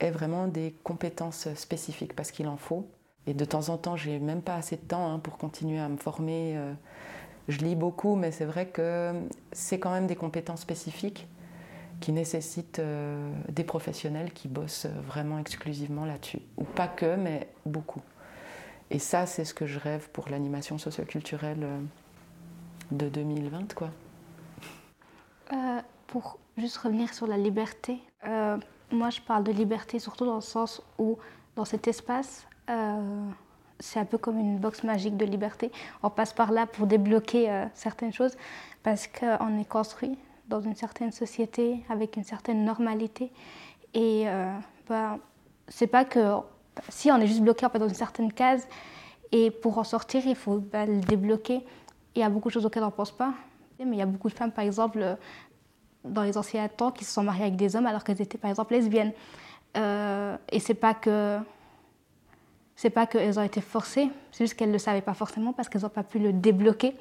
aient 0.00 0.10
vraiment 0.10 0.48
des 0.48 0.74
compétences 0.84 1.52
spécifiques, 1.54 2.14
parce 2.14 2.30
qu'il 2.30 2.46
en 2.46 2.56
faut. 2.56 2.86
Et 3.26 3.34
de 3.34 3.44
temps 3.44 3.68
en 3.70 3.78
temps, 3.78 3.96
j'ai 3.96 4.18
même 4.18 4.42
pas 4.42 4.56
assez 4.56 4.76
de 4.76 4.82
temps 4.82 5.12
hein, 5.12 5.18
pour 5.18 5.38
continuer 5.38 5.78
à 5.78 5.88
me 5.88 5.96
former. 5.96 6.56
Euh, 6.56 6.72
je 7.48 7.58
lis 7.58 7.74
beaucoup, 7.74 8.16
mais 8.16 8.30
c'est 8.30 8.44
vrai 8.44 8.66
que 8.66 9.12
c'est 9.52 9.78
quand 9.78 9.90
même 9.90 10.06
des 10.06 10.16
compétences 10.16 10.60
spécifiques 10.60 11.26
qui 12.00 12.12
nécessitent 12.12 12.80
euh, 12.80 13.32
des 13.48 13.64
professionnels 13.64 14.32
qui 14.32 14.48
bossent 14.48 14.86
vraiment 15.06 15.38
exclusivement 15.38 16.04
là-dessus. 16.04 16.40
Ou 16.58 16.64
pas 16.64 16.88
que, 16.88 17.16
mais 17.16 17.48
beaucoup. 17.64 18.02
Et 18.90 18.98
ça, 18.98 19.24
c'est 19.24 19.44
ce 19.44 19.54
que 19.54 19.66
je 19.66 19.78
rêve 19.78 20.10
pour 20.10 20.28
l'animation 20.28 20.76
socioculturelle 20.76 21.62
euh, 21.62 21.80
de 22.90 23.08
2020, 23.08 23.74
quoi. 23.74 23.90
Pour 26.08 26.38
juste 26.56 26.76
revenir 26.76 27.12
sur 27.12 27.26
la 27.26 27.36
liberté, 27.36 28.00
moi 28.92 29.10
je 29.10 29.20
parle 29.20 29.42
de 29.42 29.50
liberté 29.52 29.98
surtout 29.98 30.26
dans 30.26 30.36
le 30.36 30.40
sens 30.40 30.80
où 30.98 31.18
dans 31.56 31.64
cet 31.64 31.88
espace, 31.88 32.46
euh, 32.70 33.30
c'est 33.78 33.98
un 33.98 34.04
peu 34.04 34.18
comme 34.18 34.38
une 34.38 34.58
box 34.58 34.82
magique 34.84 35.16
de 35.16 35.24
liberté. 35.24 35.70
On 36.02 36.10
passe 36.10 36.32
par 36.32 36.52
là 36.52 36.66
pour 36.66 36.86
débloquer 36.86 37.66
certaines 37.74 38.12
choses 38.12 38.36
parce 38.82 39.08
qu'on 39.08 39.58
est 39.58 39.68
construit 39.68 40.16
dans 40.48 40.60
une 40.60 40.74
certaine 40.74 41.12
société 41.12 41.84
avec 41.88 42.16
une 42.16 42.24
certaine 42.24 42.64
normalité. 42.64 43.32
Et 43.92 44.26
bah, 44.88 45.18
c'est 45.68 45.88
pas 45.88 46.04
que 46.04 46.36
si 46.88 47.10
on 47.10 47.16
est 47.16 47.26
juste 47.26 47.42
bloqué 47.42 47.66
dans 47.78 47.88
une 47.88 47.94
certaine 47.94 48.32
case 48.32 48.66
et 49.32 49.50
pour 49.50 49.78
en 49.78 49.84
sortir, 49.84 50.22
il 50.26 50.36
faut 50.36 50.58
bah, 50.58 50.86
le 50.86 51.00
débloquer. 51.00 51.64
Il 52.14 52.20
y 52.20 52.22
a 52.22 52.28
beaucoup 52.28 52.48
de 52.48 52.54
choses 52.54 52.66
auxquelles 52.66 52.84
on 52.84 52.86
ne 52.86 52.92
pense 52.92 53.10
pas. 53.10 53.34
Mais 53.80 53.96
il 53.96 53.98
y 53.98 54.02
a 54.02 54.06
beaucoup 54.06 54.28
de 54.28 54.34
femmes, 54.34 54.52
par 54.52 54.64
exemple, 54.64 55.00
euh, 55.02 55.16
dans 56.04 56.22
les 56.22 56.38
anciens 56.38 56.68
temps, 56.68 56.92
qui 56.92 57.04
se 57.04 57.12
sont 57.12 57.24
mariées 57.24 57.42
avec 57.42 57.56
des 57.56 57.74
hommes 57.74 57.86
alors 57.86 58.04
qu'elles 58.04 58.22
étaient, 58.22 58.38
par 58.38 58.50
exemple, 58.50 58.74
lesbiennes. 58.74 59.12
Euh, 59.76 60.36
et 60.50 60.60
c'est 60.60 60.74
pas 60.74 60.94
que 60.94 61.38
c'est 62.76 62.90
pas 62.90 63.06
qu'elles 63.06 63.38
ont 63.38 63.42
été 63.42 63.60
forcées, 63.60 64.08
c'est 64.32 64.44
juste 64.44 64.54
qu'elles 64.54 64.68
ne 64.68 64.74
le 64.74 64.78
savaient 64.78 65.00
pas 65.00 65.14
forcément 65.14 65.52
parce 65.52 65.68
qu'elles 65.68 65.82
n'ont 65.82 65.88
pas 65.88 66.02
pu 66.02 66.18
le 66.18 66.32
débloquer. 66.32 66.94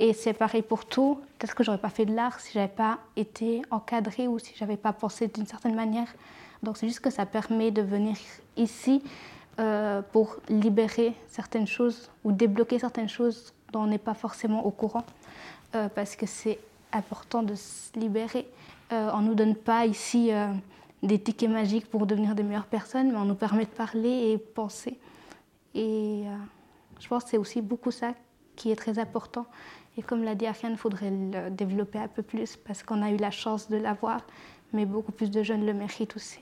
Et 0.00 0.12
c'est 0.12 0.32
pareil 0.32 0.62
pour 0.62 0.86
tout. 0.86 1.20
Peut-être 1.38 1.54
que 1.54 1.62
j'aurais 1.62 1.78
pas 1.78 1.88
fait 1.88 2.04
de 2.04 2.14
l'art 2.14 2.40
si 2.40 2.52
j'avais 2.52 2.66
pas 2.66 2.98
été 3.16 3.62
encadrée 3.70 4.26
ou 4.26 4.38
si 4.38 4.52
j'avais 4.56 4.76
pas 4.76 4.92
pensé 4.92 5.28
d'une 5.28 5.46
certaine 5.46 5.74
manière. 5.74 6.08
Donc 6.62 6.76
c'est 6.76 6.88
juste 6.88 7.00
que 7.00 7.10
ça 7.10 7.26
permet 7.26 7.70
de 7.70 7.82
venir 7.82 8.16
ici 8.56 9.02
euh, 9.60 10.02
pour 10.12 10.36
libérer 10.48 11.14
certaines 11.28 11.68
choses 11.68 12.10
ou 12.24 12.32
débloquer 12.32 12.80
certaines 12.80 13.08
choses 13.08 13.54
dont 13.72 13.82
on 13.82 13.86
n'est 13.86 13.98
pas 13.98 14.14
forcément 14.14 14.66
au 14.66 14.70
courant. 14.70 15.04
Euh, 15.76 15.88
parce 15.88 16.16
que 16.16 16.26
c'est 16.26 16.58
important 16.92 17.42
de 17.44 17.54
se 17.54 17.96
libérer. 17.96 18.48
Euh, 18.92 19.10
on 19.14 19.20
ne 19.20 19.28
nous 19.28 19.34
donne 19.34 19.54
pas 19.54 19.86
ici 19.86 20.30
des 21.04 21.20
tickets 21.20 21.50
magiques 21.50 21.88
pour 21.88 22.06
devenir 22.06 22.34
des 22.34 22.42
meilleures 22.42 22.66
personnes, 22.66 23.12
mais 23.12 23.18
on 23.18 23.24
nous 23.24 23.34
permet 23.34 23.64
de 23.64 23.70
parler 23.70 24.32
et 24.32 24.38
penser. 24.38 24.98
Et 25.74 26.24
je 27.00 27.08
pense 27.08 27.24
que 27.24 27.30
c'est 27.30 27.38
aussi 27.38 27.60
beaucoup 27.60 27.90
ça 27.90 28.14
qui 28.56 28.70
est 28.70 28.76
très 28.76 28.98
important. 28.98 29.46
Et 29.96 30.02
comme 30.02 30.24
l'a 30.24 30.34
dit 30.34 30.46
Ariane, 30.46 30.72
il 30.72 30.78
faudrait 30.78 31.10
le 31.10 31.50
développer 31.50 31.98
un 31.98 32.08
peu 32.08 32.22
plus 32.22 32.56
parce 32.56 32.82
qu'on 32.82 33.02
a 33.02 33.10
eu 33.10 33.16
la 33.16 33.30
chance 33.30 33.68
de 33.68 33.76
l'avoir, 33.76 34.26
mais 34.72 34.86
beaucoup 34.86 35.12
plus 35.12 35.30
de 35.30 35.42
jeunes 35.42 35.66
le 35.66 35.74
méritent 35.74 36.16
aussi. 36.16 36.40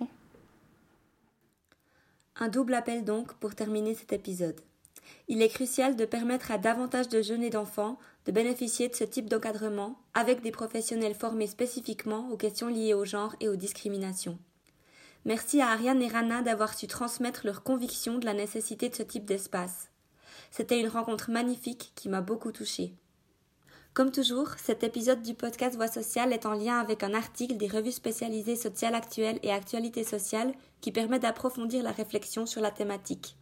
Un 2.36 2.48
double 2.48 2.74
appel 2.74 3.04
donc 3.04 3.34
pour 3.34 3.54
terminer 3.54 3.94
cet 3.94 4.12
épisode. 4.12 4.60
Il 5.28 5.42
est 5.42 5.48
crucial 5.48 5.96
de 5.96 6.04
permettre 6.04 6.50
à 6.50 6.58
davantage 6.58 7.08
de 7.08 7.20
jeunes 7.20 7.42
et 7.42 7.50
d'enfants 7.50 7.98
de 8.24 8.32
bénéficier 8.32 8.88
de 8.88 8.94
ce 8.94 9.04
type 9.04 9.28
d'encadrement 9.28 9.98
avec 10.14 10.42
des 10.42 10.52
professionnels 10.52 11.14
formés 11.14 11.46
spécifiquement 11.46 12.30
aux 12.30 12.36
questions 12.36 12.68
liées 12.68 12.94
au 12.94 13.04
genre 13.04 13.34
et 13.40 13.48
aux 13.48 13.56
discriminations. 13.56 14.38
Merci 15.24 15.60
à 15.60 15.68
Ariane 15.68 16.02
et 16.02 16.08
Rana 16.08 16.42
d'avoir 16.42 16.74
su 16.74 16.88
transmettre 16.88 17.46
leur 17.46 17.62
conviction 17.62 18.18
de 18.18 18.24
la 18.24 18.34
nécessité 18.34 18.88
de 18.88 18.96
ce 18.96 19.04
type 19.04 19.24
d'espace. 19.24 19.90
C'était 20.50 20.80
une 20.80 20.88
rencontre 20.88 21.30
magnifique 21.30 21.92
qui 21.94 22.08
m'a 22.08 22.20
beaucoup 22.20 22.50
touchée. 22.50 22.94
Comme 23.94 24.10
toujours, 24.10 24.48
cet 24.56 24.82
épisode 24.82 25.22
du 25.22 25.34
podcast 25.34 25.76
Voix 25.76 25.86
sociale 25.86 26.32
est 26.32 26.46
en 26.46 26.54
lien 26.54 26.78
avec 26.78 27.04
un 27.04 27.14
article 27.14 27.56
des 27.56 27.68
revues 27.68 27.92
spécialisées 27.92 28.56
Sociales 28.56 28.94
Actuelles 28.94 29.38
et 29.42 29.52
Actualité 29.52 30.02
sociale 30.02 30.54
qui 30.80 30.90
permet 30.90 31.18
d'approfondir 31.18 31.84
la 31.84 31.92
réflexion 31.92 32.44
sur 32.44 32.60
la 32.60 32.70
thématique. 32.70 33.36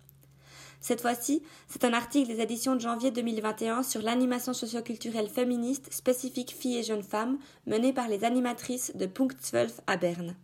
Cette 0.81 1.01
fois-ci, 1.01 1.43
c'est 1.69 1.85
un 1.85 1.93
article 1.93 2.35
des 2.35 2.43
éditions 2.43 2.75
de 2.75 2.81
janvier 2.81 3.11
2021 3.11 3.83
sur 3.85 4.03
l'animation 4.03 4.53
socioculturelle 4.53 5.29
féministe 5.29 5.93
spécifique 5.93 6.55
filles 6.59 6.79
et 6.79 6.83
jeunes 6.83 7.03
femmes 7.03 7.39
menée 7.67 7.93
par 7.93 8.09
les 8.09 8.25
animatrices 8.25 8.95
de 8.97 9.07
Punkt 9.07 9.37
12 9.53 9.81
à 9.87 9.97
Berne. 9.97 10.37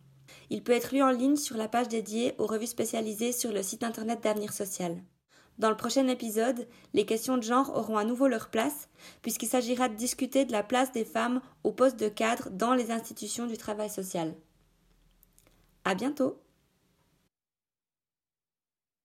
Il 0.50 0.62
peut 0.62 0.72
être 0.72 0.92
lu 0.92 1.02
en 1.02 1.10
ligne 1.10 1.36
sur 1.36 1.56
la 1.56 1.68
page 1.68 1.88
dédiée 1.88 2.34
aux 2.38 2.46
revues 2.46 2.66
spécialisées 2.66 3.32
sur 3.32 3.52
le 3.52 3.62
site 3.62 3.82
internet 3.82 4.22
d'Avenir 4.22 4.52
Social. 4.52 4.96
Dans 5.58 5.70
le 5.70 5.76
prochain 5.76 6.06
épisode, 6.08 6.68
les 6.92 7.06
questions 7.06 7.38
de 7.38 7.42
genre 7.42 7.74
auront 7.74 7.96
à 7.96 8.04
nouveau 8.04 8.28
leur 8.28 8.50
place, 8.50 8.88
puisqu'il 9.22 9.48
s'agira 9.48 9.88
de 9.88 9.94
discuter 9.94 10.44
de 10.44 10.52
la 10.52 10.62
place 10.62 10.92
des 10.92 11.04
femmes 11.04 11.40
au 11.64 11.72
poste 11.72 11.98
de 11.98 12.08
cadre 12.08 12.50
dans 12.50 12.74
les 12.74 12.90
institutions 12.90 13.46
du 13.46 13.56
travail 13.56 13.88
social. 13.88 14.34
À 15.84 15.94
bientôt! 15.94 16.38